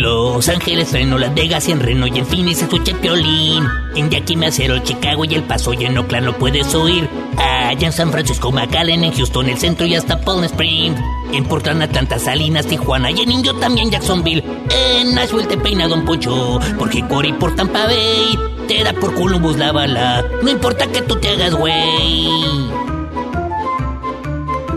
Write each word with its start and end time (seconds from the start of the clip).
Los 0.00 0.48
Ángeles, 0.48 0.92
Reno, 0.92 1.18
Las 1.18 1.34
Vegas 1.34 1.68
y 1.68 1.72
en 1.72 1.80
Reno 1.80 2.06
y 2.06 2.18
en 2.18 2.26
Phoenix 2.26 2.62
escuché 2.62 2.94
Piolín. 2.94 3.66
En 3.96 4.10
Yakima, 4.10 4.46
Acero, 4.46 4.78
Chicago 4.78 5.24
y 5.24 5.34
El 5.34 5.42
Paso 5.42 5.72
y 5.72 5.84
en 5.84 5.98
Oakland 5.98 6.26
lo 6.26 6.38
puedes 6.38 6.74
oír. 6.74 7.08
Allá 7.36 7.86
en 7.86 7.92
San 7.92 8.12
Francisco, 8.12 8.52
McAllen, 8.52 9.04
en 9.04 9.12
Houston, 9.12 9.48
el 9.48 9.58
centro 9.58 9.86
y 9.86 9.94
hasta 9.94 10.20
Palm 10.20 10.44
Springs. 10.44 11.00
En 11.32 11.44
Portland, 11.44 11.82
Atlanta, 11.82 12.18
Salinas, 12.18 12.66
Tijuana 12.66 13.10
y 13.10 13.20
en 13.20 13.32
Indio 13.32 13.54
también 13.56 13.90
Jacksonville. 13.90 14.44
En 14.70 15.14
Nashville 15.14 15.48
te 15.48 15.56
peina 15.56 15.88
Don 15.88 16.04
Poncho, 16.04 16.60
porque 16.78 17.06
Cory 17.06 17.32
por 17.32 17.54
Tampa 17.54 17.86
Bay 17.86 18.38
te 18.68 18.84
da 18.84 18.92
por 18.92 19.14
Columbus 19.14 19.56
la 19.56 19.72
bala. 19.72 20.24
No 20.42 20.50
importa 20.50 20.86
que 20.86 21.02
tú 21.02 21.16
te 21.16 21.28
hagas 21.30 21.54
güey. 21.54 22.77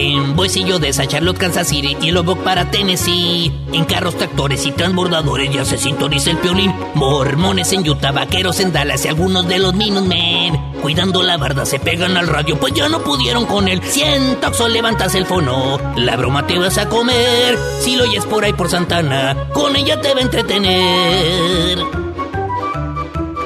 En 0.00 0.36
Boisillo 0.36 0.78
de 0.78 0.92
Charlotte, 0.92 1.38
Kansas 1.38 1.66
City 1.66 1.96
y 2.00 2.12
Lubbock 2.12 2.38
para 2.44 2.70
Tennessee. 2.70 3.52
En 3.72 3.84
carros, 3.84 4.16
tractores 4.16 4.64
y 4.64 4.70
transbordadores 4.70 5.52
ya 5.52 5.64
se 5.64 5.76
sintoniza 5.76 6.30
el 6.30 6.38
piolín. 6.38 6.72
Mormones 6.94 7.72
en 7.72 7.88
Utah, 7.88 8.12
vaqueros 8.12 8.60
en 8.60 8.72
Dallas 8.72 9.04
y 9.04 9.08
algunos 9.08 9.48
de 9.48 9.58
los 9.58 9.74
Minutemen. 9.74 10.56
Cuidando 10.82 11.24
la 11.24 11.36
barda 11.36 11.66
se 11.66 11.80
pegan 11.80 12.16
al 12.16 12.28
radio, 12.28 12.60
pues 12.60 12.74
ya 12.74 12.88
no 12.88 13.00
pudieron 13.00 13.44
con 13.46 13.66
él. 13.66 13.82
Siento 13.82 14.52
o 14.60 14.68
levantas 14.68 15.16
el 15.16 15.26
fono. 15.26 15.80
La 15.96 16.16
broma 16.16 16.46
te 16.46 16.60
vas 16.60 16.78
a 16.78 16.88
comer. 16.88 17.58
Si 17.80 17.96
lo 17.96 18.04
oyes 18.04 18.24
por 18.24 18.44
ahí 18.44 18.52
por 18.52 18.70
Santana, 18.70 19.48
con 19.52 19.74
ella 19.74 20.00
te 20.00 20.14
va 20.14 20.20
a 20.20 20.22
entretener. 20.22 22.07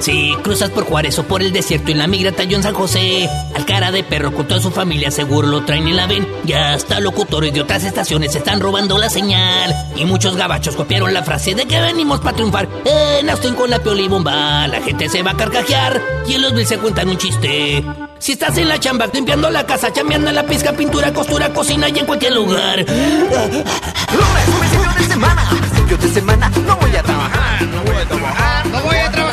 Si 0.03 0.37
cruzas 0.43 0.71
por 0.71 0.85
Juárez 0.85 1.17
o 1.21 1.23
por 1.23 1.43
el 1.43 1.53
desierto 1.53 1.93
en 1.93 1.99
la 1.99 2.09
migra 2.09 2.33
talló 2.33 2.57
en 2.57 2.65
San 2.65 2.75
José, 2.75 3.31
al 3.55 3.65
cara 3.65 3.93
de 3.93 4.03
perro 4.03 4.35
con 4.35 4.49
toda 4.49 4.61
su 4.61 4.73
familia 4.73 5.13
seguro 5.13 5.47
lo 5.47 5.65
traen 5.65 5.87
y 5.87 5.93
la 5.93 6.09
ven. 6.09 6.27
Ya 6.43 6.75
hasta 6.75 6.99
locutores 6.99 7.55
de 7.55 7.61
otras 7.61 7.85
estaciones 7.85 8.35
están 8.35 8.59
robando 8.59 8.99
la 8.99 9.09
señal. 9.09 9.73
Y 9.95 10.05
muchos 10.05 10.37
gabachos 10.37 10.75
copiaron 10.75 11.15
la 11.15 11.23
frase 11.23 11.55
de 11.55 11.67
que 11.67 11.81
venimos 11.81 12.19
para 12.19 12.35
triunfar. 12.35 12.69
En 12.85 13.31
Austin 13.31 13.55
con 13.55 13.71
la 13.71 13.79
pioli 13.79 14.09
bomba, 14.09 14.67
la 14.67 14.83
gente 14.83 15.09
se 15.09 15.23
va 15.23 15.31
a 15.31 15.37
carcajear. 15.37 16.03
Y 16.27 16.35
en 16.35 16.43
los 16.43 16.53
Bills 16.53 16.69
se 16.69 16.79
cuentan 16.79 17.09
un 17.09 17.17
chiste. 17.17 17.85
Si 18.19 18.33
estás 18.33 18.59
en 18.59 18.69
la 18.69 18.81
chamba, 18.81 19.07
limpiando 19.07 19.51
la 19.51 19.65
casa, 19.67 19.93
chambeando 19.93 20.31
en 20.31 20.35
la 20.35 20.43
pizca, 20.45 20.73
pintura, 20.73 21.13
costura, 21.13 21.53
cocina 21.53 21.89
y 21.89 21.99
en 22.01 22.07
cualquier 22.07 22.33
lugar. 22.33 22.79
Lunes, 22.81 24.45
principio 24.59 24.93
de 24.99 25.05
semana, 25.05 25.49
principio 25.49 25.97
de 25.97 26.09
semana, 26.09 26.49
no 26.49 26.77
voy 26.77 26.97
a 26.97 27.03
trabajar, 27.03 27.63
no 27.63 27.83
voy 27.83 27.97
a 27.97 28.05
trabajar, 28.05 28.67
no 28.67 28.81
voy 28.83 28.97
a 28.97 29.11
trabajar, 29.11 29.32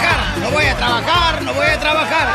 a 0.70 0.76
trabajar, 0.76 1.42
no 1.42 1.54
voy 1.54 1.66
a 1.66 1.80
trabajar. 1.80 2.28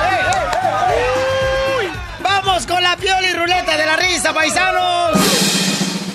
Vamos 2.20 2.66
con 2.66 2.82
la 2.82 2.96
pioli 2.96 3.32
ruleta 3.32 3.76
de 3.76 3.86
la 3.86 3.96
risa, 3.96 4.32
paisanos. 4.32 5.18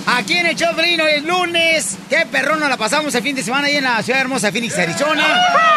Aquí 0.06 0.38
en 0.38 0.48
el 0.48 0.56
Choplino 0.56 1.06
es 1.08 1.24
lunes. 1.24 1.98
Qué 2.10 2.26
perrón 2.26 2.60
nos 2.60 2.70
la 2.70 2.78
pasamos 2.78 3.14
el 3.16 3.22
fin 3.22 3.36
de 3.36 3.44
semana 3.44 3.68
ahí 3.68 3.78
en 3.78 3.84
la 3.84 4.02
ciudad 4.02 4.22
hermosa 4.22 4.52
Phoenix, 4.52 4.78
Arizona. 4.78 5.26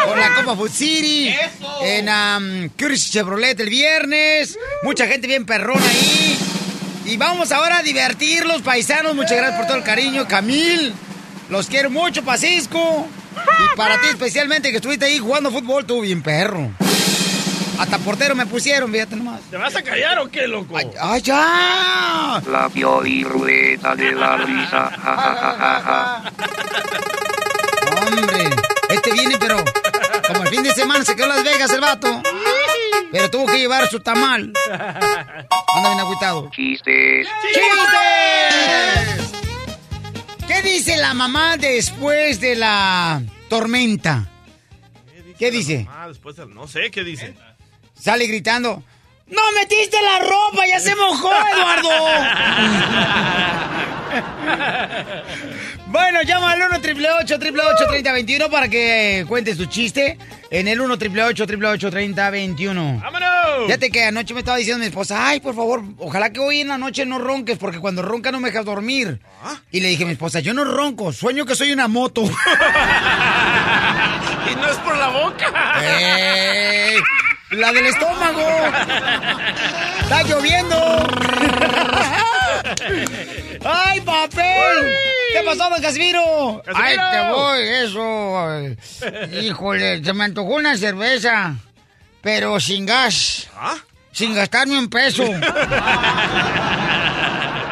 Con 0.05 0.19
la 0.19 0.33
Copa 0.35 0.55
Food 0.55 0.71
City. 0.71 1.33
En 1.81 2.09
um, 2.09 2.69
Curtis 2.69 3.11
Chevrolet 3.11 3.59
el 3.59 3.69
viernes. 3.69 4.57
Mucha 4.81 5.05
gente 5.07 5.27
bien 5.27 5.45
perrón 5.45 5.81
ahí. 5.81 6.39
Y 7.05 7.17
vamos 7.17 7.51
ahora 7.51 7.77
a 7.77 7.81
divertirlos, 7.83 8.63
paisanos. 8.63 9.15
Muchas 9.15 9.37
gracias 9.37 9.57
por 9.57 9.67
todo 9.67 9.77
el 9.77 9.83
cariño. 9.83 10.27
Camil, 10.27 10.93
los 11.49 11.67
quiero 11.67 11.89
mucho, 11.89 12.23
Pacisco. 12.23 13.07
Y 13.59 13.75
para 13.75 13.99
ti 14.01 14.07
especialmente 14.07 14.71
que 14.71 14.77
estuviste 14.77 15.05
ahí 15.05 15.19
jugando 15.19 15.51
fútbol, 15.51 15.85
tú 15.85 16.01
bien 16.01 16.21
perro. 16.21 16.71
Hasta 17.79 17.97
portero 17.97 18.35
me 18.35 18.45
pusieron, 18.45 18.91
fíjate 18.91 19.15
nomás. 19.15 19.41
¿Te 19.49 19.57
vas 19.57 19.75
a 19.75 19.81
callar 19.81 20.19
o 20.19 20.29
qué, 20.29 20.47
loco? 20.47 20.77
¡Ay, 20.77 20.89
ay 20.99 21.21
ya! 21.21 22.41
La 22.49 22.69
pioli 22.69 23.23
ruleta 23.23 23.95
de 23.95 24.11
la 24.13 24.37
risa. 24.45 24.91
Ja, 24.91 25.15
ja, 25.15 25.35
ja, 25.35 25.55
ja, 25.59 25.81
ja. 25.83 26.31
Hombre, 28.07 28.49
este 28.89 29.11
viene, 29.11 29.37
pero 29.39 29.63
como 30.27 30.43
el 30.43 30.49
fin 30.49 30.63
de 30.63 30.71
semana 30.73 31.03
se 31.03 31.15
quedó 31.15 31.25
en 31.25 31.35
Las 31.35 31.43
Vegas 31.43 31.71
el 31.71 31.81
vato. 31.81 32.21
Pero 33.11 33.29
tuvo 33.29 33.45
que 33.47 33.57
llevar 33.59 33.87
su 33.89 33.99
tamal. 33.99 34.53
Anda 34.71 35.89
bien 35.89 35.99
agüitado. 35.99 36.49
Chistes. 36.51 37.27
¡Chistes! 37.53 39.12
¿Qué 40.47 40.61
dice 40.61 40.97
la 40.97 41.13
mamá 41.13 41.57
después 41.57 42.39
de 42.39 42.55
la 42.55 43.21
tormenta? 43.49 44.27
¿Qué 45.39 45.51
dice? 45.51 45.87
Ah, 45.89 46.07
después, 46.07 46.35
del- 46.35 46.53
no 46.53 46.67
sé 46.67 46.91
qué 46.91 47.03
dice. 47.03 47.33
Sale 47.93 48.27
gritando. 48.27 48.83
¡No 49.27 49.41
metiste 49.53 49.97
la 50.01 50.19
ropa! 50.19 50.67
¡Ya 50.67 50.79
se 50.79 50.95
mojó, 50.95 51.31
Eduardo! 51.31 51.89
bueno, 55.93 56.21
llama 56.23 56.51
al 56.51 56.61
1 56.63 56.75
888 56.77 57.85
3021 57.87 58.49
para 58.49 58.67
que 58.67 59.23
cuentes 59.27 59.55
tu 59.57 59.65
chiste. 59.67 60.17
En 60.49 60.67
el 60.67 60.81
1 60.81 60.95
888 60.95 61.91
3021 61.91 62.99
¡Vámonos! 63.01 63.29
Fíjate 63.67 63.91
que 63.91 64.05
anoche 64.05 64.33
me 64.33 64.39
estaba 64.39 64.57
diciendo 64.57 64.79
mi 64.79 64.87
esposa, 64.87 65.27
ay, 65.27 65.39
por 65.39 65.53
favor, 65.55 65.83
ojalá 65.99 66.31
que 66.31 66.39
hoy 66.39 66.61
en 66.61 66.67
la 66.67 66.77
noche 66.79 67.05
no 67.05 67.19
ronques, 67.19 67.57
porque 67.59 67.79
cuando 67.79 68.01
ronca 68.01 68.31
no 68.31 68.39
me 68.39 68.49
dejas 68.49 68.65
dormir. 68.65 69.19
Y 69.71 69.79
le 69.79 69.89
dije 69.89 70.03
a 70.03 70.07
mi 70.07 70.13
esposa, 70.13 70.39
yo 70.39 70.53
no 70.53 70.63
ronco, 70.63 71.13
sueño 71.13 71.45
que 71.45 71.55
soy 71.55 71.71
una 71.71 71.87
moto. 71.87 72.23
Y 74.51 74.55
no 74.55 74.67
es 74.67 74.75
por 74.77 74.95
la 74.97 75.07
boca. 75.07 75.45
¡Ey! 75.81 76.97
La 77.51 77.71
del 77.71 77.85
estómago. 77.85 78.41
Está 80.01 80.23
lloviendo. 80.23 80.75
¡Ay, 83.65 84.01
papel! 84.01 84.93
¿Qué 85.31 85.41
pasó, 85.45 85.69
don 85.69 85.81
Casimiro? 85.81 86.61
¡Ay, 86.75 86.97
te 86.97 87.31
voy! 87.31 87.61
Eso. 87.61 89.39
Híjole, 89.41 90.03
se 90.03 90.13
me 90.13 90.25
antojó 90.25 90.55
una 90.55 90.77
cerveza, 90.77 91.55
pero 92.21 92.59
sin 92.59 92.85
gas. 92.85 93.47
Sin 94.11 94.35
gastarme 94.35 94.77
un 94.77 94.89
peso. 94.89 95.23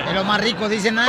Es 0.08 0.16
lo 0.16 0.24
más 0.26 0.42
rico, 0.42 0.68
dicen, 0.68 0.96
¿no? 0.96 1.04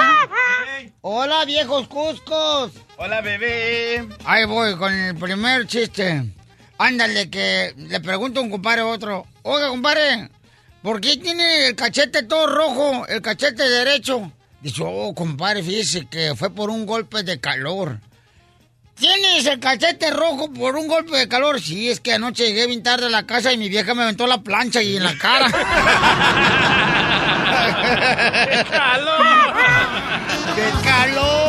Hola, 1.00 1.44
viejos 1.44 1.88
cuscos. 1.88 2.70
Hola, 2.97 3.20
bebé. 3.20 4.06
Ahí 4.25 4.44
voy 4.44 4.76
con 4.76 4.93
el 4.94 5.16
primer 5.16 5.66
chiste. 5.66 6.22
Ándale, 6.78 7.28
que 7.28 7.75
le 7.76 7.99
pregunto 7.99 8.38
a 8.38 8.44
un 8.44 8.50
compadre 8.50 8.82
a 8.82 8.87
otro. 8.87 9.26
Oiga, 9.43 9.69
compadre, 9.69 10.28
¿por 10.82 11.00
qué 11.00 11.16
tiene 11.16 11.66
el 11.66 11.75
cachete 11.75 12.22
todo 12.22 12.47
rojo, 12.47 13.04
el 13.09 13.20
cachete 13.20 13.69
derecho? 13.69 14.31
Dice, 14.62 14.83
oh, 14.87 15.12
compadre, 15.15 15.62
fíjese 15.62 16.06
que 16.06 16.35
fue 16.37 16.50
por 16.50 16.70
un 16.70 16.87
golpe 16.87 17.25
de 17.25 17.41
calor. 17.41 17.99
¿Tienes 18.94 19.44
el 19.47 19.59
cachete 19.59 20.11
rojo 20.12 20.53
por 20.53 20.76
un 20.76 20.87
golpe 20.87 21.17
de 21.17 21.26
calor? 21.26 21.61
Sí, 21.61 21.91
es 21.91 21.99
que 21.99 22.12
anoche 22.12 22.47
llegué 22.47 22.69
bien 22.69 22.85
tarde 22.85 23.06
a 23.06 23.11
la 23.11 23.26
casa 23.26 23.53
y 23.53 23.59
mi 23.59 23.69
vieja 23.69 23.94
me 23.94 24.05
aventó 24.05 24.29
la 24.29 24.43
plancha 24.43 24.81
y 24.81 24.97
en 24.97 25.03
la 25.03 25.19
cara. 25.19 25.47
¡Qué 28.50 28.64
calor! 28.70 29.56
¡Qué 30.55 30.70
calor! 30.88 31.42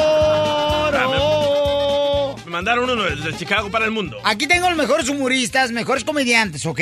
Mandaron 2.63 2.89
uno 2.89 3.04
desde 3.04 3.36
Chicago 3.38 3.69
para 3.69 3.83
el 3.83 3.92
mundo. 3.92 4.18
Aquí 4.24 4.48
tengo 4.48 4.69
los 4.69 4.77
mejores 4.77 5.10
humoristas, 5.10 5.71
mejores 5.71 6.06
comediantes, 6.06 6.65
¿ok? 6.65 6.80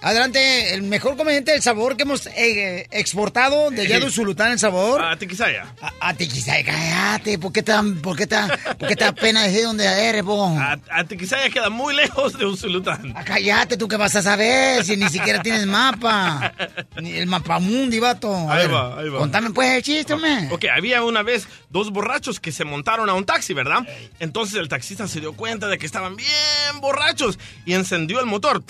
Adelante, 0.00 0.74
el 0.74 0.82
mejor 0.82 1.16
comediante 1.16 1.50
del 1.50 1.60
sabor 1.60 1.96
que 1.96 2.04
hemos 2.04 2.26
eh, 2.28 2.86
exportado 2.92 3.70
de 3.72 3.82
allá 3.82 3.98
de 3.98 4.06
Usulután, 4.14 4.52
el 4.52 4.60
sabor. 4.60 5.02
A 5.04 5.16
Tiquisaya. 5.16 5.66
A, 5.82 5.92
a 6.10 6.14
Tiquisaya, 6.14 6.64
cállate, 6.64 7.36
¿por 7.40 7.52
qué 7.52 7.62
da, 7.62 7.82
por 8.00 8.16
qué 8.16 8.26
da- 8.26 8.46
por 8.78 8.86
qué 8.88 8.94
da 8.94 9.10
pena 9.12 9.42
decir 9.42 9.64
dónde 9.64 9.84
eres, 10.08 10.22
po? 10.22 10.46
A, 10.56 10.78
a 10.88 11.04
Tiquisaya 11.04 11.50
queda 11.50 11.68
muy 11.68 11.96
lejos 11.96 12.38
de 12.38 12.46
Usulután. 12.46 13.12
Ah, 13.16 13.24
cállate, 13.24 13.76
tú 13.76 13.88
que 13.88 13.96
vas 13.96 14.14
a 14.14 14.22
saber 14.22 14.84
si 14.84 14.96
ni 14.96 15.08
siquiera 15.08 15.42
tienes 15.42 15.66
mapa. 15.66 16.52
Ni 17.02 17.10
el 17.16 17.26
mapamundi, 17.26 17.98
vato. 17.98 18.32
A 18.32 18.54
Ahí 18.54 18.66
ver, 18.68 18.74
va, 18.74 19.00
ahí 19.00 19.08
va. 19.08 19.18
Contame 19.18 19.50
pues 19.50 19.68
el 19.72 19.82
chiste, 19.82 20.12
hombre. 20.14 20.48
Ok, 20.52 20.66
había 20.74 21.02
una 21.02 21.22
vez 21.24 21.48
dos 21.70 21.90
borrachos 21.90 22.38
que 22.38 22.52
se 22.52 22.64
montaron 22.64 23.10
a 23.10 23.14
un 23.14 23.24
taxi, 23.26 23.52
¿verdad? 23.52 23.80
Entonces 24.20 24.54
el 24.60 24.68
taxista 24.68 25.08
se 25.08 25.20
dio 25.24 25.32
cuenta 25.32 25.68
de 25.68 25.78
que 25.78 25.86
estaban 25.86 26.16
bien 26.16 26.80
borrachos 26.80 27.38
y 27.64 27.72
encendió 27.72 28.20
el 28.20 28.26
motor 28.26 28.62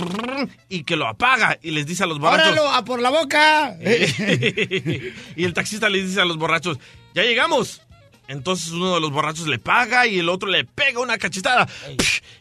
y 0.68 0.84
que 0.84 0.94
lo 0.94 1.08
apaga 1.08 1.58
y 1.62 1.72
les 1.72 1.84
dice 1.84 2.04
a 2.04 2.06
los 2.06 2.20
borrachos... 2.20 2.52
¡Óralo, 2.52 2.70
a 2.70 2.84
por 2.84 3.00
la 3.00 3.10
boca! 3.10 3.76
y 3.80 5.44
el 5.44 5.52
taxista 5.52 5.88
les 5.88 6.06
dice 6.06 6.20
a 6.20 6.24
los 6.24 6.36
borrachos, 6.36 6.78
ya 7.12 7.24
llegamos. 7.24 7.82
Entonces 8.28 8.70
uno 8.70 8.94
de 8.94 9.00
los 9.00 9.10
borrachos 9.10 9.48
le 9.48 9.58
paga 9.58 10.06
y 10.06 10.20
el 10.20 10.28
otro 10.28 10.48
le 10.48 10.64
pega 10.64 11.00
una 11.00 11.18
cachetada. 11.18 11.68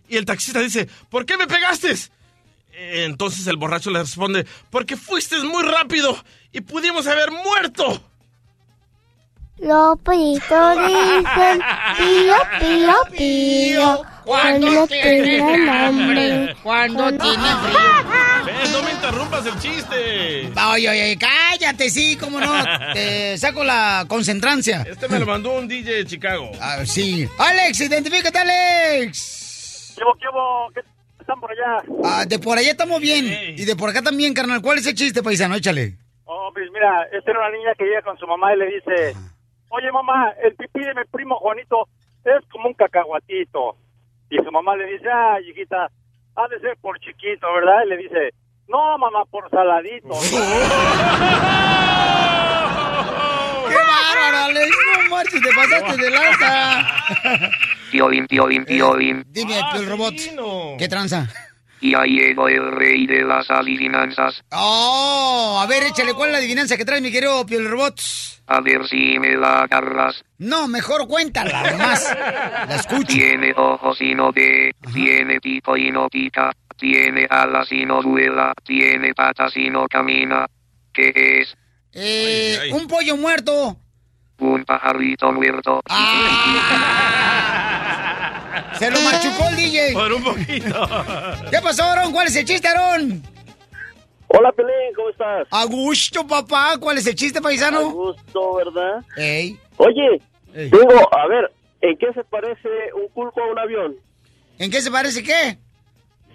Y 0.08 0.16
el 0.16 0.26
taxista 0.26 0.60
dice, 0.60 0.88
¿por 1.10 1.26
qué 1.26 1.36
me 1.36 1.48
pegaste? 1.48 1.96
Entonces 2.72 3.48
el 3.48 3.58
borracho 3.58 3.90
le 3.90 4.00
responde, 4.00 4.46
porque 4.70 4.96
fuiste 4.96 5.38
muy 5.40 5.64
rápido 5.64 6.24
y 6.52 6.62
pudimos 6.62 7.08
haber 7.08 7.32
muerto. 7.32 8.13
Los 9.64 9.98
pitos 10.00 10.78
dicen 10.88 11.62
pío, 11.98 12.36
pío, 12.60 12.94
pío. 13.18 14.02
Cuando 14.26 14.88
tienen 14.88 15.70
hambre. 15.70 16.56
Cuando 16.64 17.06
tienen 17.12 17.58
frío. 17.64 18.46
¿Ves? 18.46 18.72
No 18.72 18.84
me 18.84 18.92
interrumpas 18.92 19.46
el 19.46 19.60
chiste. 19.60 20.52
Oye, 20.72 20.90
oye, 20.90 21.18
cállate, 21.18 21.90
sí, 21.90 22.18
cómo 22.18 22.40
no. 22.40 22.52
Te 22.94 23.38
saco 23.38 23.64
la 23.64 24.06
concentrancia. 24.08 24.86
Este 24.88 25.08
me 25.08 25.20
lo 25.20 25.26
mandó 25.26 25.54
un 25.54 25.68
DJ 25.68 25.94
de 25.94 26.06
Chicago. 26.06 26.52
Ah, 26.60 26.86
sí. 26.86 27.28
Alex, 27.38 27.80
identifícate, 27.82 28.38
Alex. 28.38 29.94
¿Qué 29.96 30.02
qué 30.20 30.28
hubo? 30.30 30.72
¿Qué 30.74 30.82
están 31.20 31.40
por 31.40 31.52
allá? 31.52 31.84
Ah, 32.04 32.26
de 32.26 32.40
por 32.40 32.58
allá 32.58 32.72
estamos 32.72 33.00
bien. 33.00 33.26
Y 33.58 33.64
de 33.66 33.76
por 33.76 33.90
acá 33.90 34.02
también, 34.02 34.34
carnal. 34.34 34.62
¿Cuál 34.62 34.80
es 34.80 34.88
el 34.88 34.96
chiste, 34.96 35.24
paisano? 35.24 35.56
Échale. 35.56 35.98
Oh, 36.26 36.50
pues 36.54 36.66
mira, 36.74 37.04
esta 37.12 37.32
era 37.32 37.40
una 37.42 37.58
niña 37.58 37.72
que 37.78 37.86
llega 37.86 38.02
con 38.02 38.18
su 38.18 38.26
mamá 38.26 38.54
y 38.54 38.58
le 38.58 38.66
dice, 38.68 39.16
oye 39.74 39.92
mamá, 39.92 40.34
el 40.44 40.56
pipí 40.56 40.80
de 40.82 40.94
mi 40.94 41.04
primo 41.12 41.36
Juanito 41.38 41.88
es 42.24 42.46
como 42.52 42.68
un 42.68 42.74
cacahuatito. 42.76 43.76
Y 44.30 44.38
su 44.38 44.52
mamá 44.52 44.76
le 44.76 44.86
dice, 44.86 45.10
ay, 45.12 45.50
hijita, 45.50 45.90
ha 46.36 46.48
de 46.48 46.60
ser 46.60 46.78
por 46.82 47.00
chiquito, 47.00 47.52
¿verdad? 47.54 47.84
Y 47.86 47.90
le 47.90 47.98
dice, 47.98 48.34
no, 48.68 48.98
mamá, 48.98 49.26
por 49.26 49.50
saladito. 49.50 50.10
¡Qué 53.68 53.76
bárbaro, 53.76 54.38
Alex! 54.46 54.78
No 54.94 55.10
marches, 55.10 55.42
te 55.42 55.50
pasaste 55.56 55.98
de 56.02 56.10
lanza. 56.12 56.86
Piolín, 57.92 58.28
piolín, 58.28 58.66
piolín. 58.66 59.24
Dime, 59.28 59.60
el 59.76 59.90
robot. 59.90 60.16
¿Qué 60.78 60.88
tranza? 60.88 61.28
Y 61.84 61.96
ahí 61.96 62.12
llegó 62.12 62.48
el 62.48 62.72
rey 62.72 63.06
de 63.06 63.24
las 63.24 63.52
adivinanzas. 63.52 64.42
Oh, 64.54 65.60
a 65.62 65.68
ver, 65.68 65.84
échale, 65.84 66.14
¿cuál 66.14 66.30
es 66.30 66.32
la 66.32 66.38
adivinanza 66.38 66.78
que 66.78 66.86
trae 66.86 67.02
mi 67.02 67.12
querido 67.12 67.46
Piel 67.46 67.70
Robot? 67.70 68.00
A 68.48 68.62
ver 68.62 68.88
si 68.88 69.20
me 69.20 69.36
la 69.36 69.64
agarras. 69.64 70.24
No, 70.38 70.70
mejor 70.70 71.06
cuéntala 71.10 71.72
nomás. 71.72 72.10
La 72.70 72.76
escucho. 72.76 73.14
Tiene 73.14 73.54
ojos 73.58 74.00
y 74.00 74.16
no 74.16 74.32
ve, 74.32 74.72
tiene 74.94 75.42
pico 75.42 75.76
y 75.76 75.92
no 75.92 76.08
pica, 76.08 76.54
tiene 76.78 77.28
alas 77.30 77.70
y 77.74 77.86
no 77.86 78.02
vuela, 78.02 78.54
tiene 78.64 79.14
patas 79.14 79.52
y 79.58 79.70
no 79.70 79.86
camina. 79.88 80.46
¿Qué 80.94 81.12
es? 81.42 81.54
Eh, 81.92 82.70
un 82.72 82.88
pollo 82.88 83.18
muerto. 83.18 83.78
Un 84.40 84.64
pajarito 84.64 85.34
muerto. 85.34 85.82
Se 88.78 88.92
lo 88.92 89.00
machucó 89.02 89.48
el 89.50 89.56
DJ. 89.56 89.94
Por 89.94 90.14
un 90.14 90.24
poquito. 90.24 90.90
¿Qué 91.50 91.60
pasó, 91.62 91.84
Aaron? 91.84 92.12
¿Cuál 92.12 92.28
es 92.28 92.36
el 92.36 92.46
chiste, 92.46 92.68
Aaron? 92.68 93.24
Hola, 94.28 94.52
Pelín, 94.52 94.74
¿cómo 94.96 95.10
estás? 95.10 95.48
A 95.52 95.66
gusto, 95.66 96.26
papá. 96.26 96.76
¿Cuál 96.80 96.98
es 96.98 97.06
el 97.06 97.16
chiste, 97.16 97.40
paisano? 97.42 97.80
A 97.80 97.84
gusto, 97.84 98.56
¿verdad? 98.56 99.04
Ey. 99.16 99.60
Oye, 99.78 100.20
Ey. 100.56 100.72
digo, 100.72 101.16
a 101.16 101.28
ver, 101.28 101.52
¿en 101.82 101.98
qué 101.98 102.12
se 102.14 102.24
parece 102.24 102.68
un 102.96 103.08
culco 103.14 103.42
a 103.42 103.52
un 103.52 103.60
avión? 103.60 103.96
¿En 104.58 104.72
qué 104.72 104.82
se 104.82 104.90
parece 104.90 105.22
qué? 105.22 105.58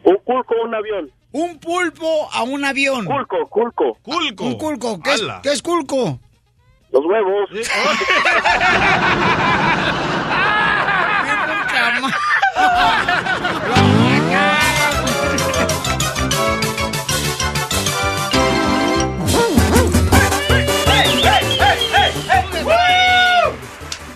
Un 0.04 0.16
culco 0.24 0.54
a 0.60 0.64
un 0.64 0.74
avión. 0.74 1.10
Un 1.32 1.58
pulpo 1.58 2.28
a 2.32 2.42
un 2.44 2.64
avión. 2.64 3.04
Culco, 3.04 3.48
culco. 3.48 3.98
Culco. 4.02 4.44
Un 4.44 4.58
culco. 4.58 5.00
¿Qué 5.02 5.14
es, 5.14 5.22
qué 5.42 5.52
es 5.52 5.62
culco? 5.62 6.20
Los 6.90 7.04
huevos. 7.04 7.50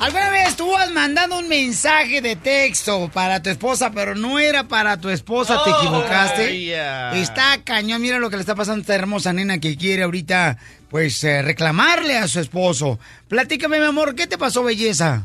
¿Alguna 0.00 0.30
vez 0.30 0.56
tú 0.56 0.76
has 0.76 0.90
mandado 0.90 1.38
un 1.38 1.48
mensaje 1.48 2.20
de 2.20 2.34
texto 2.34 3.08
para 3.14 3.40
tu 3.40 3.50
esposa, 3.50 3.92
pero 3.94 4.16
no 4.16 4.40
era 4.40 4.64
para 4.66 4.96
tu 4.96 5.10
esposa, 5.10 5.62
te 5.62 5.70
Oh, 5.70 5.78
equivocaste? 5.78 6.74
Está 7.20 7.62
cañón, 7.64 8.02
mira 8.02 8.18
lo 8.18 8.28
que 8.28 8.36
le 8.36 8.40
está 8.40 8.56
pasando 8.56 8.80
a 8.80 8.82
esta 8.82 8.94
hermosa 8.96 9.32
nena 9.32 9.58
que 9.58 9.76
quiere 9.76 10.02
ahorita, 10.02 10.58
pues, 10.90 11.22
eh, 11.22 11.40
reclamarle 11.42 12.18
a 12.18 12.26
su 12.26 12.40
esposo. 12.40 12.98
Platícame, 13.28 13.78
mi 13.78 13.86
amor, 13.86 14.16
¿qué 14.16 14.26
te 14.26 14.36
pasó, 14.38 14.64
belleza? 14.64 15.22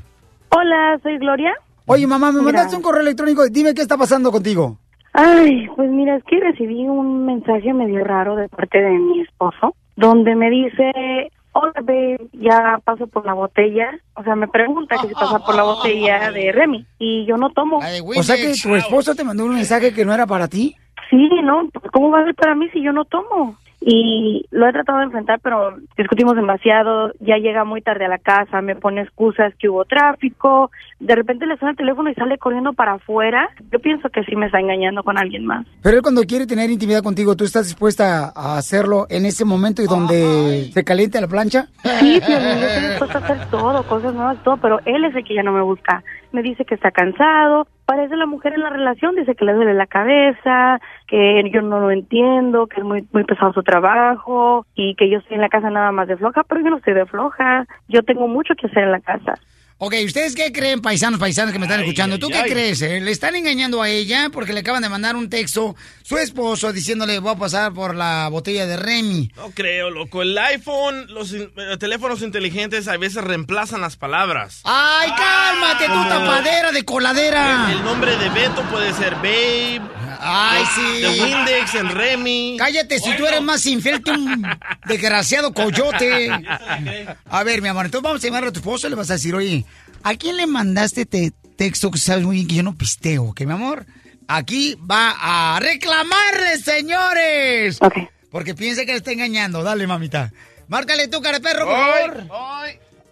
Hola, 0.50 1.00
soy 1.02 1.18
Gloria. 1.18 1.52
Oye, 1.88 2.06
mamá, 2.06 2.32
me 2.32 2.40
Mira. 2.40 2.52
mandaste 2.52 2.76
un 2.76 2.82
correo 2.82 3.02
electrónico, 3.02 3.48
dime 3.50 3.74
qué 3.74 3.82
está 3.82 3.98
pasando 3.98 4.30
contigo. 4.32 4.78
Ay, 5.14 5.68
pues 5.76 5.90
mira, 5.90 6.18
es 6.18 6.24
que 6.26 6.40
recibí 6.40 6.86
un 6.88 7.26
mensaje 7.26 7.74
medio 7.74 8.04
raro 8.04 8.36
de 8.36 8.50
parte 8.50 8.80
de 8.80 8.92
mi 9.00 9.22
esposo, 9.22 9.74
donde 9.96 10.36
me 10.36 10.50
dice, 10.50 11.32
hola, 11.54 11.74
babe, 11.82 12.18
ya 12.34 12.80
paso 12.84 13.08
por 13.08 13.26
la 13.26 13.34
botella. 13.34 13.90
O 14.16 14.24
sea, 14.24 14.36
me 14.36 14.48
pregunta 14.50 14.98
que 15.02 15.08
si 15.08 15.14
pasa 15.14 15.40
por 15.40 15.56
la 15.56 15.64
botella 15.64 16.30
de 16.32 16.52
Remy. 16.52 16.86
Y 17.00 17.26
yo 17.26 17.38
no 17.38 17.50
tomo. 17.52 17.78
O 17.78 18.24
sea 18.24 18.36
que 18.36 18.54
tu 18.62 18.76
esposo 18.76 19.16
te 19.16 19.24
mandó 19.24 19.46
un 19.46 19.56
mensaje 19.56 19.94
que 19.94 20.06
no 20.06 20.14
era 20.14 20.28
para 20.28 20.48
ti. 20.48 20.76
Sí, 21.10 21.30
¿no? 21.42 21.70
Pues, 21.72 21.90
¿Cómo 21.92 22.12
va 22.12 22.20
a 22.20 22.26
ser 22.26 22.36
para 22.36 22.54
mí 22.54 22.68
si 22.74 22.84
yo 22.84 22.92
no 22.92 23.06
tomo? 23.06 23.58
Y 23.90 24.46
lo 24.52 24.68
he 24.68 24.74
tratado 24.74 24.98
de 25.00 25.06
enfrentar, 25.06 25.40
pero 25.42 25.78
discutimos 25.98 26.36
demasiado. 26.36 27.14
Ya 27.22 27.38
llega 27.38 27.64
muy 27.64 27.82
tarde 27.82 28.04
a 28.04 28.10
la 28.10 28.18
casa, 28.18 28.62
me 28.62 28.76
pone 28.76 29.04
excusas 29.04 29.54
que 29.58 29.70
hubo 29.70 29.86
tráfico. 29.86 30.72
De 31.00 31.16
repente 31.16 31.46
le 31.46 31.56
suena 31.56 31.72
el 31.72 31.78
teléfono 31.78 32.10
y 32.10 32.14
sale 32.14 32.38
corriendo 32.38 32.74
para 32.74 32.96
afuera. 32.96 33.48
Yo 33.72 33.80
pienso 33.80 34.10
que 34.10 34.26
sí 34.26 34.36
me 34.36 34.48
está 34.48 34.60
engañando 34.60 35.04
con 35.04 35.18
alguien 35.18 35.46
más. 35.46 35.66
Pero 35.82 35.96
él 35.96 36.04
cuando 36.04 36.24
quiere 36.24 36.46
tener 36.46 36.70
intimidad 36.70 37.02
contigo, 37.02 37.38
¿tú 37.38 37.46
estás 37.46 37.68
dispuesta 37.68 38.34
a 38.36 38.58
hacerlo 38.58 39.08
en 39.10 39.26
ese 39.26 39.46
momento 39.46 39.82
y 39.82 39.86
donde 39.86 40.70
se 40.74 40.84
caliente 40.84 41.22
la 41.22 41.30
plancha? 41.30 41.68
Sí, 42.00 42.20
pero 42.28 42.42
yo 42.42 42.68
estoy 42.68 42.90
dispuesta 42.90 43.20
a 43.20 43.22
hacer 43.22 43.50
todo, 43.50 43.84
cosas 43.84 44.14
nuevas, 44.14 44.44
todo, 44.44 44.58
pero 44.58 44.82
él 44.84 45.06
es 45.06 45.16
el 45.16 45.24
que 45.24 45.34
ya 45.34 45.44
no 45.44 45.54
me 45.54 45.62
busca. 45.62 46.04
Me 46.32 46.42
dice 46.42 46.66
que 46.66 46.76
está 46.76 46.92
cansado, 46.92 47.68
parece 47.86 48.18
la 48.18 48.26
mujer 48.26 48.54
en 48.54 48.62
la 48.62 48.70
relación, 48.70 49.16
dice 49.16 49.34
que 49.36 49.46
le 49.46 49.54
duele 49.54 49.74
la 49.74 49.88
cabeza, 49.88 50.80
que 51.08 51.50
yo 51.54 51.62
no 51.62 51.80
lo 51.80 51.90
entiendo, 51.90 52.68
que 52.68 52.82
es 52.82 52.86
muy 52.86 53.08
muy 53.14 53.24
pesado 53.24 53.54
su 53.54 53.64
trabajo 53.64 54.66
y 54.76 54.96
que 54.96 55.10
yo 55.10 55.20
estoy 55.20 55.36
en 55.36 55.42
la 55.42 55.50
casa 55.50 55.70
nada 55.70 55.92
más 55.92 56.08
de 56.08 56.18
floja, 56.18 56.44
pero 56.44 56.62
yo 56.62 56.70
no 56.70 56.78
estoy 56.78 56.94
de 56.94 57.06
floja. 57.06 57.66
Yo 57.88 58.04
tengo 58.04 58.28
mucho 58.28 58.56
que 58.56 58.68
hacer 58.68 58.84
en 58.84 58.92
la 58.92 59.00
casa. 59.00 59.36
Ok, 59.80 59.94
¿ustedes 60.06 60.34
qué 60.34 60.52
creen, 60.52 60.82
paisanos, 60.82 61.20
paisanos 61.20 61.54
que 61.54 61.60
me 61.60 61.66
están 61.66 61.80
Ay, 61.82 61.86
escuchando? 61.86 62.18
¿Tú 62.18 62.28
ay, 62.28 62.34
qué 62.34 62.40
ay. 62.40 62.50
crees? 62.52 62.82
eh? 62.82 63.00
¿Le 63.00 63.12
están 63.12 63.36
engañando 63.36 63.80
a 63.84 63.90
ella 63.90 64.30
porque 64.34 64.52
le 64.52 64.62
acaban 64.62 64.82
de 64.82 64.90
mandar 64.90 65.16
un 65.16 65.30
texto 65.30 65.76
su 66.02 66.18
esposo 66.18 66.74
diciéndole 66.74 67.20
voy 67.20 67.34
a 67.34 67.38
pasar 67.38 67.74
por 67.74 67.94
la 67.94 68.28
botella 68.30 68.66
de 68.66 68.76
Remy? 68.76 69.32
No 69.36 69.52
creo, 69.52 69.92
loco. 69.92 70.24
El 70.24 70.36
iPhone, 70.36 71.06
los 71.14 71.32
eh, 71.32 71.48
teléfonos 71.80 72.24
inteligentes 72.24 72.88
a 72.88 72.98
veces 72.98 73.24
reemplazan 73.24 73.82
las 73.82 73.98
palabras. 73.98 74.62
¡Ay, 74.64 75.12
cálmate, 75.16 75.86
tú 75.86 76.10
tapadera 76.10 76.72
de 76.72 76.84
coladera! 76.84 77.70
El 77.72 77.84
nombre 77.84 78.18
de 78.18 78.30
Beto 78.30 78.64
puede 78.72 78.92
ser 78.94 79.14
Babe. 79.18 79.82
¡Ay, 80.20 80.64
de- 80.64 80.68
sí! 80.76 81.02
De 81.02 81.24
Windex 81.24 81.76
en 81.76 81.90
Remy. 81.90 82.56
Cállate, 82.60 83.00
si 83.00 83.16
tú 83.16 83.26
eres 83.26 83.42
más 83.42 83.66
infiel 83.66 84.02
que 84.04 84.12
un 84.12 84.46
desgraciado 84.86 85.54
coyote. 85.54 86.30
A 87.30 87.44
ver, 87.44 87.62
mi 87.62 87.68
amor, 87.70 87.86
entonces 87.86 88.04
vamos 88.04 88.24
a 88.24 88.28
llamarle 88.28 88.50
a 88.50 88.52
tu 88.52 88.60
esposo 88.60 88.88
y 88.88 88.90
le 88.90 88.96
vas 88.96 89.10
a 89.10 89.14
decir, 89.14 89.36
oye, 89.36 89.66
¿a 90.04 90.16
quién 90.16 90.38
le 90.38 90.48
mandaste 90.48 91.02
este 91.02 91.32
texto 91.58 91.92
que 91.92 91.98
sabes 92.00 92.24
muy 92.26 92.36
bien 92.38 92.48
que 92.48 92.56
yo 92.56 92.64
no 92.64 92.76
pisteo, 92.76 93.34
que 93.34 93.46
mi 93.46 93.54
amor? 93.54 93.86
Aquí 94.28 94.76
va 94.76 95.16
a 95.56 95.60
reclamarle, 95.60 96.58
señores. 96.64 97.78
Ok. 97.82 97.94
Porque 98.30 98.54
piensa 98.56 98.82
que 98.86 98.92
le 98.92 98.98
está 98.98 99.12
engañando. 99.12 99.64
Dale, 99.64 99.88
mamita. 99.88 100.32
Márcale 100.68 101.08
tú, 101.08 101.22
cara 101.22 101.40
de 101.40 101.44
perro, 101.50 101.66
por 101.66 101.76
favor. 101.78 102.28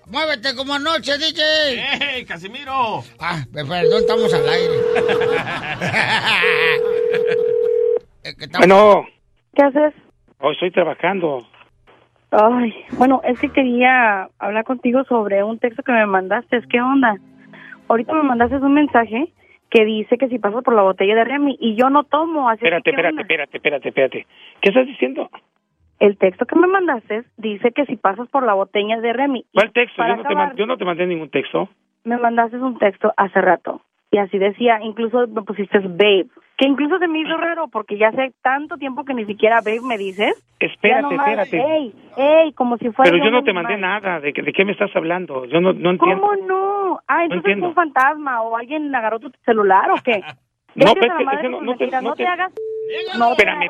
Muévete 0.08 0.56
como 0.56 0.74
anoche, 0.76 1.18
DJ. 1.18 2.16
¡Ey, 2.18 2.26
Casimiro! 2.26 3.00
Ah, 3.20 3.44
perdón, 3.52 4.02
estamos 4.02 4.34
al 4.34 4.48
aire. 4.50 4.74
Eh, 8.28 8.34
que 8.40 8.46
estamos- 8.46 8.68
Bueno, 8.68 9.06
¿Qué 9.54 9.64
haces? 9.64 9.94
hoy 10.40 10.54
estoy 10.54 10.72
trabajando. 10.72 11.46
Ay, 12.32 12.74
bueno, 12.94 13.22
es 13.24 13.40
que 13.40 13.50
quería 13.50 14.28
hablar 14.40 14.64
contigo 14.64 15.04
sobre 15.04 15.44
un 15.44 15.60
texto 15.60 15.84
que 15.84 15.92
me 15.92 16.08
mandaste. 16.08 16.60
¿Qué 16.68 16.82
onda? 16.82 17.16
Ahorita 17.88 18.14
me 18.14 18.24
mandaste 18.24 18.56
un 18.58 18.74
mensaje 18.74 19.32
que 19.70 19.86
dice 19.86 20.18
que 20.18 20.28
si 20.28 20.40
pasas 20.40 20.64
por 20.64 20.74
la 20.74 20.82
botella 20.82 21.14
de 21.14 21.24
Remy 21.24 21.56
y 21.60 21.76
yo 21.76 21.92
no 21.92 22.04
tomo. 22.04 22.50
Así 22.50 22.62
que, 22.62 22.66
Espérate, 22.66 22.84
¿qué 22.84 22.90
espérate, 22.96 23.12
onda? 23.14 23.22
espérate, 23.22 23.58
espérate, 23.58 23.90
espérate. 23.90 24.28
¿Qué 24.60 24.70
estás 24.70 24.88
diciendo? 24.88 25.30
El 26.00 26.18
texto 26.18 26.46
que 26.46 26.56
me 26.60 26.68
mandaste 26.68 27.24
dice 27.38 27.72
que 27.72 27.86
si 27.86 27.96
pasas 27.96 28.28
por 28.30 28.44
la 28.46 28.54
botella 28.54 29.00
de 29.00 29.14
Remy. 29.14 29.46
¿Cuál 29.54 29.72
texto? 29.72 30.02
Yo 30.06 30.16
no, 30.18 30.22
te 30.24 30.28
acabar- 30.28 30.48
man- 30.50 30.56
yo 30.58 30.66
no 30.66 30.78
te 30.78 30.86
mandé 30.86 31.06
ningún 31.08 31.30
texto. 31.30 31.70
me 32.04 32.18
mandaste 32.18 32.58
un 32.58 32.78
texto 32.78 33.14
hace 33.18 33.42
rato 33.42 33.82
y 34.12 34.18
así 34.18 34.38
decía, 34.38 34.80
incluso 34.82 35.26
me 35.28 35.42
pusiste 35.42 35.80
babe, 35.80 36.28
que 36.58 36.68
incluso 36.68 37.00
se 37.00 37.08
me 37.08 37.20
hizo 37.20 37.36
raro 37.38 37.68
porque 37.70 37.98
ya 37.98 38.10
hace 38.10 38.32
tanto 38.44 38.78
tiempo 38.78 39.04
que 39.06 39.14
ni 39.14 39.26
siquiera 39.26 39.58
babe 39.62 39.82
me 39.82 39.98
dices. 39.98 40.36
Espérate, 40.60 41.02
nomás, 41.02 41.28
espérate. 41.28 41.58
Ey, 41.76 41.94
ey, 42.18 42.54
como 42.54 42.78
si 42.78 42.92
fuera 42.92 43.10
Pero 43.12 43.24
yo 43.24 43.32
no 43.32 43.44
te 43.44 43.54
mandé 43.54 43.78
nada. 43.78 44.20
¿De, 44.20 44.32
qué- 44.34 44.42
¿De 44.42 44.54
qué 44.54 44.64
me 44.66 44.72
estás 44.74 44.94
hablando? 44.96 45.46
Yo 45.46 45.60
no, 45.62 45.74
no 45.74 45.90
entiendo. 45.92 46.22
¿Cómo 46.22 46.36
no? 46.48 47.00
Ah, 47.08 47.24
entonces 47.24 47.46
entiendo. 47.52 47.74
fue 47.74 47.84
un 47.84 47.92
fantasma 47.94 48.42
o 48.42 48.56
alguien 48.56 48.94
agarró 48.94 49.20
tu 49.20 49.32
celular 49.46 49.90
o 49.92 49.96
qué? 50.04 50.22
No, 50.76 50.94
pero 50.94 51.18
es 51.18 51.26
madre 51.26 51.38
es 51.38 51.42
que 51.44 51.50
no- 51.50 51.62
no 51.62 51.78
te- 51.78 51.88
no 51.90 52.02
no 52.02 52.14
te- 52.16 52.24
te 52.24 52.30
hagas... 52.30 52.52
No 53.18 53.28
te 53.28 53.32
Espérame. 53.44 53.70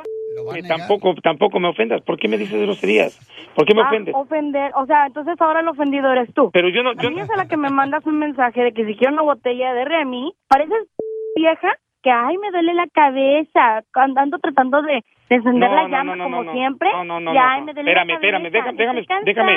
Eh, 0.55 0.63
tampoco, 0.67 1.13
tampoco 1.21 1.59
me 1.59 1.67
ofendas. 1.69 2.01
¿Por 2.01 2.17
qué 2.17 2.27
me 2.27 2.37
dices 2.37 2.59
groserías? 2.61 3.13
¿Por 3.55 3.65
qué 3.65 3.73
me 3.73 3.81
Ah, 3.81 3.87
ofendes? 3.87 4.15
ofender, 4.15 4.71
o 4.75 4.85
sea, 4.85 5.05
entonces 5.07 5.39
ahora 5.39 5.61
el 5.61 5.67
ofendido 5.67 6.11
eres 6.11 6.33
tú. 6.33 6.49
Pero 6.51 6.69
yo 6.69 6.83
no, 6.83 6.91
A 6.91 6.93
mí 7.09 7.19
es 7.19 7.29
a 7.29 7.37
la 7.37 7.47
que 7.47 7.57
me 7.57 7.69
mandas 7.69 8.05
un 8.05 8.19
mensaje 8.19 8.61
de 8.63 8.73
que 8.73 8.85
si 8.85 8.95
quiero 8.95 9.13
una 9.13 9.23
botella 9.23 9.73
de 9.73 9.85
Remy, 9.85 10.33
pareces 10.47 10.87
vieja 11.35 11.69
que, 12.03 12.11
ay, 12.11 12.37
me 12.37 12.51
duele 12.51 12.73
la 12.73 12.87
cabeza, 12.87 13.83
andando 13.95 14.37
tratando 14.39 14.81
de, 14.83 15.03
de 15.29 15.35
encender 15.35 15.69
No, 15.69 15.75
la 15.75 15.87
llama 15.87 16.15
no, 16.15 16.15
no, 16.17 16.23
como 16.25 16.43
no. 16.43 16.51
siempre. 16.53 16.89
No, 16.91 17.03
no, 17.03 17.19
no, 17.19 17.31
y, 17.31 17.35
no, 17.35 17.41
ay, 17.41 17.59
no. 17.61 17.65
me 17.65 17.73
duele 17.73 17.89
Espérame, 17.91 18.07
la 18.09 18.13
espérame, 18.15 18.43
cabeza, 18.43 18.57
déjame, 18.57 18.77
déjame, 18.77 18.99
estoy 19.01 19.23
déjame. 19.25 19.53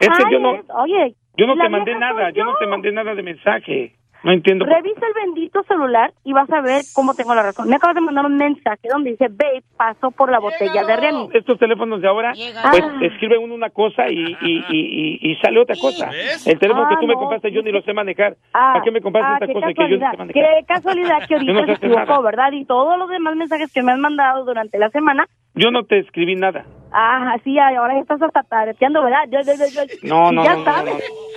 Es 0.00 0.08
que 0.08 0.24
Ay, 0.24 0.32
yo 0.32 0.38
no- 0.40 0.56
oye, 0.82 1.14
yo 1.36 1.46
no 1.46 1.56
te 1.56 1.68
mandé 1.68 1.94
nada. 1.94 2.30
Yo 2.30 2.44
no 2.44 2.54
te 2.56 2.66
mandé 2.66 2.92
nada 2.92 3.14
de 3.14 3.22
mensaje. 3.22 3.92
No 4.22 4.32
entiendo. 4.32 4.66
Revisa 4.66 5.06
el 5.06 5.14
bendito 5.26 5.62
celular 5.64 6.12
y 6.24 6.32
vas 6.32 6.50
a 6.50 6.60
ver 6.60 6.82
cómo 6.94 7.14
tengo 7.14 7.34
la 7.34 7.42
razón. 7.42 7.68
Me 7.68 7.76
acabas 7.76 7.94
de 7.94 8.02
mandar 8.02 8.26
un 8.26 8.36
mensaje 8.36 8.88
donde 8.90 9.10
dice, 9.12 9.28
babe, 9.28 9.62
pasó 9.76 10.10
por 10.10 10.30
la 10.30 10.38
botella 10.38 10.84
de 10.84 10.96
Remy. 10.96 11.28
Estos 11.32 11.58
teléfonos 11.58 12.00
de 12.02 12.08
ahora, 12.08 12.32
pues 12.34 12.84
escribe 13.12 13.38
uno 13.38 13.54
una 13.54 13.70
cosa 13.70 14.08
y, 14.10 14.36
y, 14.40 14.64
y, 14.68 15.18
y- 15.22 15.32
y 15.32 15.36
sale 15.36 15.58
otra 15.60 15.76
cosa. 15.76 16.10
El 16.46 16.58
teléfono 16.58 16.86
que 16.88 16.94
Ah, 16.94 16.98
tú 17.00 17.06
me 17.06 17.14
no, 17.14 17.20
compraste 17.20 17.50
yo 17.50 17.62
ni 17.62 17.72
lo 17.72 17.80
sé 17.82 17.92
manejar. 17.94 18.36
Ah, 18.52 18.72
¿Para 18.74 18.84
qué 18.84 18.90
me 18.90 19.00
compraste 19.00 19.30
ah, 19.32 19.38
esta 19.40 19.52
cosa 19.52 19.66
que 19.68 19.74
yo 19.74 19.96
no 19.96 20.00
casualidad, 20.00 20.10
sé 20.10 20.16
manejar? 20.18 20.42
Qué 20.58 20.66
casualidad 20.66 21.18
que 21.26 21.34
ahorita 21.36 21.52
no 21.52 21.66
se 21.66 21.72
equivocó, 21.72 22.00
nada. 22.06 22.20
¿verdad? 22.20 22.52
Y 22.52 22.64
todos 22.66 22.98
los 22.98 23.08
demás 23.08 23.36
mensajes 23.36 23.72
que 23.72 23.82
me 23.82 23.92
han 23.92 24.00
mandado 24.00 24.44
durante 24.44 24.78
la 24.78 24.90
semana, 24.90 25.26
Yo 25.54 25.70
no 25.70 25.84
te 25.84 25.98
escribí 25.98 26.34
nada. 26.36 26.64
Ah, 26.92 27.36
sí, 27.44 27.58
ahora 27.58 27.94
ya 27.94 28.00
estás 28.00 28.22
hasta 28.22 28.42
tareteando, 28.42 29.02
¿verdad? 29.02 29.24
Yo, 29.30 29.40
yo, 29.42 29.52
yo, 29.54 29.66
yo- 29.66 29.92
No, 30.02 30.32
no, 30.32 30.44
ya 30.44 30.54
no, 30.54 30.58
no, 30.58 30.64
sabes, 30.64 30.94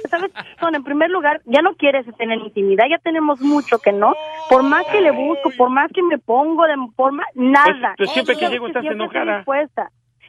sabes, 0.10 0.32
Son, 0.60 0.76
en 0.76 0.84
primer 0.84 1.10
lugar, 1.10 1.42
ya 1.46 1.62
no 1.62 1.76
quieres 1.76 2.06
tener 2.18 2.40
intimidad, 2.40 2.86
ya 2.90 2.98
tenemos 3.00 3.40
mucho 3.42 3.80
que 3.80 3.92
no. 3.92 4.14
Por 4.50 4.64
más 4.64 4.86
que 4.92 5.02
le 5.02 5.12
busco, 5.12 5.50
por 5.58 5.70
más 5.70 5.92
que 5.92 6.04
me 6.04 6.18
pongo, 6.18 6.66
de, 6.66 6.76
por 6.96 7.12
más, 7.12 7.28
nada. 7.36 7.94
pues 7.98 8.12
siempre 8.12 8.36
que 8.36 8.46
Sabes 8.46 8.54
llego 8.54 8.68
estás 8.68 8.84
enojada. 8.86 9.44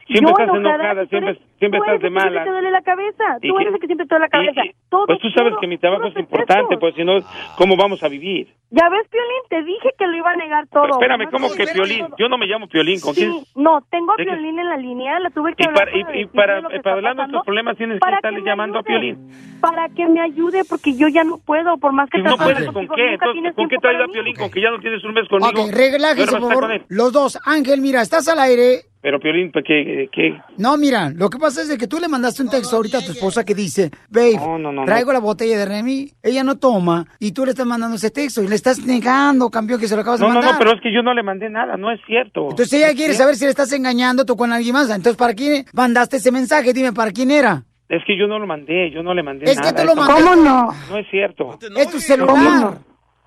Siempre 0.07 0.33
Yo 0.37 0.43
estás 0.43 0.55
enojada, 0.55 1.05
siempre, 1.07 1.29
eres- 1.31 1.41
siempre 1.57 1.79
estás 1.79 1.93
de 1.93 1.99
que 1.99 2.07
siempre 2.09 2.29
mala. 2.29 2.43
te 2.43 2.49
duele 2.51 2.69
la 2.71 2.81
cabeza. 2.81 3.23
¿Y 3.41 3.47
Tú 3.49 3.57
eres 3.59 3.73
el 3.73 3.79
que 3.79 3.87
siempre 3.87 4.05
te 4.05 4.13
duele 4.13 4.25
la 4.25 4.29
cabeza. 4.29 4.61
Todo, 4.89 5.05
Pues 5.07 5.19
tú 5.19 5.29
sabes 5.31 5.51
todo, 5.53 5.61
que 5.61 5.67
mi 5.67 5.77
trabajo 5.79 6.05
es 6.05 6.15
importante, 6.17 6.77
pues 6.77 6.93
si 6.93 7.03
no, 7.03 7.13
¿cómo 7.57 7.75
vamos 7.75 8.03
a 8.03 8.07
vivir? 8.07 8.47
Ya 8.69 8.87
ves, 8.89 9.07
Piolín, 9.09 9.41
te 9.49 9.63
dije 9.63 9.89
que 9.97 10.05
lo 10.05 10.15
iba 10.15 10.29
a 10.31 10.35
negar 10.35 10.67
todo. 10.67 10.91
Espérame, 10.91 11.25
¿cómo 11.31 11.47
no, 11.47 11.53
que. 11.55 11.65
Piolín? 11.65 12.05
Yo 12.19 12.29
no 12.29 12.37
me 12.37 12.45
llamo 12.45 12.67
Piolín, 12.67 12.99
¿con 12.99 13.15
Sí, 13.15 13.21
quién? 13.21 13.43
no, 13.55 13.79
tengo 13.89 14.11
a. 14.13 14.15
Piolín 14.17 14.59
en 14.59 14.69
la 14.69 14.77
línea, 14.77 15.19
la 15.19 15.29
tuve 15.31 15.55
que 15.55 15.63
Y 15.63 15.67
hablar 15.67 15.85
para, 15.87 15.97
y, 15.97 16.03
para 16.03 16.59
y 16.59 16.61
decirle 16.61 16.81
para, 16.83 16.95
hablar 16.97 17.15
nuestros 17.15 17.43
problemas 17.45 17.77
tienes 17.77 17.99
que 17.99 18.11
estarle 18.13 18.41
llamando 18.43 18.77
a 18.77 18.81
ayude, 18.81 18.89
Piolín. 19.15 19.59
Para 19.61 19.89
que 19.89 20.05
me 20.07 20.21
ayude, 20.21 20.61
porque 20.69 20.95
yo 20.95 21.07
ya 21.07 21.23
no 21.23 21.39
puedo, 21.43 21.77
por 21.77 21.93
más 21.93 22.09
que 22.11 22.19
No 22.19 22.35
trato 22.35 22.47
de 22.47 22.53
puedes, 22.53 22.71
¿con 22.71 22.87
qué? 22.89 23.13
Entonces, 23.13 23.55
¿con 23.55 23.69
qué 23.69 23.77
te 23.77 23.87
ayuda. 23.87 24.07
Piolín? 24.07 24.35
¿Con 24.35 24.51
que 24.51 24.61
ya 24.61 24.69
no 24.69 24.79
tienes 24.79 25.03
un 25.03 25.13
mes 25.13 25.27
conmigo? 25.29 25.63
Ok, 25.63 25.71
relájese, 25.73 26.37
por 26.37 26.53
favor. 26.53 26.81
Los 26.89 27.11
dos. 27.11 27.39
Ángel, 27.45 27.81
mira, 27.81 28.01
estás 28.01 28.27
al 28.27 28.39
aire. 28.39 28.81
Pero 29.05 29.19
Piolín, 29.19 29.51
¿para 29.51 29.61
qué, 29.63 30.09
qué? 30.11 30.35
No, 30.57 30.77
mira, 30.77 31.11
lo 31.11 31.29
que 31.29 31.37
pasa 31.37 31.61
es 31.61 31.67
de 31.67 31.77
que 31.77 31.85
tú 31.85 31.99
le 31.99 32.07
mandaste 32.07 32.41
un 32.41 32.49
texto 32.49 32.75
ahorita 32.75 32.97
a 32.97 33.01
tu 33.05 33.11
esposa 33.11 33.43
que 33.43 33.53
dice, 33.53 33.91
babe, 34.09 34.33
No, 34.37 34.57
no, 34.57 34.71
no, 34.71 34.83
traigo 34.83 35.09
no. 35.09 35.13
la 35.13 35.19
botella 35.19 35.59
de 35.59 35.65
Remy, 35.67 36.11
ella 36.23 36.43
no 36.43 36.57
toma, 36.57 37.05
y 37.19 37.31
tú 37.31 37.45
le 37.45 37.51
estás 37.51 37.67
mandando 37.67 37.97
ese 37.97 38.09
texto 38.09 38.41
y 38.41 38.47
le 38.47 38.55
estás 38.55 38.79
negando, 38.83 39.51
campeón, 39.51 39.79
que 39.79 39.87
se 39.87 39.93
lo 39.93 40.01
acabas 40.01 40.19
No, 40.21 40.25
de 40.25 40.33
no, 40.33 40.39
mandar. 40.39 40.53
no, 40.55 40.57
pero 40.59 40.73
es 40.75 40.81
que 40.81 40.91
yo 40.91 41.03
no 41.03 41.13
le 41.13 41.21
mandé 41.21 41.51
nada, 41.51 41.77
no 41.77 41.91
es 41.91 41.99
cierto. 42.07 42.49
Entonces 42.49 42.73
ella 42.73 42.95
quiere 42.95 43.13
saber 43.13 43.35
si 43.35 43.43
le 43.43 43.51
estás 43.51 43.71
engañando 43.73 44.25
tú 44.25 44.35
con 44.35 44.51
alguien 44.51 44.73
más. 44.73 44.89
Entonces, 44.89 45.17
¿para 45.17 45.35
quién 45.35 45.65
mandaste 45.71 46.17
ese 46.17 46.31
mensaje? 46.31 46.73
Dime, 46.73 46.91
¿para 46.91 47.11
quién 47.11 47.29
era? 47.29 47.63
Es 47.87 48.01
que 48.07 48.17
yo 48.17 48.25
no 48.25 48.39
lo 48.39 48.47
mandé, 48.47 48.89
yo 48.89 49.03
no 49.03 49.13
le 49.13 49.21
mandé 49.21 49.45
Es 49.45 49.57
que 49.61 49.67
nada. 49.71 49.81
tú 49.81 49.85
lo 49.85 49.91
eso 49.91 50.01
mandaste. 50.01 50.23
¿Cómo 50.23 50.35
no? 50.35 50.73
No 50.89 50.97
es 50.97 51.05
cierto. 51.11 51.59
Es 51.77 51.91
tu 51.91 51.99
celular. 51.99 52.79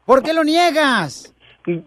¿Por 0.05 0.25
qué 0.25 0.33
lo 0.33 0.43
niegas? 0.43 1.33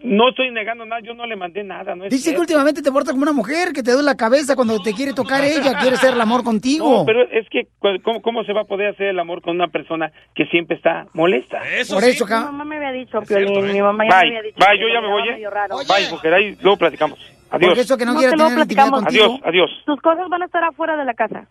No 0.02 0.28
estoy 0.28 0.50
negando 0.52 0.84
nada, 0.84 1.00
yo 1.02 1.12
no 1.14 1.26
le 1.26 1.34
mandé 1.36 1.64
nada, 1.64 1.94
no 1.94 2.04
es 2.04 2.10
Dice 2.10 2.32
que 2.34 2.40
últimamente 2.40 2.82
te 2.82 2.92
portas 2.92 3.12
como 3.12 3.22
una 3.24 3.32
mujer, 3.32 3.72
que 3.72 3.82
te 3.82 3.90
duele 3.92 4.06
la 4.06 4.16
cabeza 4.16 4.54
cuando 4.54 4.78
te 4.80 4.92
quiere 4.92 5.12
tocar 5.12 5.42
ella, 5.44 5.78
quiere 5.80 5.96
hacer 5.96 6.14
el 6.14 6.20
amor 6.20 6.44
contigo. 6.50 6.98
No, 6.98 7.04
pero 7.04 7.22
es 7.22 7.48
que, 7.50 7.66
¿cómo, 8.02 8.22
¿cómo 8.22 8.44
se 8.44 8.52
va 8.52 8.62
a 8.62 8.64
poder 8.64 8.88
hacer 8.94 9.08
el 9.08 9.18
amor 9.18 9.42
con 9.42 9.56
una 9.56 9.68
persona 9.68 10.12
que 10.34 10.46
siempre 10.46 10.76
está 10.76 11.06
molesta? 11.14 11.58
Por 11.90 12.04
eso, 12.04 12.24
Mi 12.26 12.30
mamá 12.32 12.64
me 12.64 12.76
había 12.76 12.92
dicho, 12.92 13.20
Piolín, 13.22 13.72
mi 13.72 13.82
mamá 13.82 14.04
ya 14.08 14.20
me 14.20 14.28
había 14.28 14.42
dicho. 14.42 14.56
bye, 14.58 14.78
que 14.78 14.80
yo 14.80 14.88
ya 14.92 15.00
me 15.00 15.08
voy, 15.08 15.28
¿eh? 15.28 15.48
Bye, 15.88 16.10
mujer, 16.10 16.34
ahí 16.34 16.56
luego 16.62 16.76
platicamos. 16.78 17.18
Adiós. 17.50 17.68
Porque 17.70 17.80
eso 17.82 17.98
que 17.98 18.06
no, 18.06 18.14
No 18.14 18.18
quiere 18.20 18.34
tener 18.36 18.54
platicamos. 18.54 19.00
contigo. 19.02 19.24
Adiós, 19.24 19.40
adiós. 19.44 19.70
Tus 19.84 20.00
cosas 20.00 20.26
van 20.30 20.42
a 20.42 20.46
estar 20.46 20.64
afuera 20.64 20.96
de 20.96 21.04
la 21.04 21.12
casa. 21.14 21.46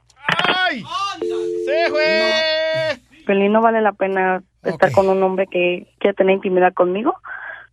¡Ay! 0.48 0.82
¡Se 1.66 1.90
fue! 1.92 3.24
Piolín, 3.26 3.52
no 3.52 3.62
vale 3.62 3.82
la 3.82 3.92
pena 3.94 4.42
estar 4.64 4.92
con 4.92 5.08
un 5.10 5.22
hombre 5.22 5.46
que 5.50 5.86
quiere 6.00 6.16
tener 6.16 6.36
intimidad 6.36 6.74
conmigo. 6.74 7.14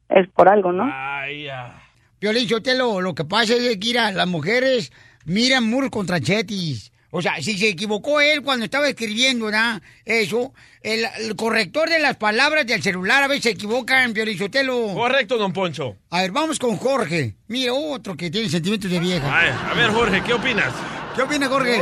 Es 0.09 0.29
por 0.29 0.49
algo, 0.49 0.73
¿no? 0.73 0.91
Ay, 0.93 1.45
ya. 1.45 1.83
Piolín, 2.19 2.49
yo 2.49 2.63
te 2.63 2.75
lo, 2.75 3.01
lo 3.01 3.15
que 3.15 3.25
pasa 3.25 3.55
es 3.55 3.61
que, 3.61 3.77
mira, 3.77 4.11
las 4.11 4.27
mujeres 4.27 4.93
miran 5.25 5.65
muros 5.69 5.91
contra 5.91 6.21
chetis. 6.21 6.93
O 7.11 7.23
sea, 7.23 7.37
si 7.41 7.57
se 7.57 7.69
equivocó 7.69 8.21
él 8.21 8.43
cuando 8.43 8.67
estaba 8.67 8.89
escribiendo, 8.89 9.47
¿verdad? 9.47 9.81
Eso, 10.05 10.53
el, 10.83 11.07
el 11.21 11.37
corrector 11.37 11.89
de 11.89 12.01
las 12.01 12.17
palabras 12.17 12.67
del 12.67 12.83
celular 12.83 13.23
a 13.23 13.29
veces 13.29 13.45
se 13.45 13.51
equivoca 13.51 14.05
en 14.05 14.13
Piolín 14.13 14.37
Sotelo. 14.37 14.93
Correcto, 14.95 15.39
don 15.39 15.53
Poncho. 15.53 15.97
A 16.11 16.23
ver, 16.23 16.33
vamos 16.33 16.59
con 16.59 16.77
Jorge. 16.77 17.37
Mira, 17.47 17.73
otro 17.73 18.15
que 18.15 18.31
tiene 18.31 18.51
sentimientos 18.51 18.91
de 18.91 18.99
vieja. 18.99 19.27
Ay, 19.33 19.51
a 19.51 19.75
ver, 19.75 19.91
Jorge, 19.91 20.23
¿qué 20.23 20.35
opinas? 20.35 20.75
¿Qué 21.15 21.23
opina 21.23 21.49
Jorge? 21.49 21.81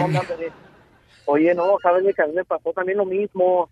Oye, 1.25 1.54
no, 1.54 1.76
sabes 1.83 2.14
que 2.14 2.23
a 2.23 2.26
mí 2.26 2.33
me 2.35 2.45
pasó 2.45 2.73
también 2.73 2.99
lo 2.99 3.04
mismo. 3.04 3.68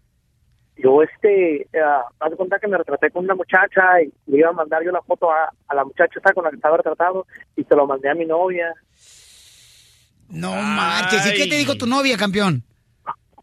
Yo, 0.76 1.02
este, 1.02 1.62
eh, 1.62 1.80
haz 2.18 2.30
de 2.30 2.36
cuenta 2.36 2.58
que 2.58 2.66
me 2.66 2.78
retraté 2.78 3.10
con 3.10 3.24
una 3.24 3.34
muchacha 3.34 4.02
y 4.02 4.12
le 4.26 4.38
iba 4.38 4.48
a 4.48 4.52
mandar 4.52 4.82
yo 4.82 4.90
la 4.90 5.02
foto 5.02 5.30
a, 5.30 5.52
a 5.68 5.74
la 5.74 5.84
muchacha 5.84 6.18
esa 6.18 6.32
con 6.32 6.44
la 6.44 6.50
que 6.50 6.56
estaba 6.56 6.76
retratado 6.76 7.26
y 7.56 7.62
se 7.64 7.76
lo 7.76 7.86
mandé 7.86 8.10
a 8.10 8.14
mi 8.14 8.26
novia. 8.26 8.74
No 10.28 10.52
marches. 10.54 11.26
¿Y 11.26 11.36
qué 11.36 11.46
te 11.48 11.56
dijo 11.56 11.76
tu 11.76 11.86
novia, 11.86 12.16
campeón? 12.16 12.62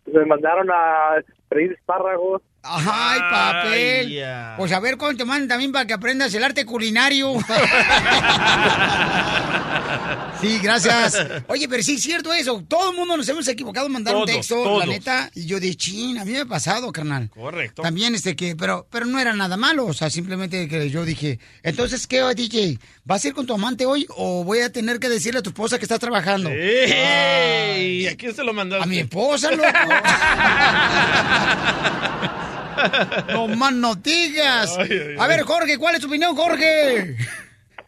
Me 0.05 0.25
mandaron 0.25 0.69
a 0.71 1.21
freír 1.47 1.71
espárragos. 1.71 2.41
Ay, 2.63 3.19
papel. 3.19 4.23
Ay. 4.23 4.53
Pues 4.57 4.71
a 4.71 4.79
ver 4.79 4.97
cuándo 4.97 5.17
te 5.17 5.25
mandan 5.25 5.47
también 5.47 5.71
para 5.71 5.85
que 5.87 5.93
aprendas 5.93 6.31
el 6.33 6.43
arte 6.43 6.63
culinario. 6.65 7.33
sí, 10.41 10.59
gracias. 10.61 11.17
Oye, 11.47 11.67
pero 11.67 11.81
sí 11.81 11.95
es 11.95 12.03
cierto 12.03 12.31
eso. 12.33 12.63
Todo 12.67 12.91
el 12.91 12.97
mundo 12.97 13.17
nos 13.17 13.27
hemos 13.29 13.47
equivocado 13.47 13.89
mandar 13.89 14.15
un 14.15 14.25
Todos, 14.25 14.35
texto, 14.35 14.57
la 14.57 14.63
todos. 14.63 14.87
neta. 14.87 15.31
Y 15.33 15.47
yo 15.47 15.59
de 15.59 15.73
chin, 15.75 16.19
a 16.19 16.25
mí 16.25 16.33
me 16.33 16.41
ha 16.41 16.45
pasado, 16.45 16.91
carnal. 16.91 17.31
Correcto. 17.31 17.81
También 17.81 18.13
este 18.13 18.35
que, 18.35 18.55
pero, 18.55 18.85
pero 18.91 19.07
no 19.07 19.19
era 19.19 19.33
nada 19.33 19.57
malo, 19.57 19.87
o 19.87 19.93
sea, 19.93 20.11
simplemente 20.11 20.67
que 20.67 20.91
yo 20.91 21.03
dije, 21.03 21.39
entonces, 21.63 22.05
¿qué, 22.05 22.21
DJ? 22.35 22.77
¿Vas 23.03 23.25
a 23.25 23.29
ir 23.29 23.33
con 23.33 23.47
tu 23.47 23.55
amante 23.55 23.87
hoy 23.87 24.05
o 24.09 24.43
voy 24.43 24.59
a 24.59 24.71
tener 24.71 24.99
que 24.99 25.09
decirle 25.09 25.39
a 25.39 25.43
tu 25.43 25.49
esposa 25.49 25.79
que 25.79 25.85
estás 25.85 25.99
trabajando? 25.99 26.51
¡Ey! 26.51 28.05
¿A 28.07 28.15
quién 28.15 28.35
se 28.35 28.43
lo 28.43 28.53
mandaste? 28.53 28.83
A 28.83 28.87
mi 28.87 28.99
esposa, 28.99 29.49
loco. 29.51 29.63
no 33.33 33.47
más 33.49 33.73
no 33.73 33.95
digas. 33.95 34.75
Ay, 34.77 34.89
ay, 34.91 35.15
A 35.17 35.23
ay. 35.23 35.29
ver, 35.29 35.41
Jorge, 35.41 35.77
¿cuál 35.77 35.95
es 35.95 36.01
tu 36.01 36.07
opinión, 36.07 36.35
Jorge? 36.35 37.15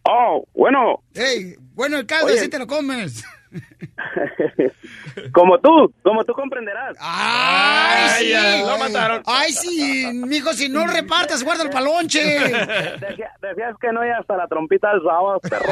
Oh, 0.04 0.46
bueno, 0.54 1.02
Ey, 1.14 1.56
bueno, 1.76 1.98
el 1.98 2.06
caldo, 2.06 2.28
así 2.34 2.48
te 2.50 2.60
lo 2.60 2.68
comes. 2.68 3.24
como 5.32 5.60
tú, 5.60 5.94
como 6.04 6.24
tú 6.26 6.34
comprenderás. 6.34 6.98
¡Ay, 7.00 8.24
sí! 8.26 8.30
ya, 8.32 8.58
lo 8.66 8.78
mataron. 8.80 9.22
¡Ay, 9.28 9.52
sí! 9.54 10.10
Mijo, 10.14 10.54
si 10.54 10.70
no 10.70 10.88
repartas, 10.88 11.44
guarda 11.44 11.64
el 11.64 11.70
palonche. 11.70 12.20
Decía- 12.24 13.32
decías 13.42 13.76
que 13.80 13.92
no 13.94 14.06
y 14.06 14.10
hasta 14.10 14.36
la 14.38 14.48
trompita 14.48 14.90
del 14.92 15.02
sábado, 15.04 15.40
perro. 15.42 15.72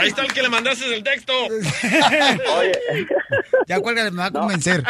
Ahí 0.00 0.08
está 0.08 0.22
el 0.22 0.32
que 0.32 0.42
le 0.42 0.48
mandaste 0.48 0.94
el 0.94 1.02
texto. 1.02 1.32
Oye. 2.58 2.72
Ya 3.66 3.80
cuélgale, 3.80 4.10
me 4.10 4.18
va 4.18 4.26
a 4.26 4.30
convencer. 4.32 4.82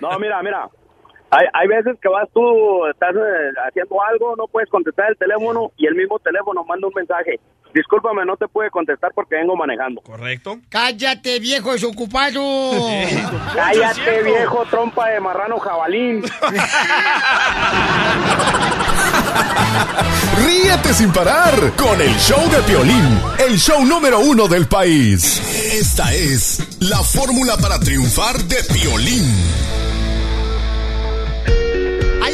No, 0.00 0.18
mira, 0.18 0.42
mira. 0.42 0.68
Hay, 1.36 1.46
hay 1.52 1.66
veces 1.66 1.96
que 2.00 2.08
vas 2.08 2.28
tú, 2.32 2.86
estás 2.86 3.10
eh, 3.16 3.50
haciendo 3.66 4.00
algo, 4.02 4.36
no 4.36 4.46
puedes 4.46 4.70
contestar 4.70 5.10
el 5.10 5.16
teléfono 5.16 5.72
y 5.76 5.86
el 5.86 5.96
mismo 5.96 6.20
teléfono 6.20 6.64
manda 6.64 6.86
un 6.86 6.92
mensaje. 6.94 7.40
Discúlpame, 7.74 8.24
no 8.24 8.36
te 8.36 8.46
puede 8.46 8.70
contestar 8.70 9.10
porque 9.16 9.34
vengo 9.34 9.56
manejando. 9.56 10.00
Correcto. 10.02 10.58
¡Cállate, 10.68 11.40
viejo 11.40 11.72
desocupado! 11.72 12.40
Cállate, 13.52 14.22
viejo 14.22 14.64
trompa 14.70 15.08
de 15.08 15.18
marrano 15.18 15.58
jabalín. 15.58 16.22
Ríete 20.46 20.94
sin 20.94 21.12
parar 21.12 21.72
con 21.76 22.00
el 22.00 22.14
show 22.14 22.48
de 22.48 22.58
Piolín, 22.62 23.20
el 23.44 23.58
show 23.58 23.84
número 23.84 24.20
uno 24.20 24.46
del 24.46 24.68
país. 24.68 25.42
Esta 25.74 26.14
es 26.14 26.78
la 26.80 27.02
fórmula 27.02 27.56
para 27.56 27.80
triunfar 27.80 28.36
de 28.36 28.62
Piolín. 28.72 29.83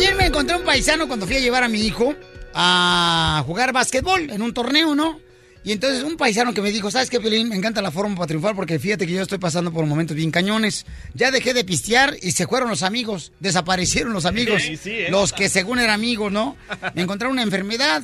Ayer 0.00 0.14
me 0.14 0.24
encontré 0.24 0.56
un 0.56 0.64
paisano 0.64 1.06
cuando 1.06 1.26
fui 1.26 1.36
a 1.36 1.40
llevar 1.40 1.62
a 1.62 1.68
mi 1.68 1.82
hijo 1.82 2.14
a 2.54 3.44
jugar 3.44 3.74
básquetbol 3.74 4.30
en 4.30 4.40
un 4.40 4.54
torneo, 4.54 4.94
¿no? 4.94 5.20
Y 5.62 5.72
entonces 5.72 6.02
un 6.04 6.16
paisano 6.16 6.54
que 6.54 6.62
me 6.62 6.72
dijo, 6.72 6.90
¿sabes 6.90 7.10
qué, 7.10 7.20
Pelín? 7.20 7.50
Me 7.50 7.56
encanta 7.56 7.82
la 7.82 7.90
forma 7.90 8.14
para 8.14 8.28
triunfar 8.28 8.56
porque 8.56 8.78
fíjate 8.78 9.06
que 9.06 9.12
yo 9.12 9.20
estoy 9.20 9.36
pasando 9.36 9.70
por 9.70 9.84
momentos 9.84 10.16
bien 10.16 10.30
cañones. 10.30 10.86
Ya 11.12 11.30
dejé 11.30 11.52
de 11.52 11.64
pistear 11.64 12.16
y 12.22 12.32
se 12.32 12.46
fueron 12.46 12.70
los 12.70 12.82
amigos, 12.82 13.32
desaparecieron 13.40 14.14
los 14.14 14.24
amigos. 14.24 14.62
Sí, 14.62 14.78
sí, 14.78 14.90
¿eh? 14.90 15.08
Los 15.10 15.34
que 15.34 15.50
según 15.50 15.80
eran 15.80 15.96
amigos, 15.96 16.32
¿no? 16.32 16.56
Me 16.94 17.02
encontraron 17.02 17.34
una 17.34 17.42
enfermedad. 17.42 18.02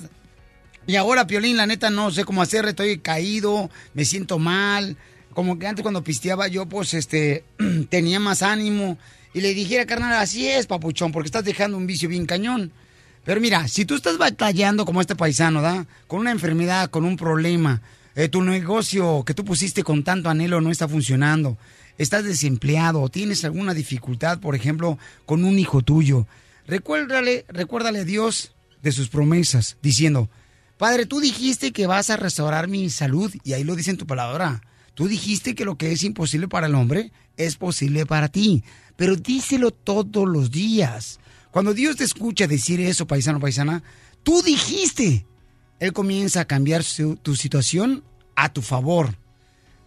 Y 0.86 0.96
ahora, 0.96 1.26
Piolín, 1.26 1.56
la 1.56 1.66
neta, 1.66 1.88
no 1.88 2.10
sé 2.10 2.24
cómo 2.26 2.42
hacer, 2.42 2.66
estoy 2.66 2.98
caído, 2.98 3.70
me 3.94 4.04
siento 4.04 4.38
mal. 4.38 4.98
Como 5.32 5.58
que 5.58 5.66
antes 5.66 5.82
cuando 5.82 6.04
pisteaba 6.04 6.46
yo, 6.46 6.66
pues, 6.66 6.92
este, 6.92 7.44
tenía 7.88 8.20
más 8.20 8.42
ánimo. 8.42 8.98
Y 9.36 9.42
le 9.42 9.52
dijera, 9.52 9.84
carnal, 9.84 10.14
así 10.14 10.48
es, 10.48 10.66
papuchón, 10.66 11.12
porque 11.12 11.26
estás 11.26 11.44
dejando 11.44 11.76
un 11.76 11.86
vicio 11.86 12.08
bien 12.08 12.24
cañón. 12.24 12.72
Pero 13.22 13.38
mira, 13.38 13.68
si 13.68 13.84
tú 13.84 13.94
estás 13.94 14.16
batallando 14.16 14.86
como 14.86 15.02
este 15.02 15.14
paisano, 15.14 15.60
¿da? 15.60 15.86
Con 16.06 16.20
una 16.20 16.30
enfermedad, 16.30 16.88
con 16.88 17.04
un 17.04 17.18
problema, 17.18 17.82
eh, 18.14 18.30
tu 18.30 18.42
negocio 18.42 19.24
que 19.26 19.34
tú 19.34 19.44
pusiste 19.44 19.84
con 19.84 20.04
tanto 20.04 20.30
anhelo 20.30 20.62
no 20.62 20.70
está 20.70 20.88
funcionando, 20.88 21.58
estás 21.98 22.24
desempleado 22.24 23.06
tienes 23.10 23.44
alguna 23.44 23.74
dificultad, 23.74 24.38
por 24.38 24.54
ejemplo, 24.54 24.98
con 25.26 25.44
un 25.44 25.58
hijo 25.58 25.82
tuyo, 25.82 26.26
recuérdale, 26.66 27.44
recuérdale 27.48 27.98
a 27.98 28.04
Dios 28.04 28.54
de 28.80 28.90
sus 28.90 29.10
promesas, 29.10 29.76
diciendo, 29.82 30.30
Padre, 30.78 31.04
tú 31.04 31.20
dijiste 31.20 31.72
que 31.72 31.86
vas 31.86 32.08
a 32.08 32.16
restaurar 32.16 32.68
mi 32.68 32.88
salud, 32.88 33.30
y 33.44 33.52
ahí 33.52 33.64
lo 33.64 33.76
dice 33.76 33.90
en 33.90 33.98
tu 33.98 34.06
palabra. 34.06 34.62
Tú 34.94 35.08
dijiste 35.08 35.54
que 35.54 35.66
lo 35.66 35.76
que 35.76 35.92
es 35.92 36.04
imposible 36.04 36.48
para 36.48 36.68
el 36.68 36.74
hombre 36.74 37.12
es 37.36 37.56
posible 37.56 38.06
para 38.06 38.28
ti, 38.28 38.62
pero 38.96 39.16
díselo 39.16 39.70
todos 39.70 40.26
los 40.28 40.50
días. 40.50 41.20
Cuando 41.50 41.74
Dios 41.74 41.96
te 41.96 42.04
escucha 42.04 42.46
decir 42.46 42.80
eso, 42.80 43.06
paisano, 43.06 43.40
paisana, 43.40 43.82
tú 44.22 44.42
dijiste. 44.42 45.26
Él 45.78 45.92
comienza 45.92 46.40
a 46.40 46.44
cambiar 46.46 46.82
su- 46.84 47.16
tu 47.16 47.36
situación 47.36 48.02
a 48.34 48.50
tu 48.52 48.62
favor. 48.62 49.14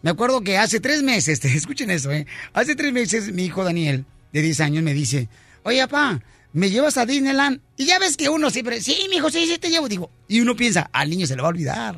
Me 0.02 0.12
acuerdo 0.12 0.42
que 0.42 0.58
hace 0.58 0.80
tres 0.80 1.02
meses, 1.04 1.44
escuchen 1.46 1.90
eso, 1.90 2.12
¿eh? 2.12 2.26
Hace 2.54 2.76
tres 2.76 2.94
meses 2.94 3.32
mi 3.34 3.46
hijo 3.46 3.64
Daniel, 3.64 4.06
de 4.32 4.42
10 4.44 4.60
años, 4.62 4.84
me 4.84 4.94
dice, 4.94 5.28
oye, 5.64 5.82
papá, 5.88 6.22
¿me 6.54 6.70
llevas 6.70 6.98
a 6.98 7.06
Disneyland? 7.08 7.60
Y 7.76 7.86
ya 7.86 7.98
ves 8.00 8.16
que 8.18 8.30
uno 8.30 8.50
siempre, 8.52 8.82
sí, 8.82 8.96
mi 9.10 9.18
hijo, 9.18 9.30
sí, 9.32 9.46
sí, 9.48 9.58
te 9.58 9.70
llevo. 9.72 9.90
Digo, 9.90 10.12
y 10.28 10.42
uno 10.42 10.56
piensa, 10.56 10.90
al 10.94 11.10
niño 11.10 11.26
se 11.28 11.36
le 11.36 11.42
va 11.42 11.48
a 11.48 11.52
olvidar. 11.52 11.98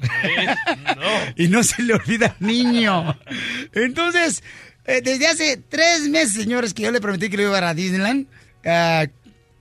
y 1.35 1.47
no 1.49 1.63
se 1.63 1.81
le 1.83 1.93
olvida 1.93 2.35
al 2.39 2.47
niño. 2.47 3.17
Entonces, 3.73 4.41
eh, 4.85 5.01
desde 5.01 5.27
hace 5.27 5.57
tres 5.57 6.09
meses, 6.09 6.33
señores, 6.33 6.73
que 6.73 6.83
yo 6.83 6.91
le 6.91 7.01
prometí 7.01 7.29
que 7.29 7.37
lo 7.37 7.43
iba 7.43 7.57
a 7.57 7.73
Disneyland, 7.73 8.27
ah, 8.65 9.05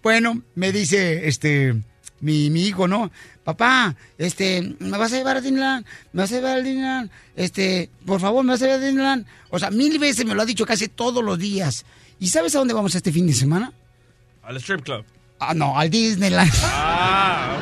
bueno, 0.03 0.43
me 0.55 0.73
dice 0.73 1.29
este 1.29 1.75
mi, 2.21 2.51
mi 2.51 2.67
hijo, 2.67 2.89
¿no? 2.89 3.11
Papá, 3.45 3.97
este, 4.19 4.75
¿me 4.79 4.97
vas 4.99 5.13
a 5.13 5.17
llevar 5.17 5.39
a 5.39 5.41
Disneyland? 5.41 5.87
¿Me 6.13 6.23
vas 6.23 6.33
a 6.33 6.35
llevar 6.37 6.59
a 6.59 6.63
Disneyland? 6.63 7.11
Este, 7.37 7.91
por 8.07 8.21
favor, 8.21 8.45
¿me 8.45 8.53
vas 8.53 8.63
a 8.63 8.67
llevar 8.67 8.81
a 8.81 8.85
Disneyland? 8.85 9.27
O 9.51 9.59
sea, 9.59 9.71
mil 9.71 9.99
veces 9.99 10.25
me 10.25 10.35
lo 10.35 10.43
ha 10.43 10.47
dicho 10.47 10.67
casi 10.67 10.89
todos 10.89 11.25
los 11.25 11.39
días. 11.39 11.85
¿Y 12.19 12.29
sabes 12.29 12.55
a 12.55 12.59
dónde 12.59 12.75
vamos 12.75 12.95
este 12.95 13.13
fin 13.13 13.27
de 13.27 13.33
semana? 13.33 13.73
Al 14.43 14.57
strip 14.59 14.83
club. 14.83 15.05
Ah, 15.39 15.55
no, 15.55 15.79
al 15.79 15.89
Disneyland. 15.89 16.53
Ah, 16.65 17.59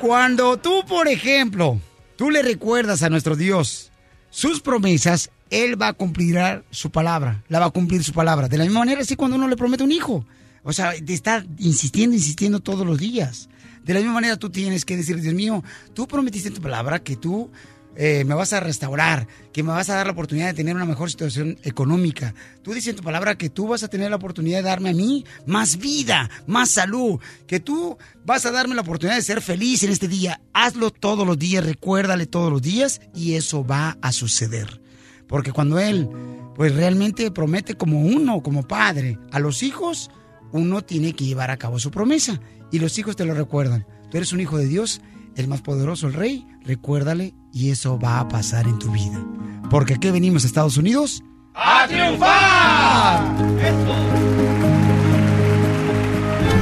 Cuando 0.00 0.56
tú, 0.56 0.84
por 0.86 1.08
ejemplo, 1.08 1.80
tú 2.16 2.30
le 2.30 2.42
recuerdas 2.42 3.02
a 3.02 3.10
nuestro 3.10 3.34
Dios 3.34 3.90
sus 4.30 4.60
promesas, 4.60 5.30
Él 5.50 5.80
va 5.80 5.88
a 5.88 5.92
cumplir 5.92 6.64
su 6.70 6.90
palabra, 6.90 7.44
la 7.48 7.60
va 7.60 7.66
a 7.66 7.70
cumplir 7.70 8.02
su 8.02 8.12
palabra. 8.12 8.48
De 8.48 8.58
la 8.58 8.64
misma 8.64 8.80
manera, 8.80 9.00
así 9.00 9.16
cuando 9.16 9.36
uno 9.36 9.48
le 9.48 9.56
promete 9.56 9.84
un 9.84 9.92
hijo. 9.92 10.24
O 10.62 10.72
sea, 10.72 10.92
te 10.92 11.12
está 11.12 11.44
insistiendo, 11.58 12.16
insistiendo 12.16 12.60
todos 12.60 12.84
los 12.84 12.98
días. 12.98 13.48
De 13.84 13.94
la 13.94 14.00
misma 14.00 14.14
manera, 14.14 14.36
tú 14.36 14.50
tienes 14.50 14.84
que 14.84 14.96
decir, 14.96 15.20
Dios 15.20 15.34
mío, 15.34 15.62
tú 15.94 16.08
prometiste 16.08 16.48
en 16.48 16.54
tu 16.54 16.60
palabra 16.60 16.98
que 16.98 17.16
tú 17.16 17.50
eh, 17.98 18.24
me 18.24 18.34
vas 18.34 18.52
a 18.52 18.60
restaurar, 18.60 19.26
que 19.52 19.62
me 19.62 19.70
vas 19.70 19.88
a 19.88 19.94
dar 19.94 20.06
la 20.06 20.12
oportunidad 20.12 20.48
de 20.48 20.54
tener 20.54 20.74
una 20.74 20.84
mejor 20.84 21.08
situación 21.08 21.58
económica. 21.62 22.34
Tú 22.62 22.74
dices 22.74 22.90
en 22.90 22.96
tu 22.96 23.02
palabra 23.02 23.38
que 23.38 23.48
tú 23.48 23.68
vas 23.68 23.84
a 23.84 23.88
tener 23.88 24.10
la 24.10 24.16
oportunidad 24.16 24.58
de 24.58 24.64
darme 24.64 24.90
a 24.90 24.92
mí 24.92 25.24
más 25.46 25.78
vida, 25.78 26.28
más 26.46 26.70
salud, 26.70 27.20
que 27.46 27.58
tú 27.58 27.96
vas 28.24 28.44
a 28.44 28.50
darme 28.50 28.74
la 28.74 28.82
oportunidad 28.82 29.16
de 29.16 29.22
ser 29.22 29.40
feliz 29.40 29.82
en 29.82 29.92
este 29.92 30.08
día. 30.08 30.40
Hazlo 30.52 30.90
todos 30.90 31.26
los 31.26 31.38
días, 31.38 31.64
recuérdale 31.64 32.26
todos 32.26 32.52
los 32.52 32.60
días 32.60 33.00
y 33.14 33.34
eso 33.34 33.64
va 33.64 33.96
a 34.02 34.12
suceder. 34.12 34.85
Porque 35.28 35.52
cuando 35.52 35.78
Él, 35.78 36.08
pues 36.54 36.74
realmente 36.74 37.30
promete 37.30 37.74
como 37.74 38.00
uno, 38.00 38.42
como 38.42 38.66
padre, 38.66 39.18
a 39.32 39.38
los 39.38 39.62
hijos, 39.62 40.10
uno 40.52 40.82
tiene 40.82 41.12
que 41.12 41.24
llevar 41.24 41.50
a 41.50 41.56
cabo 41.56 41.78
su 41.78 41.90
promesa. 41.90 42.40
Y 42.72 42.78
los 42.78 42.98
hijos 42.98 43.16
te 43.16 43.24
lo 43.24 43.34
recuerdan. 43.34 43.86
Tú 44.10 44.16
eres 44.16 44.32
un 44.32 44.40
hijo 44.40 44.58
de 44.58 44.66
Dios, 44.66 45.00
el 45.36 45.48
más 45.48 45.62
poderoso, 45.62 46.06
el 46.06 46.14
rey, 46.14 46.46
recuérdale 46.62 47.34
y 47.52 47.70
eso 47.70 47.98
va 47.98 48.20
a 48.20 48.28
pasar 48.28 48.66
en 48.66 48.78
tu 48.78 48.90
vida. 48.90 49.24
Porque 49.70 49.94
aquí 49.94 50.10
venimos 50.10 50.44
a 50.44 50.46
Estados 50.46 50.76
Unidos. 50.76 51.22
¡A 51.54 51.86
triunfar! 51.88 53.24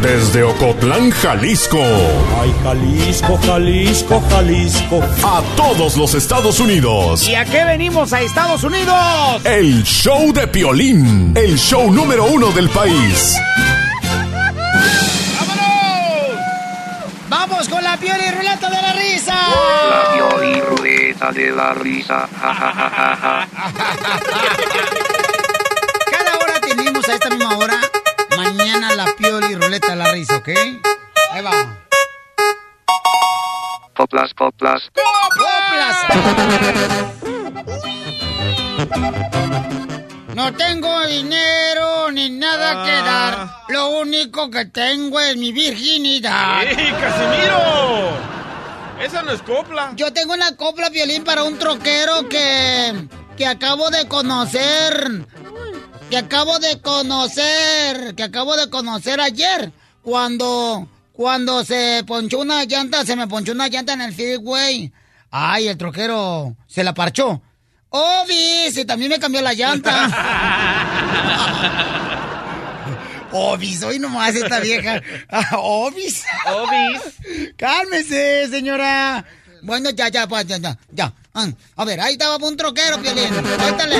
Desde 0.02 0.42
Ocotlán, 0.42 1.10
Jalisco. 1.10 1.78
Ay, 2.40 2.54
Jalisco, 2.62 3.38
Jalisco, 3.46 4.22
Jalisco. 4.30 5.00
A 5.24 5.42
todos 5.56 5.96
los 5.96 6.14
Estados 6.14 6.60
Unidos. 6.60 7.26
¿Y 7.28 7.34
a 7.34 7.44
qué 7.44 7.64
venimos 7.64 8.12
a 8.12 8.20
Estados 8.20 8.62
Unidos? 8.64 8.94
El 9.44 9.82
show 9.84 10.32
de 10.32 10.46
Piolín, 10.46 11.32
el 11.36 11.58
show 11.58 11.90
número 11.90 12.24
uno 12.24 12.50
del 12.52 12.68
país. 12.68 13.36
¡Vamos 17.28 17.68
con 17.68 17.82
la 17.82 17.96
piel 17.96 18.16
y 18.26 18.30
ruleta 18.30 18.70
de 18.70 18.82
la 18.82 18.92
risa! 18.92 19.34
La 19.90 20.12
Pioli 20.14 20.60
Ruleta 20.60 21.32
de 21.32 21.50
la 21.50 21.74
risa. 21.74 22.28
Ja, 22.40 22.54
ja, 22.54 22.80
ja, 22.80 23.48
¿ok? 30.44 30.48
Ahí 31.32 31.42
va. 31.42 31.78
Coplas, 33.96 34.34
coplas. 34.34 34.82
No 40.34 40.52
tengo 40.52 41.06
dinero 41.06 42.10
ni 42.10 42.28
nada 42.28 42.84
que 42.84 42.90
Ah. 42.90 43.04
dar. 43.04 43.48
Lo 43.68 44.00
único 44.00 44.50
que 44.50 44.66
tengo 44.66 45.18
es 45.20 45.36
mi 45.36 45.52
virginidad. 45.52 46.64
¡Ey, 46.64 46.92
Casimiro! 46.92 48.18
Esa 49.00 49.22
no 49.22 49.30
es 49.30 49.42
copla. 49.42 49.92
Yo 49.96 50.12
tengo 50.12 50.34
una 50.34 50.56
copla 50.56 50.90
violín 50.90 51.24
para 51.24 51.44
un 51.44 51.58
troquero 51.58 52.28
que 52.28 53.08
que 53.36 53.46
acabo 53.46 53.88
de 53.90 54.06
conocer. 54.08 55.24
Que 56.10 56.18
acabo 56.18 56.58
de 56.58 56.80
conocer, 56.82 58.14
que 58.14 58.22
acabo 58.22 58.56
de 58.56 58.68
conocer 58.68 59.20
ayer 59.20 59.72
cuando 60.04 60.88
cuando 61.12 61.64
se 61.64 62.04
ponchó 62.06 62.40
una 62.40 62.64
llanta, 62.64 63.04
se 63.04 63.16
me 63.16 63.26
ponchó 63.26 63.52
una 63.52 63.68
llanta 63.68 63.92
en 63.94 64.02
el 64.02 64.12
freeway. 64.14 64.92
Ay, 65.30 65.68
el 65.68 65.76
troquero 65.76 66.56
se 66.66 66.84
la 66.84 66.92
parchó. 66.92 67.40
Obis, 67.88 68.76
y 68.76 68.84
también 68.84 69.10
me 69.10 69.18
cambió 69.18 69.40
la 69.40 69.54
llanta. 69.54 70.10
Obis, 73.32 73.82
hoy 73.82 73.98
nomás 73.98 74.34
esta 74.34 74.60
vieja. 74.60 75.00
Obis. 75.58 76.24
Obis. 76.46 77.00
Cálmese, 77.56 78.48
señora. 78.48 79.24
Bueno, 79.62 79.90
ya, 79.90 80.08
ya, 80.08 80.26
pues, 80.26 80.46
ya, 80.46 80.58
ya, 80.58 80.76
ya. 80.92 81.12
Ah, 81.32 81.48
a 81.76 81.84
ver, 81.84 82.00
ahí 82.00 82.12
estaba 82.12 82.36
un 82.36 82.56
troquero, 82.56 83.00
Piolín. 83.00 83.28
Cuéntale. 83.58 83.96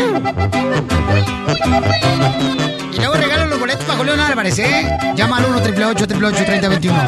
Y 2.93 2.97
luego 2.97 3.15
regalan 3.15 3.44
los 3.44 3.44
boletos 3.65 3.87
para 3.87 3.99
Julián 3.99 4.21
Álvarez, 4.21 4.59
¿eh? 4.59 4.99
Llama 5.17 5.39
al 5.39 5.47
1 5.47 5.57
888 5.57 6.45
3021 6.45 6.99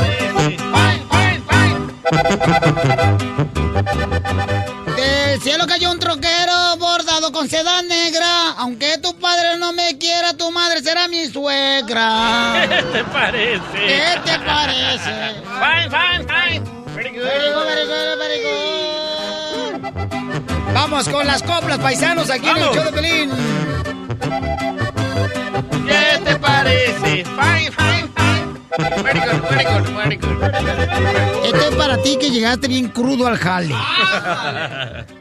Del 4.96 5.42
cielo 5.42 5.66
cayó 5.66 5.90
un 5.92 5.98
troquero 5.98 6.78
bordado 6.78 7.30
con 7.30 7.46
seda 7.46 7.82
negra. 7.82 8.52
Aunque 8.56 8.96
tu 9.02 9.14
padre 9.18 9.58
no 9.58 9.74
me 9.74 9.98
quiera, 9.98 10.32
tu 10.32 10.50
madre 10.50 10.80
será 10.80 11.08
mi 11.08 11.26
suegra. 11.26 12.66
¿Qué 12.66 12.82
te 12.84 13.04
parece? 13.04 13.60
¿Qué 13.74 14.18
te 14.24 14.38
parece? 14.38 15.42
Fine, 15.60 15.90
fine, 15.90 16.24
fine. 16.26 16.62
Very 16.94 17.10
good. 17.10 17.22
Very 17.22 17.52
good, 17.52 17.66
very 17.66 17.84
good, 17.84 18.16
very 18.18 18.40
good. 19.92 20.72
Vamos 20.72 21.06
con 21.10 21.26
las 21.26 21.42
coplas 21.42 21.78
paisanos 21.80 22.30
aquí 22.30 22.48
en 22.48 22.56
el 22.56 22.62
Vamos. 22.62 22.76
show 22.76 22.84
de 22.86 22.92
Pelín. 22.92 23.30
¿Qué 25.86 26.20
te 26.24 26.36
parece? 26.36 27.24
Fine, 27.24 27.70
fine, 27.72 28.08
fine. 28.16 29.02
Very 29.02 29.20
good, 29.20 29.42
very 29.48 29.64
good, 29.64 29.86
very 29.96 30.16
good. 30.16 30.42
Esto 31.44 31.68
es 31.70 31.74
para 31.76 32.02
ti 32.02 32.16
que 32.18 32.30
llegaste 32.30 32.68
bien 32.68 32.88
crudo 32.88 33.26
al 33.26 33.38
jale. 33.38 33.74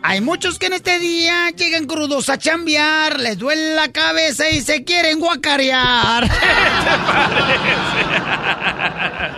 Hay 0.01 0.21
muchos 0.21 0.59
que 0.59 0.65
en 0.67 0.73
este 0.73 0.99
día 0.99 1.51
llegan 1.55 1.85
crudos 1.85 2.29
a 2.29 2.37
chambear, 2.37 3.19
les 3.19 3.37
duele 3.37 3.75
la 3.75 3.91
cabeza 3.91 4.49
y 4.49 4.61
se 4.61 4.83
quieren 4.83 5.19
guacarear. 5.19 6.29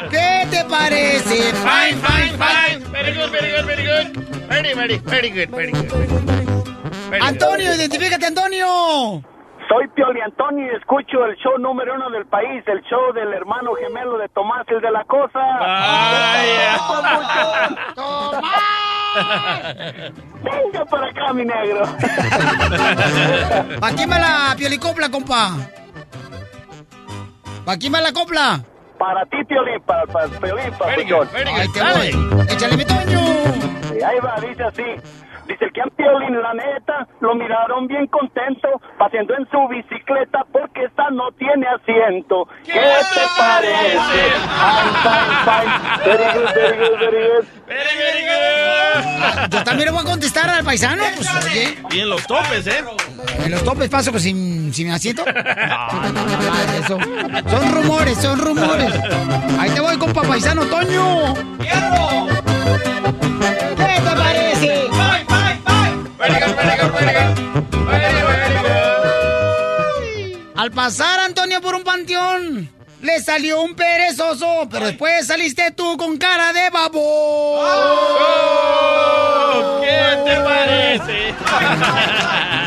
¿Qué 0.09 0.47
te 0.49 0.63
parece? 0.65 1.53
Fine, 1.53 1.97
fine, 2.01 2.37
fine. 2.37 2.85
Very 2.91 3.13
good, 3.13 3.31
very 3.31 3.51
good, 3.51 3.65
very 3.65 3.83
good. 3.85 4.47
Very, 4.47 4.73
very, 4.73 4.97
very 4.99 5.29
good, 5.29 5.49
very 5.49 5.71
good. 5.71 5.91
Very 7.09 7.19
good. 7.19 7.21
Antonio, 7.21 7.75
identifícate, 7.75 8.25
Antonio. 8.25 9.23
Soy 9.69 9.87
Pioli 9.89 10.21
Antonio 10.21 10.71
y 10.71 10.75
escucho 10.75 11.25
el 11.25 11.35
show 11.37 11.57
número 11.59 11.95
uno 11.95 12.09
del 12.09 12.25
país, 12.25 12.63
el 12.67 12.81
show 12.83 13.11
del 13.13 13.33
hermano 13.33 13.73
gemelo 13.75 14.17
de 14.17 14.29
Tomás, 14.29 14.65
el 14.69 14.79
de 14.79 14.91
la 14.91 15.03
cosa. 15.03 15.39
Venga 20.43 20.85
para 20.85 21.07
acá, 21.07 21.33
mi 21.33 21.43
negro. 21.43 21.81
¿Para 23.79 23.95
quién 23.95 24.11
va 24.11 24.19
la 24.19 24.55
piolicopla, 24.57 25.09
compa? 25.09 25.51
¿Para 27.65 27.77
quién 27.77 27.93
va 27.93 28.01
la 28.01 28.13
copla? 28.13 28.59
Para 28.97 29.25
ti, 29.25 29.37
Piolín, 29.47 29.81
para, 29.81 30.05
para 30.05 30.27
Piolín, 30.27 30.71
para 30.79 30.95
te 30.95 31.03
Dale. 31.79 32.15
voy. 32.15 32.45
Échale 32.49 32.77
mi 32.77 32.85
Toño. 32.85 33.19
Sí, 33.89 34.01
ahí 34.01 34.19
va, 34.23 34.35
dice 34.39 34.63
así. 34.63 34.83
Dice 35.47 35.65
el 35.65 35.71
que 35.71 35.81
a 35.81 35.85
Piolín, 35.85 36.41
la 36.41 36.53
neta, 36.53 37.07
lo 37.21 37.33
miraron 37.35 37.87
bien 37.87 38.07
contento, 38.07 38.81
paseando 38.97 39.33
en 39.35 39.47
su 39.49 39.67
bicicleta 39.69 40.45
porque 40.51 40.85
esta 40.85 41.09
no 41.11 41.31
tiene 41.31 41.65
asiento. 41.67 42.47
¿Qué, 42.65 42.73
te 42.73 43.21
parece? 43.37 43.87
Yo 49.49 49.63
también 49.63 49.85
le 49.85 49.91
voy 49.91 50.01
a 50.01 50.05
contestar 50.05 50.49
al 50.49 50.63
paisano. 50.63 51.03
Pues, 51.15 51.29
oye, 51.45 51.77
Y 51.91 51.99
en 51.99 52.09
los 52.09 52.27
topes, 52.27 52.67
¿eh? 52.67 52.83
en 53.45 53.51
los 53.51 53.63
topes 53.63 53.89
paso 53.89 54.11
pues, 54.11 54.23
sin, 54.23 54.73
sin 54.73 54.91
asiento. 54.91 55.23
Eso. 56.83 56.97
Son 57.49 57.71
rumores, 57.71 58.17
son 58.17 58.39
rumores. 58.39 58.93
Ahí 59.59 59.69
te 59.71 59.79
voy, 59.79 59.97
compa 59.97 60.21
paisano, 60.23 60.65
Toño. 60.65 61.33
¿Qué 63.77 64.01
te 64.03 64.15
parece? 64.15 64.96
Al 70.55 70.71
pasar 70.71 71.19
Antonio 71.19 71.61
por 71.61 71.75
un 71.75 71.83
panteón, 71.83 72.69
le 73.01 73.21
salió 73.21 73.61
un 73.61 73.75
perezoso, 73.75 74.67
pero 74.71 74.87
después 74.87 75.27
saliste 75.27 75.71
tú 75.71 75.95
con 75.97 76.17
cara 76.17 76.51
de 76.51 76.69
babo. 76.71 77.61
Oh, 78.09 79.81
¿Qué 79.81 80.17
te 80.25 80.35
parece? 80.41 81.35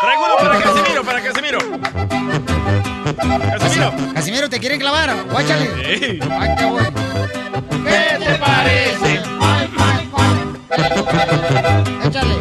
Traigo 0.00 0.24
uno 0.26 0.36
para 0.36 0.60
Casimiro, 0.62 1.04
para 1.04 1.22
Casimiro. 1.22 1.58
Casimiro. 3.58 3.92
Casimiro, 4.14 4.48
¿te 4.48 4.58
quieren 4.58 4.78
clavar? 4.80 5.14
Guáchale. 5.30 5.66
Sí. 5.66 6.18
¿Qué 7.84 8.18
te 8.18 8.34
parece? 8.38 9.37
Échale. 12.04 12.34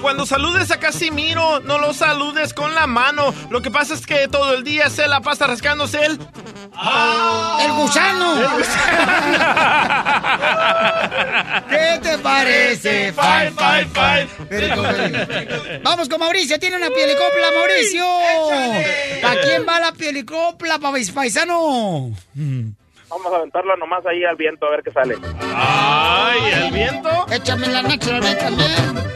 Cuando 0.00 0.24
saludes 0.26 0.70
a 0.70 0.78
Casimiro, 0.78 1.60
no 1.60 1.78
lo 1.78 1.92
saludes 1.92 2.54
con 2.54 2.74
la 2.74 2.86
mano. 2.86 3.34
Lo 3.50 3.60
que 3.60 3.70
pasa 3.70 3.94
es 3.94 4.06
que 4.06 4.28
todo 4.28 4.54
el 4.54 4.64
día 4.64 4.88
se 4.90 5.06
la 5.08 5.20
pasa 5.20 5.46
rascándose 5.46 6.04
él. 6.04 6.18
¡El 7.60 7.72
gusano! 7.72 8.38
¿Qué 11.68 11.98
te 12.02 12.18
parece? 12.18 13.12
Good, 13.12 14.48
very 14.48 14.68
good. 15.46 15.82
Vamos 15.82 16.08
con 16.08 16.20
Mauricio, 16.20 16.58
tiene 16.58 16.76
una 16.76 16.88
pielicopla, 16.90 17.46
Mauricio. 17.58 18.04
¿Para 19.20 19.40
quién 19.40 19.66
va 19.68 19.80
la 19.80 19.92
pielicopla, 19.92 20.78
pa- 20.78 20.92
paisano? 21.14 22.12
Vamos 23.10 23.32
a 23.32 23.36
aventarla 23.36 23.76
nomás 23.76 24.04
ahí 24.06 24.24
al 24.24 24.36
viento 24.36 24.66
a 24.66 24.70
ver 24.70 24.82
qué 24.82 24.90
sale. 24.92 25.16
Ay, 25.54 26.40
el 26.64 26.72
viento. 26.72 27.08
Échame 27.30 27.68
la 27.68 27.82
mí 27.82 27.98
también. 27.98 29.08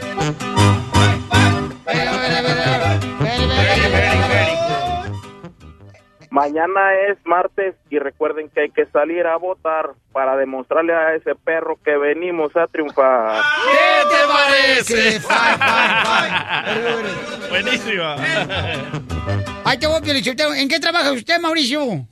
Mañana 6.31 6.95
es 7.07 7.17
martes 7.25 7.75
y 7.91 7.99
recuerden 7.99 8.49
que 8.49 8.61
hay 8.61 8.71
que 8.71 8.87
salir 8.87 9.27
a 9.27 9.37
votar 9.37 9.91
para 10.11 10.35
demostrarle 10.35 10.91
a 10.91 11.13
ese 11.13 11.35
perro 11.35 11.77
que 11.85 11.95
venimos 11.95 12.55
a 12.55 12.65
triunfar. 12.65 13.39
¿Qué 13.71 14.03
te 14.09 14.17
parece? 14.33 15.21
Buenísima. 17.49 18.15
Ahí 19.63 19.77
te 19.77 19.85
voy. 19.85 20.01
¿En 20.57 20.67
qué 20.67 20.79
trabaja 20.79 21.11
usted, 21.11 21.39
Mauricio? 21.39 22.07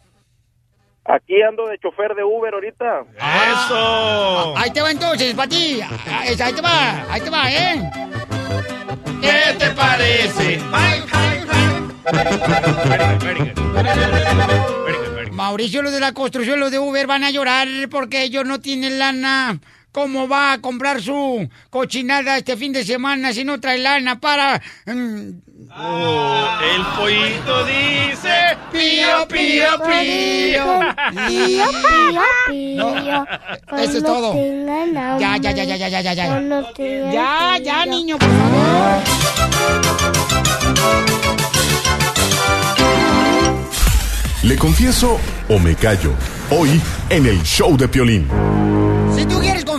Aquí 1.14 1.42
ando 1.42 1.68
de 1.68 1.78
chofer 1.78 2.16
de 2.16 2.24
Uber 2.24 2.54
ahorita. 2.54 3.04
Eso. 3.18 4.58
Ahí 4.58 4.72
te 4.72 4.82
va 4.82 4.92
entonces, 4.92 5.34
para 5.34 5.50
ti. 5.50 5.82
Ah, 5.84 6.22
Ahí 6.22 6.54
te 6.54 6.62
va, 6.62 7.06
ahí 7.12 7.22
te 7.22 7.30
va, 7.30 7.52
¿eh? 7.52 7.92
¿Qué 9.22 9.54
te 9.60 9.70
parece? 9.72 10.62
Mauricio, 15.32 15.82
los 15.82 15.92
de 15.92 16.00
la 16.00 16.14
construcción, 16.14 16.60
los 16.60 16.72
de 16.72 16.80
Uber 16.80 17.08
van 17.08 17.24
a 17.24 17.32
llorar 17.32 17.68
porque 17.90 18.24
ellos 18.24 18.46
no 18.46 18.62
tienen 18.62 19.00
lana. 19.00 19.60
¿Cómo 19.92 20.28
va 20.28 20.54
a 20.54 20.62
comprar 20.62 21.02
su 21.02 21.50
cochinada 21.70 22.38
este 22.38 22.56
fin 22.56 22.72
de 22.72 22.86
semana 22.86 23.34
si 23.34 23.44
no 23.44 23.60
trae 23.60 23.78
lana 23.78 24.20
para... 24.20 24.62
Oh, 25.78 26.60
el 26.76 26.82
pollito 26.98 27.66
dice 27.66 28.58
Pío, 28.72 29.28
pío, 29.28 29.68
pío. 29.86 30.80
Pío, 31.28 31.66
pío, 31.68 32.22
pío. 32.48 33.28
Eso 33.78 33.98
es 33.98 34.04
Cuando 34.04 34.04
todo. 34.04 34.34
Ya, 35.20 35.38
ya, 35.38 35.52
ya, 35.52 35.64
ya, 35.66 35.76
ya, 35.76 35.90
ya, 35.90 36.02
ya, 36.02 36.14
ya. 36.14 36.42
Ya, 37.12 37.58
ya, 37.62 37.86
niño, 37.86 38.18
por 38.18 38.30
favor. 38.30 39.02
¿Le 44.44 44.56
confieso 44.56 45.20
o 45.50 45.60
me 45.60 45.76
callo? 45.76 46.14
Hoy 46.50 46.82
en 47.10 47.26
el 47.26 47.44
show 47.44 47.76
de 47.78 47.88
Piolín. 47.88 48.71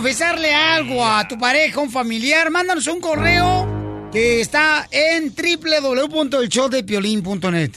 Confesarle 0.03 0.53
algo 0.53 1.05
a 1.05 1.25
tu 1.29 1.39
pareja, 1.39 1.79
un 1.79 1.89
familiar, 1.89 2.51
mándanos 2.51 2.87
un 2.87 2.99
correo 2.99 4.09
que 4.11 4.41
está 4.41 4.85
en 4.91 5.33
www.elshowdepiolín.net. 5.33 7.71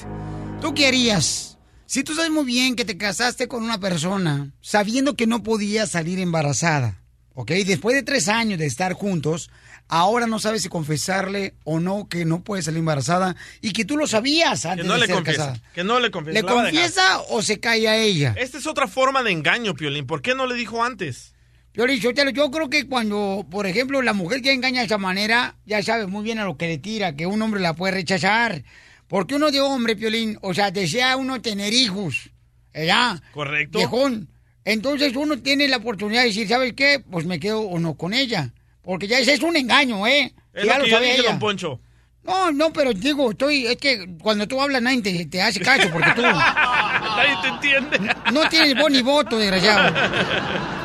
¿Tú 0.60 0.74
qué 0.74 0.88
harías? 0.88 1.56
Si 1.86 2.02
tú 2.02 2.16
sabes 2.16 2.32
muy 2.32 2.44
bien 2.44 2.74
que 2.74 2.84
te 2.84 2.98
casaste 2.98 3.46
con 3.46 3.62
una 3.62 3.78
persona 3.78 4.50
sabiendo 4.60 5.14
que 5.14 5.28
no 5.28 5.44
podías 5.44 5.90
salir 5.90 6.18
embarazada, 6.18 7.00
¿ok? 7.34 7.52
Después 7.64 7.94
de 7.94 8.02
tres 8.02 8.26
años 8.26 8.58
de 8.58 8.66
estar 8.66 8.94
juntos, 8.94 9.48
ahora 9.86 10.26
no 10.26 10.40
sabes 10.40 10.62
si 10.62 10.68
confesarle 10.68 11.54
o 11.62 11.78
no 11.78 12.08
que 12.08 12.24
no 12.24 12.42
puedes 12.42 12.64
salir 12.64 12.80
embarazada 12.80 13.36
y 13.60 13.72
que 13.72 13.84
tú 13.84 13.96
lo 13.96 14.08
sabías 14.08 14.62
Que 14.62 14.68
antes 14.70 14.84
no 14.84 14.94
de 14.94 14.98
le 14.98 15.06
ser 15.06 15.14
confiesa. 15.14 15.46
casada. 15.52 15.62
Que 15.76 15.84
no 15.84 16.00
le 16.00 16.10
confiesa. 16.10 16.40
¿Le 16.40 16.44
confiesa 16.44 17.20
o 17.28 17.40
se 17.40 17.60
cae 17.60 17.86
a 17.86 17.96
ella? 17.96 18.34
Esta 18.36 18.58
es 18.58 18.66
otra 18.66 18.88
forma 18.88 19.22
de 19.22 19.30
engaño, 19.30 19.74
Piolín. 19.74 20.08
¿Por 20.08 20.22
qué 20.22 20.34
no 20.34 20.48
le 20.48 20.56
dijo 20.56 20.82
antes? 20.82 21.35
Piolín 21.76 22.00
Sotelo, 22.00 22.30
yo 22.30 22.50
creo 22.50 22.70
que 22.70 22.88
cuando, 22.88 23.44
por 23.50 23.66
ejemplo, 23.66 24.00
la 24.00 24.14
mujer 24.14 24.40
que 24.40 24.50
engaña 24.50 24.80
de 24.80 24.86
esa 24.86 24.96
manera, 24.96 25.56
ya 25.66 25.82
sabe 25.82 26.06
muy 26.06 26.24
bien 26.24 26.38
a 26.38 26.44
lo 26.44 26.56
que 26.56 26.68
le 26.68 26.78
tira, 26.78 27.14
que 27.14 27.26
un 27.26 27.42
hombre 27.42 27.60
la 27.60 27.74
puede 27.74 27.92
rechazar. 27.92 28.64
Porque 29.08 29.34
uno 29.34 29.50
de 29.50 29.60
hombre, 29.60 29.94
Piolín, 29.94 30.38
o 30.40 30.54
sea, 30.54 30.70
desea 30.70 31.18
uno 31.18 31.42
tener 31.42 31.74
hijos, 31.74 32.30
¿verdad? 32.72 33.20
Correcto. 33.34 33.76
Viejón, 33.76 34.30
Entonces 34.64 35.14
uno 35.16 35.38
tiene 35.42 35.68
la 35.68 35.76
oportunidad 35.76 36.22
de 36.22 36.28
decir, 36.28 36.48
¿sabes 36.48 36.72
qué? 36.72 37.04
Pues 37.10 37.26
me 37.26 37.38
quedo 37.38 37.60
o 37.60 37.78
no 37.78 37.94
con 37.94 38.14
ella. 38.14 38.54
Porque 38.80 39.06
ya 39.06 39.18
ese 39.18 39.34
es 39.34 39.42
un 39.42 39.54
engaño, 39.54 40.06
¿eh? 40.06 40.32
Es 40.54 40.64
Ya 40.64 40.78
lo 40.78 40.86
yo 40.86 40.92
sabe 40.96 41.08
dije, 41.08 41.18
ella. 41.20 41.30
don 41.32 41.38
Poncho. 41.38 41.78
No, 42.24 42.50
no, 42.52 42.72
pero 42.72 42.94
digo, 42.94 43.32
estoy, 43.32 43.66
es 43.66 43.76
que 43.76 44.16
cuando 44.20 44.48
tú 44.48 44.60
hablas 44.62 44.80
nadie 44.80 45.02
te, 45.02 45.26
te 45.26 45.42
hace 45.42 45.60
caso 45.60 45.90
porque 45.92 46.10
tú 46.16 46.22
Nadie 46.22 47.36
te 47.42 47.48
entiende. 47.48 47.98
no 48.32 48.48
tienes 48.48 48.74
voz 48.76 48.90
ni 48.90 49.02
voto, 49.02 49.36
desgraciado. 49.38 49.94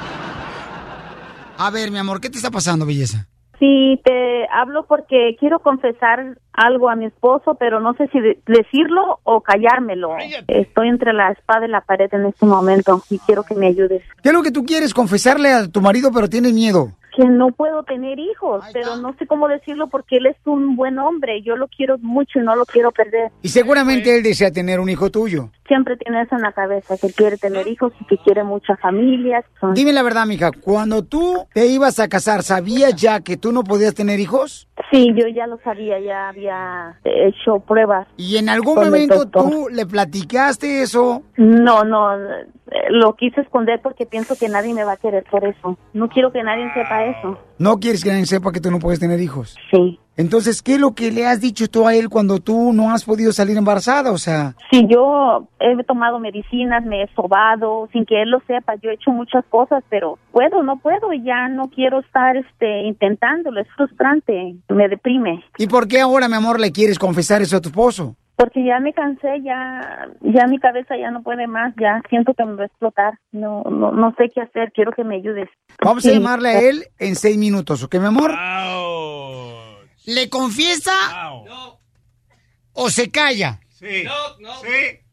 A 1.63 1.69
ver, 1.69 1.91
mi 1.91 1.99
amor, 1.99 2.19
¿qué 2.19 2.29
te 2.29 2.37
está 2.37 2.49
pasando, 2.49 2.85
belleza? 2.87 3.27
Sí, 3.59 4.01
te 4.03 4.47
hablo 4.51 4.87
porque 4.87 5.35
quiero 5.39 5.59
confesar 5.59 6.39
algo 6.53 6.89
a 6.89 6.95
mi 6.95 7.05
esposo, 7.05 7.53
pero 7.59 7.79
no 7.79 7.93
sé 7.93 8.07
si 8.07 8.19
de- 8.19 8.39
decirlo 8.47 9.19
o 9.21 9.41
callármelo. 9.41 10.15
Estoy 10.47 10.87
entre 10.87 11.13
la 11.13 11.29
espada 11.31 11.67
y 11.67 11.69
la 11.69 11.81
pared 11.81 12.09
en 12.13 12.25
este 12.25 12.47
momento 12.47 13.03
y 13.11 13.19
quiero 13.19 13.43
que 13.43 13.53
me 13.53 13.67
ayudes. 13.67 14.01
¿Qué 14.23 14.29
es 14.29 14.33
lo 14.33 14.41
que 14.41 14.49
tú 14.51 14.63
quieres 14.65 14.95
confesarle 14.95 15.53
a 15.53 15.67
tu 15.67 15.79
marido 15.81 16.11
pero 16.11 16.27
tienes 16.27 16.53
miedo? 16.53 16.93
Que 17.15 17.25
no 17.25 17.51
puedo 17.51 17.83
tener 17.83 18.19
hijos, 18.19 18.63
pero 18.73 18.95
no 18.95 19.13
sé 19.19 19.27
cómo 19.27 19.47
decirlo 19.47 19.87
porque 19.87 20.17
él 20.17 20.27
es 20.27 20.37
un 20.45 20.75
buen 20.75 20.97
hombre. 20.97 21.41
Yo 21.41 21.55
lo 21.55 21.67
quiero 21.67 21.97
mucho 21.99 22.39
y 22.39 22.43
no 22.43 22.55
lo 22.55 22.65
quiero 22.65 22.91
perder. 22.91 23.31
Y 23.41 23.49
seguramente 23.49 24.15
él 24.15 24.23
desea 24.23 24.51
tener 24.51 24.79
un 24.79 24.89
hijo 24.89 25.09
tuyo. 25.09 25.49
Siempre 25.67 25.97
tiene 25.97 26.21
eso 26.21 26.35
en 26.35 26.41
la 26.41 26.51
cabeza, 26.51 26.97
que 26.97 27.11
quiere 27.13 27.37
tener 27.37 27.67
hijos 27.67 27.93
y 27.99 28.05
que 28.05 28.17
quiere 28.17 28.43
muchas 28.43 28.79
familias. 28.79 29.45
Dime 29.73 29.93
la 29.93 30.03
verdad, 30.03 30.25
mija, 30.25 30.51
cuando 30.51 31.03
tú 31.03 31.45
te 31.53 31.67
ibas 31.67 31.99
a 31.99 32.07
casar, 32.07 32.43
¿sabías 32.43 32.95
ya 32.95 33.21
que 33.21 33.37
tú 33.37 33.51
no 33.51 33.63
podías 33.63 33.93
tener 33.93 34.19
hijos? 34.19 34.67
Sí, 34.89 35.13
yo 35.15 35.27
ya 35.27 35.47
lo 35.47 35.57
sabía, 35.63 35.99
ya 35.99 36.29
había 36.29 36.97
hecho 37.03 37.59
pruebas. 37.59 38.07
¿Y 38.17 38.37
en 38.37 38.49
algún 38.49 38.75
momento 38.75 39.27
tú 39.27 39.67
le 39.71 39.85
platicaste 39.85 40.81
eso? 40.81 41.23
No, 41.37 41.83
no, 41.83 42.15
eh, 42.15 42.47
lo 42.89 43.15
quise 43.15 43.41
esconder 43.41 43.81
porque 43.81 44.05
pienso 44.05 44.35
que 44.37 44.49
nadie 44.49 44.73
me 44.73 44.83
va 44.83 44.93
a 44.93 44.97
querer 44.97 45.23
por 45.29 45.43
eso. 45.45 45.77
No 45.93 46.09
quiero 46.09 46.31
que 46.31 46.43
nadie 46.43 46.71
sepa 46.73 47.05
eso. 47.05 47.37
¿No 47.57 47.77
quieres 47.77 48.03
que 48.03 48.11
nadie 48.11 48.25
sepa 48.25 48.51
que 48.51 48.59
tú 48.59 48.71
no 48.71 48.79
puedes 48.79 48.99
tener 48.99 49.19
hijos? 49.19 49.55
Sí. 49.71 49.99
Entonces, 50.21 50.61
¿qué 50.61 50.75
es 50.75 50.79
lo 50.79 50.93
que 50.93 51.11
le 51.11 51.25
has 51.25 51.41
dicho 51.41 51.67
tú 51.69 51.87
a 51.87 51.95
él 51.95 52.07
cuando 52.09 52.39
tú 52.39 52.71
no 52.73 52.91
has 52.91 53.03
podido 53.03 53.31
salir 53.33 53.57
embarazada? 53.57 54.11
O 54.11 54.17
sea, 54.17 54.53
Si 54.71 54.87
yo 54.87 55.47
he 55.59 55.83
tomado 55.83 56.19
medicinas, 56.19 56.85
me 56.85 57.03
he 57.03 57.07
sobado, 57.15 57.89
sin 57.91 58.05
que 58.05 58.21
él 58.21 58.29
lo 58.29 58.39
sepa, 58.47 58.75
yo 58.81 58.89
he 58.89 58.93
hecho 58.93 59.11
muchas 59.11 59.43
cosas, 59.49 59.83
pero 59.89 60.17
puedo, 60.31 60.63
no 60.63 60.77
puedo 60.77 61.11
y 61.11 61.23
ya 61.23 61.47
no 61.49 61.69
quiero 61.69 61.99
estar 61.99 62.37
este, 62.37 62.83
intentándolo, 62.83 63.59
es 63.61 63.67
frustrante, 63.75 64.55
me 64.69 64.87
deprime. 64.87 65.43
¿y 65.57 65.67
por 65.67 65.87
qué 65.87 65.99
ahora, 66.01 66.27
mi 66.29 66.35
amor, 66.35 66.59
le 66.59 66.71
quieres 66.71 66.97
confesar 66.99 67.41
eso 67.41 67.57
a 67.57 67.61
tu 67.61 67.69
esposo? 67.69 68.15
Porque 68.37 68.63
ya 68.65 68.79
me 68.79 68.91
cansé, 68.93 69.41
ya, 69.43 70.07
ya 70.21 70.47
mi 70.47 70.57
cabeza 70.57 70.97
ya 70.97 71.11
no 71.11 71.21
puede 71.21 71.45
más, 71.45 71.75
ya 71.79 72.01
siento 72.09 72.33
que 72.33 72.43
me 72.43 72.55
va 72.55 72.63
a 72.63 72.65
explotar, 72.65 73.13
no, 73.31 73.61
no, 73.69 73.91
no 73.91 74.15
sé 74.17 74.31
qué 74.33 74.41
hacer, 74.41 74.71
quiero 74.73 74.91
que 74.93 75.03
me 75.03 75.17
ayudes. 75.17 75.47
Vamos 75.83 76.05
a 76.05 76.09
Sí. 76.09 76.15
llamarle 76.15 76.49
a 76.49 76.59
él 76.61 76.85
en 76.97 77.15
seis 77.15 77.37
minutos, 77.37 77.83
¿ok, 77.83 77.95
mi 77.99 78.05
amor? 78.07 78.31
¿Le 80.05 80.29
confiesa 80.29 80.93
o 82.73 82.89
se 82.89 83.09
calla? 83.11 83.59
Sí. 83.77 84.03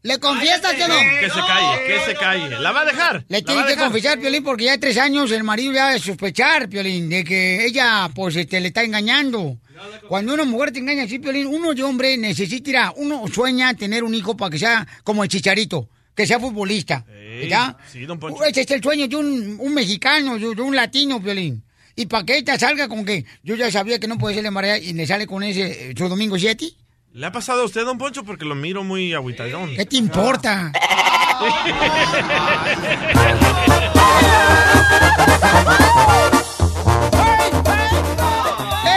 ¿Le 0.01 0.19
confiesa 0.19 0.75
que 0.75 0.87
no? 0.87 0.95
Que 1.19 1.29
se 1.29 1.39
calle, 1.39 1.85
que 1.87 1.99
se 2.05 2.15
calle. 2.15 2.59
¿La 2.59 2.71
va 2.71 2.81
a 2.81 2.85
dejar? 2.85 3.25
Le 3.27 3.39
¿La 3.39 3.45
tiene 3.45 3.61
que 3.63 3.69
dejar? 3.69 3.83
confesar, 3.85 4.19
Piolín, 4.19 4.43
porque 4.43 4.65
ya 4.65 4.73
hay 4.73 4.77
tres 4.77 4.97
años 4.97 5.31
el 5.31 5.43
marido 5.43 5.73
ya 5.73 5.89
de 5.91 5.99
sospechar, 5.99 6.69
Piolín, 6.69 7.09
de 7.09 7.23
que 7.23 7.65
ella, 7.65 8.09
pues, 8.13 8.35
este, 8.35 8.59
le 8.59 8.67
está 8.67 8.83
engañando. 8.83 9.57
Cuando 10.07 10.33
una 10.33 10.43
mujer 10.45 10.71
te 10.71 10.79
engaña 10.79 11.03
así, 11.03 11.19
Piolín, 11.19 11.47
uno 11.47 11.73
de 11.73 11.83
hombre 11.83 12.17
necesita, 12.17 12.93
uno 12.95 13.25
sueña 13.33 13.73
tener 13.73 14.03
un 14.03 14.13
hijo 14.13 14.37
para 14.37 14.51
que 14.51 14.59
sea 14.59 14.87
como 15.03 15.23
el 15.23 15.29
chicharito, 15.29 15.89
que 16.15 16.27
sea 16.27 16.39
futbolista, 16.39 17.05
¿verdad? 17.07 17.75
Sí, 17.91 18.05
don 18.05 18.19
Poncho. 18.19 18.43
Ese 18.43 18.61
es 18.61 18.71
el 18.71 18.83
sueño 18.83 19.07
de 19.07 19.15
un, 19.15 19.57
un 19.59 19.73
mexicano, 19.73 20.37
de, 20.37 20.53
de 20.55 20.61
un 20.61 20.75
latino, 20.75 21.21
Piolín. 21.21 21.63
Y 21.99 22.05
para 22.05 22.25
que 22.25 22.37
ella 22.37 22.57
salga 22.57 22.87
con 22.87 23.03
que 23.03 23.25
yo 23.43 23.55
ya 23.55 23.69
sabía 23.69 23.99
que 23.99 24.07
no 24.07 24.17
puede 24.17 24.33
ser 24.33 24.45
embarazada 24.45 24.79
y 24.79 24.93
le 24.93 25.05
sale 25.05 25.27
con 25.27 25.43
ese, 25.43 25.89
eh, 25.89 25.93
su 25.97 26.07
domingo 26.07 26.39
7. 26.39 26.65
¿Le 27.11 27.25
ha 27.25 27.31
pasado 27.33 27.63
a 27.63 27.65
usted, 27.65 27.83
don 27.83 27.97
Poncho? 27.97 28.23
Porque 28.23 28.45
lo 28.45 28.55
miro 28.55 28.85
muy 28.85 29.13
agüitadón. 29.13 29.75
¿Qué 29.75 29.85
te 29.85 29.97
importa? 29.97 30.71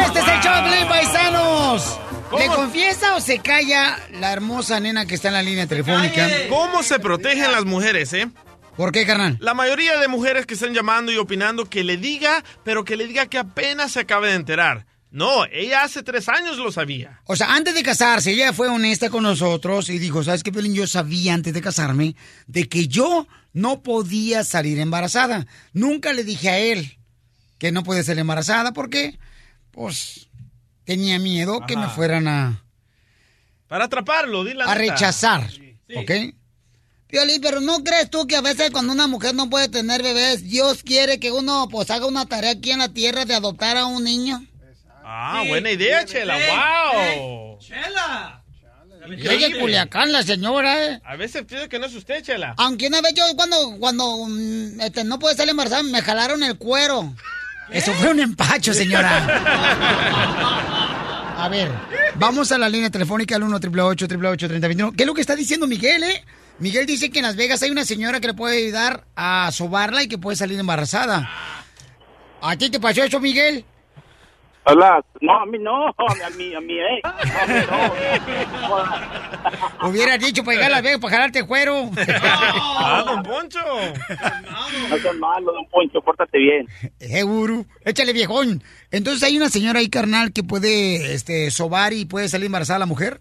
Este 0.05 0.19
es 0.21 0.29
el 0.29 0.41
Piolín, 0.41 0.89
paisanos. 0.89 1.99
¿Le 2.39 2.47
confiesa 2.47 3.17
o 3.17 3.21
se 3.21 3.41
calla 3.41 3.99
la 4.21 4.33
hermosa 4.33 4.79
nena 4.79 5.07
que 5.07 5.17
está 5.17 5.27
en 5.27 5.35
la 5.35 5.43
línea 5.43 5.67
telefónica? 5.67 6.29
¿Cómo 6.49 6.85
se 6.85 7.01
protegen 7.01 7.51
las 7.51 7.65
mujeres, 7.65 8.13
eh? 8.13 8.29
¿Por 8.77 8.93
qué, 8.93 9.07
carnal? 9.07 9.37
La 9.41 9.55
mayoría 9.55 9.99
de 9.99 10.09
mujeres 10.09 10.47
que 10.47 10.55
están 10.55 10.73
llamando 10.73 11.13
y 11.13 11.17
opinando 11.19 11.67
que 11.67 11.85
le 11.85 11.97
diga, 11.97 12.43
pero 12.65 12.85
que 12.85 12.97
le 12.97 13.07
diga 13.07 13.27
que 13.27 13.39
apenas 13.39 13.93
se 13.93 14.01
acaba 14.01 14.29
de 14.29 14.35
enterar. 14.35 14.87
No, 15.11 15.45
ella 15.53 15.83
hace 15.83 16.03
tres 16.03 16.27
años 16.31 16.57
lo 16.57 16.73
sabía. 16.73 17.21
O 17.27 17.37
sea, 17.37 17.55
antes 17.55 17.75
de 17.75 17.83
casarse, 17.83 18.31
ella 18.33 18.55
fue 18.55 18.69
honesta 18.69 19.11
con 19.11 19.23
nosotros 19.23 19.91
y 19.91 19.99
dijo, 19.99 20.25
¿sabes 20.25 20.43
qué, 20.43 20.51
Piolín? 20.51 20.75
Yo 20.75 20.87
sabía 20.87 21.35
antes 21.35 21.53
de 21.53 21.61
casarme 21.61 22.17
de 22.47 22.67
que 22.67 22.89
yo 22.89 23.27
no 23.53 23.83
podía 23.83 24.43
salir 24.43 24.79
embarazada. 24.79 25.47
Nunca 25.75 26.15
le 26.15 26.25
dije 26.25 26.49
a 26.49 26.59
él 26.59 26.99
que 27.59 27.73
no 27.73 27.83
podía 27.83 28.03
salir 28.03 28.21
embarazada 28.21 28.73
porque, 28.73 29.19
pues, 29.71 30.31
tenía 30.85 31.19
miedo 31.19 31.61
que 31.67 31.77
me 31.77 31.89
fueran 31.89 32.27
a, 32.27 32.65
Para 33.69 33.85
atraparlo, 33.85 34.45
dile 34.45 34.65
a 34.65 34.75
rechazar. 34.75 35.47
¿Ok? 35.95 36.11
Piolín, 37.13 37.43
pero 37.43 37.61
¿no 37.61 37.85
crees 37.85 38.09
tú 38.09 38.27
que 38.27 38.37
a 38.37 38.41
veces 38.41 38.71
cuando 38.71 38.91
una 38.91 39.07
mujer 39.07 39.35
no 39.35 39.51
puede 39.51 39.69
tener 39.69 40.03
bebés, 40.03 40.45
Dios 40.45 40.83
quiere 40.83 41.21
que 41.21 41.31
uno 41.31 41.69
pues 41.71 41.91
haga 41.91 42.07
una 42.07 42.25
tarea 42.25 42.53
aquí 42.53 42.71
en 42.71 42.79
la 42.79 42.89
tierra 42.89 43.27
de 43.27 43.35
adoptar 43.35 43.77
a 43.77 43.85
un 43.85 44.03
niño? 44.03 44.43
Ah, 45.05 45.45
buena 45.47 45.71
idea, 45.71 46.07
Chela. 46.07 46.35
¡Wow! 46.35 47.59
¡Chela! 47.59 48.43
Y 49.11 49.29
es 49.29 49.41
de 49.43 49.61
Culiacán 49.61 50.11
la 50.11 50.23
señora, 50.23 50.87
¿eh? 50.87 51.03
A 51.05 51.17
veces 51.17 51.45
pienso 51.45 51.69
que 51.69 51.79
no 51.79 51.85
es 51.85 51.95
usted, 51.95 52.23
Chela. 52.23 52.55
Aunque 52.57 52.87
una 52.87 53.03
vez 53.03 53.13
yo 53.13 53.25
cuando, 53.37 53.77
cuando 53.79 54.17
mm, 54.27 54.81
este, 54.81 55.05
no 55.05 55.19
pude 55.19 55.35
salir 55.35 55.51
embarazada, 55.51 55.83
me 55.83 56.01
jalaron 56.01 56.43
el 56.43 56.57
cuero. 56.57 57.15
Eso 57.71 57.93
fue 57.93 58.09
un 58.09 58.21
empacho, 58.21 58.73
señora. 58.73 59.19
A 61.37 61.49
ver, 61.51 61.71
vamos 62.15 62.51
a 62.53 62.57
la 62.57 62.71
línea 62.71 62.89
telefónica 62.89 63.37
al 63.37 63.43
1 63.43 63.57
888 63.57 64.49
3021 64.49 64.93
¿Qué 64.93 65.03
es 65.03 65.07
lo 65.07 65.13
que 65.13 65.21
está 65.21 65.37
diciendo 65.37 65.67
Miguel, 65.67 66.05
eh? 66.05 66.25
Miguel 66.59 66.87
dice 66.87 67.11
que 67.11 67.19
en 67.19 67.25
Las 67.25 67.37
Vegas 67.37 67.63
hay 67.63 67.71
una 67.71 67.85
señora 67.85 68.21
que 68.21 68.29
le 68.29 68.35
puede 68.35 68.59
ayudar 68.59 69.05
a 69.17 69.51
sobarla 69.53 70.03
y 70.03 70.09
que 70.09 70.19
puede 70.19 70.37
salir 70.37 70.59
embarazada. 70.59 71.29
¿A 72.41 72.57
ti 72.57 72.71
te 72.71 72.81
pasó 72.81 73.03
eso, 73.03 73.21
Miguel? 73.21 73.65
Hola, 74.65 75.05
no, 75.21 75.41
a 75.41 75.47
mí 75.47 75.59
no, 75.59 75.89
a 75.89 76.31
mí, 76.37 76.55
a 76.55 76.61
mí, 76.61 76.79
eh. 76.79 77.01
A 77.03 77.47
mí 77.47 77.55
no. 79.81 79.89
Hubieras 79.89 80.21
dicho 80.21 80.45
para 80.45 80.55
llegar 80.57 80.71
a 80.71 80.75
Las 80.77 80.83
Vegas 80.85 81.01
para 81.01 81.17
jalarte 81.17 81.41
el 81.41 81.47
cuero. 81.47 81.91
Ah, 82.85 83.05
don 83.07 83.23
Poncho. 83.23 83.61
No 84.91 84.99
seas 84.99 85.17
malo, 85.17 85.53
don 85.53 85.67
Poncho, 85.67 86.01
pórtate 86.03 86.39
bien. 86.39 86.67
Seguro. 86.99 87.65
Échale, 87.85 88.13
viejón. 88.13 88.63
Entonces 88.91 89.23
hay 89.23 89.37
una 89.37 89.49
señora 89.49 89.79
ahí, 89.81 89.89
carnal, 89.89 90.33
que 90.33 90.43
puede 90.43 91.15
este, 91.15 91.51
sobar 91.51 91.93
y 91.93 92.05
puede 92.05 92.29
salir 92.29 92.47
embarazada 92.47 92.77
a 92.77 92.81
la 92.81 92.87
mujer. 92.87 93.21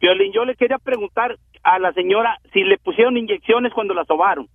Violín, 0.00 0.32
yo 0.32 0.44
le 0.44 0.54
quería 0.54 0.78
preguntar 0.78 1.38
a 1.74 1.78
la 1.78 1.92
señora 1.92 2.38
si 2.52 2.62
le 2.64 2.78
pusieron 2.78 3.16
inyecciones 3.16 3.72
cuando 3.72 3.94
la 3.94 4.04
sobaron. 4.04 4.48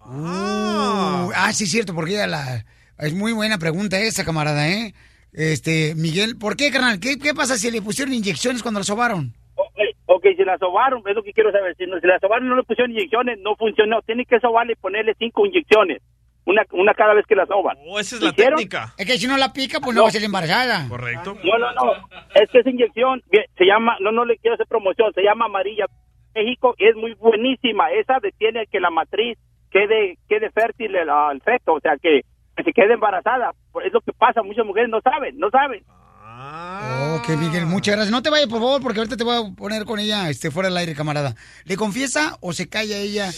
Uh, 0.00 1.30
ah, 1.34 1.50
sí, 1.52 1.66
cierto, 1.66 1.94
porque 1.94 2.12
ella 2.12 2.26
la... 2.26 2.64
Es 2.98 3.14
muy 3.14 3.32
buena 3.32 3.58
pregunta 3.58 3.98
esa, 3.98 4.24
camarada, 4.24 4.68
¿eh? 4.68 4.94
Este, 5.32 5.94
Miguel, 5.94 6.36
¿por 6.38 6.56
qué, 6.56 6.70
carnal? 6.70 7.00
¿Qué, 7.00 7.18
qué 7.18 7.32
pasa 7.34 7.56
si 7.56 7.70
le 7.70 7.80
pusieron 7.80 8.12
inyecciones 8.12 8.62
cuando 8.62 8.80
la 8.80 8.84
sobaron? 8.84 9.32
Ok, 10.06 10.26
si 10.36 10.44
la 10.44 10.58
sobaron, 10.58 11.02
es 11.06 11.14
lo 11.14 11.22
que 11.22 11.32
quiero 11.32 11.52
saber. 11.52 11.74
Si, 11.76 11.86
no- 11.86 11.98
si 12.00 12.06
la 12.06 12.18
sobaron 12.18 12.48
no 12.48 12.56
le 12.56 12.64
pusieron 12.64 12.90
inyecciones, 12.90 13.38
no 13.40 13.54
funcionó. 13.56 14.02
Tiene 14.02 14.26
que 14.26 14.40
sobarle 14.40 14.72
y 14.72 14.76
ponerle 14.76 15.14
cinco 15.18 15.46
inyecciones. 15.46 16.02
Una, 16.46 16.62
una 16.72 16.94
cada 16.94 17.14
vez 17.14 17.26
que 17.26 17.34
la 17.36 17.46
soban. 17.46 17.76
Oh, 17.86 18.00
esa 18.00 18.16
es 18.16 18.22
¿Lo 18.22 18.28
la 18.28 18.32
hicieron? 18.32 18.56
técnica. 18.58 18.94
Es 18.96 19.06
que 19.06 19.18
si 19.18 19.26
no 19.26 19.36
la 19.36 19.52
pica, 19.52 19.78
pues 19.80 19.94
no, 19.94 20.02
va 20.02 20.08
a 20.08 20.12
ser 20.12 20.24
embarazada. 20.24 20.88
Correcto. 20.88 21.36
No, 21.44 21.58
no, 21.58 21.72
no. 21.72 21.92
Es 22.34 22.50
que 22.50 22.60
esa 22.60 22.70
inyección 22.70 23.22
se 23.56 23.64
llama, 23.64 23.96
no, 24.00 24.10
no 24.10 24.24
le 24.24 24.38
quiero 24.38 24.54
hacer 24.54 24.66
promoción, 24.66 25.12
se 25.14 25.22
llama 25.22 25.44
amarilla. 25.46 25.84
México 26.34 26.74
es 26.78 26.96
muy 26.96 27.14
buenísima. 27.14 27.90
Esa 27.90 28.18
detiene 28.22 28.66
que 28.66 28.80
la 28.80 28.90
matriz 28.90 29.38
quede, 29.70 30.16
quede 30.28 30.50
fértil 30.50 30.94
el, 30.96 31.10
al 31.10 31.40
feto, 31.42 31.74
o 31.74 31.80
sea, 31.80 31.96
que, 32.00 32.22
que 32.56 32.62
se 32.64 32.72
quede 32.72 32.94
embarazada. 32.94 33.52
Es 33.84 33.92
lo 33.92 34.00
que 34.00 34.12
pasa, 34.12 34.42
muchas 34.42 34.64
mujeres 34.66 34.88
no 34.88 35.00
saben, 35.00 35.38
no 35.38 35.50
saben. 35.50 35.84
Ok, 37.16 37.28
Miguel, 37.38 37.66
muchas 37.66 37.94
gracias. 37.96 38.10
No 38.10 38.22
te 38.22 38.30
vayas, 38.30 38.48
por 38.48 38.60
favor, 38.60 38.80
porque 38.80 38.98
ahorita 39.00 39.16
te 39.16 39.24
voy 39.24 39.36
a 39.36 39.54
poner 39.54 39.84
con 39.84 39.98
ella 40.00 40.30
este, 40.30 40.50
fuera 40.50 40.68
del 40.70 40.78
aire, 40.78 40.94
camarada. 40.94 41.34
¿Le 41.64 41.76
confiesa 41.76 42.38
o 42.40 42.52
se 42.54 42.68
calla 42.68 42.96
ella 42.96 43.30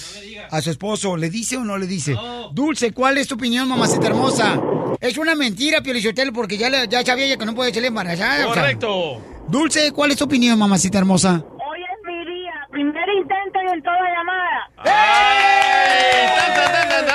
a 0.51 0.61
su 0.61 0.71
esposo? 0.71 1.17
¿Le 1.17 1.29
dice 1.31 1.57
o 1.57 1.65
no 1.65 1.79
le 1.79 1.87
dice? 1.87 2.15
Dulce, 2.53 2.93
¿cuál 2.93 3.19
es 3.19 3.27
tu 3.29 3.35
opinión, 3.35 3.69
mamacita 3.69 4.07
hermosa? 4.07 4.61
Es 5.01 5.19
una 5.19 5.35
mentira, 5.35 5.81
Piolichotel, 5.83 6.33
porque 6.33 6.57
ya, 6.57 6.71
le- 6.71 6.87
ya 6.87 7.05
sabía 7.05 7.25
ella 7.25 7.37
que 7.37 7.47
no 7.47 7.55
puede 7.55 7.73
ser 7.75 7.85
embarazada. 7.85 8.47
o 8.49 8.55
sea. 8.55 8.63
Correcto. 8.63 9.21
Dulce, 9.49 9.91
¿cuál 9.91 10.13
es 10.13 10.17
tu 10.19 10.25
opinión, 10.25 10.57
mamacita 10.59 10.99
hermosa? 10.99 11.43
Hoy 11.45 11.81
es 11.83 12.07
mi 12.07 12.25
día, 12.25 12.53
primer 12.71 13.09
intento 13.19 13.59
y 13.67 13.73
en 13.75 13.83
toda 13.83 13.97
llamada. 14.17 14.71
¡Ey! 14.85 16.29
¡Tan, 16.55 16.55
tan, 16.55 17.07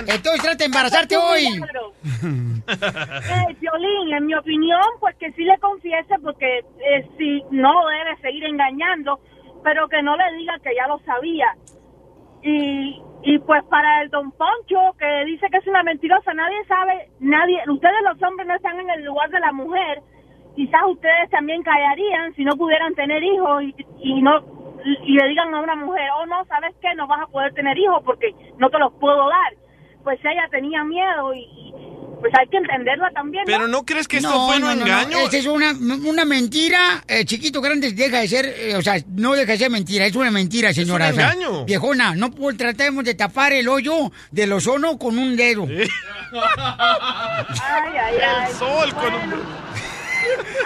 Entonces 0.00 0.42
trata 0.42 0.56
de 0.58 0.64
embarazarte 0.64 1.16
hoy. 1.16 1.46
Eh, 2.68 3.56
Violín, 3.60 4.12
en 4.12 4.26
mi 4.26 4.34
opinión, 4.34 4.82
pues 5.00 5.14
que 5.16 5.30
sí 5.32 5.44
le 5.44 5.58
confiese 5.58 6.14
porque 6.22 6.58
eh, 6.58 7.08
si 7.16 7.42
no 7.50 7.72
debe 7.86 8.16
seguir 8.20 8.44
engañando, 8.44 9.20
pero 9.62 9.88
que 9.88 10.02
no 10.02 10.16
le 10.16 10.36
diga 10.36 10.54
que 10.62 10.74
ya 10.74 10.86
lo 10.88 10.98
sabía. 11.00 11.46
Y, 12.42 13.00
y 13.22 13.38
pues 13.38 13.64
para 13.64 14.02
el 14.02 14.10
don 14.10 14.32
Poncho, 14.32 14.96
que 14.98 15.24
dice 15.26 15.46
que 15.50 15.58
es 15.58 15.66
una 15.66 15.82
mentirosa, 15.82 16.34
nadie 16.34 16.64
sabe, 16.66 17.08
nadie, 17.20 17.62
ustedes 17.68 18.02
los 18.04 18.22
hombres 18.22 18.46
no 18.46 18.54
están 18.54 18.78
en 18.80 18.90
el 18.90 19.04
lugar 19.04 19.30
de 19.30 19.40
la 19.40 19.52
mujer, 19.52 20.02
quizás 20.54 20.82
ustedes 20.88 21.30
también 21.30 21.62
callarían 21.62 22.34
si 22.34 22.44
no 22.44 22.56
pudieran 22.56 22.94
tener 22.94 23.22
hijos 23.22 23.62
y, 23.62 23.74
y 23.98 24.22
no 24.22 24.56
y 24.86 25.14
le 25.14 25.28
digan 25.28 25.52
a 25.52 25.60
una 25.60 25.74
mujer, 25.74 26.08
oh 26.18 26.26
no, 26.26 26.44
¿sabes 26.44 26.74
qué? 26.80 26.94
No 26.94 27.06
vas 27.08 27.22
a 27.22 27.26
poder 27.26 27.52
tener 27.54 27.76
hijos 27.76 28.02
porque 28.04 28.32
no 28.58 28.70
te 28.70 28.78
los 28.78 28.92
puedo 28.94 29.28
dar. 29.28 29.65
Pues 30.06 30.20
ella 30.22 30.46
tenía 30.52 30.84
miedo 30.84 31.34
y, 31.34 31.40
y, 31.40 31.72
pues 32.20 32.32
hay 32.38 32.46
que 32.48 32.58
entenderla 32.58 33.10
también. 33.10 33.42
¿no? 33.44 33.52
Pero 33.52 33.66
¿no 33.66 33.84
crees 33.84 34.06
que 34.06 34.18
esto 34.18 34.46
fue 34.46 34.54
un 34.56 34.62
no, 34.62 34.68
no, 34.68 34.76
no. 34.76 34.82
engaño? 34.86 35.18
Esa 35.18 35.36
es 35.38 35.46
una, 35.46 35.72
una 35.72 36.24
mentira, 36.24 37.02
eh, 37.08 37.24
chiquito, 37.24 37.60
grande, 37.60 37.90
deja 37.92 38.20
de 38.20 38.28
ser, 38.28 38.46
eh, 38.46 38.76
o 38.76 38.82
sea, 38.82 38.94
no 39.08 39.32
deja 39.34 39.50
de 39.52 39.58
ser 39.58 39.70
mentira, 39.70 40.06
es 40.06 40.14
una 40.14 40.30
mentira, 40.30 40.72
señora. 40.72 41.06
un 41.08 41.12
o 41.12 41.14
sea, 41.16 41.32
engaño. 41.32 41.64
viejona, 41.64 42.14
no 42.14 42.30
pu- 42.30 42.56
tratemos 42.56 43.02
de 43.04 43.14
tapar 43.16 43.52
el 43.52 43.66
hoyo 43.68 44.12
del 44.30 44.52
ozono 44.52 44.96
con 44.96 45.18
un 45.18 45.34
dedo. 45.36 45.66
Ay, 46.32 47.92
ay, 47.98 48.14
ay. 48.24 48.50
El 48.50 48.56
sol 48.56 48.94
con 48.94 49.02
Bueno. 49.12 49.36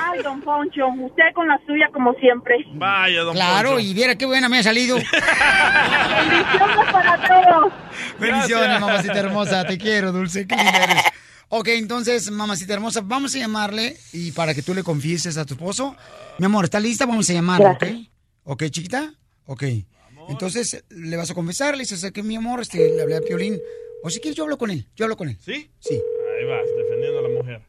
Ay, 0.01 0.23
don 0.23 0.41
Poncho, 0.41 0.87
usted 0.89 1.23
con 1.35 1.47
la 1.49 1.61
suya 1.67 1.89
como 1.93 2.13
siempre. 2.15 2.57
Vaya, 2.75 3.23
don 3.23 3.35
Claro, 3.35 3.71
Poncho. 3.71 3.85
y 3.87 3.95
viera 3.95 4.17
qué 4.17 4.27
buena 4.27 4.49
me 4.49 4.59
ha 4.59 4.63
salido. 4.63 4.97
Bendiciones 4.97 6.93
para 6.93 7.29
todos. 7.29 7.73
Bendiciones, 8.19 8.81
mamacita 8.81 9.19
hermosa, 9.19 9.65
te 9.65 9.79
quiero, 9.79 10.13
dulce, 10.13 10.47
qué 10.47 10.57
linda 10.57 10.85
eres. 10.85 11.03
Ok, 11.49 11.69
entonces, 11.69 12.31
mamacita 12.31 12.75
hermosa, 12.75 13.01
vamos 13.03 13.35
a 13.35 13.39
llamarle 13.39 13.97
y 14.13 14.31
para 14.33 14.55
que 14.55 14.63
tú 14.63 14.73
le 14.73 14.83
confieses 14.85 15.37
a 15.37 15.45
tu 15.45 15.55
esposo. 15.55 15.97
Mi 16.39 16.47
amor, 16.47 16.65
¿está 16.65 16.79
lista? 16.79 17.07
Vamos 17.07 17.29
a 17.29 17.33
llamarle, 17.33 17.67
¿ok? 17.67 17.85
¿Ok, 18.45 18.65
chiquita? 18.71 19.13
Ok. 19.47 19.65
Entonces, 20.29 20.85
le 20.91 21.17
vas 21.17 21.31
a 21.31 21.35
confesar, 21.35 21.75
le 21.77 21.81
dices 21.83 22.09
que 22.13 22.23
mi 22.23 22.37
amor, 22.37 22.61
este, 22.61 22.91
le 22.95 23.03
hablé 23.03 23.17
a 23.17 23.21
Piolín. 23.21 23.59
O 24.05 24.11
si 24.11 24.21
quieres, 24.21 24.37
yo 24.37 24.45
hablo 24.45 24.57
con 24.59 24.71
él, 24.71 24.87
yo 24.95 25.05
hablo 25.07 25.17
con 25.17 25.29
él. 25.29 25.37
¿Sí? 25.45 25.71
Sí. 25.81 25.95
Ahí 26.39 26.45
vas, 26.47 26.63
defendiendo 26.77 27.19
a 27.19 27.23
la 27.23 27.29
mujer. 27.29 27.63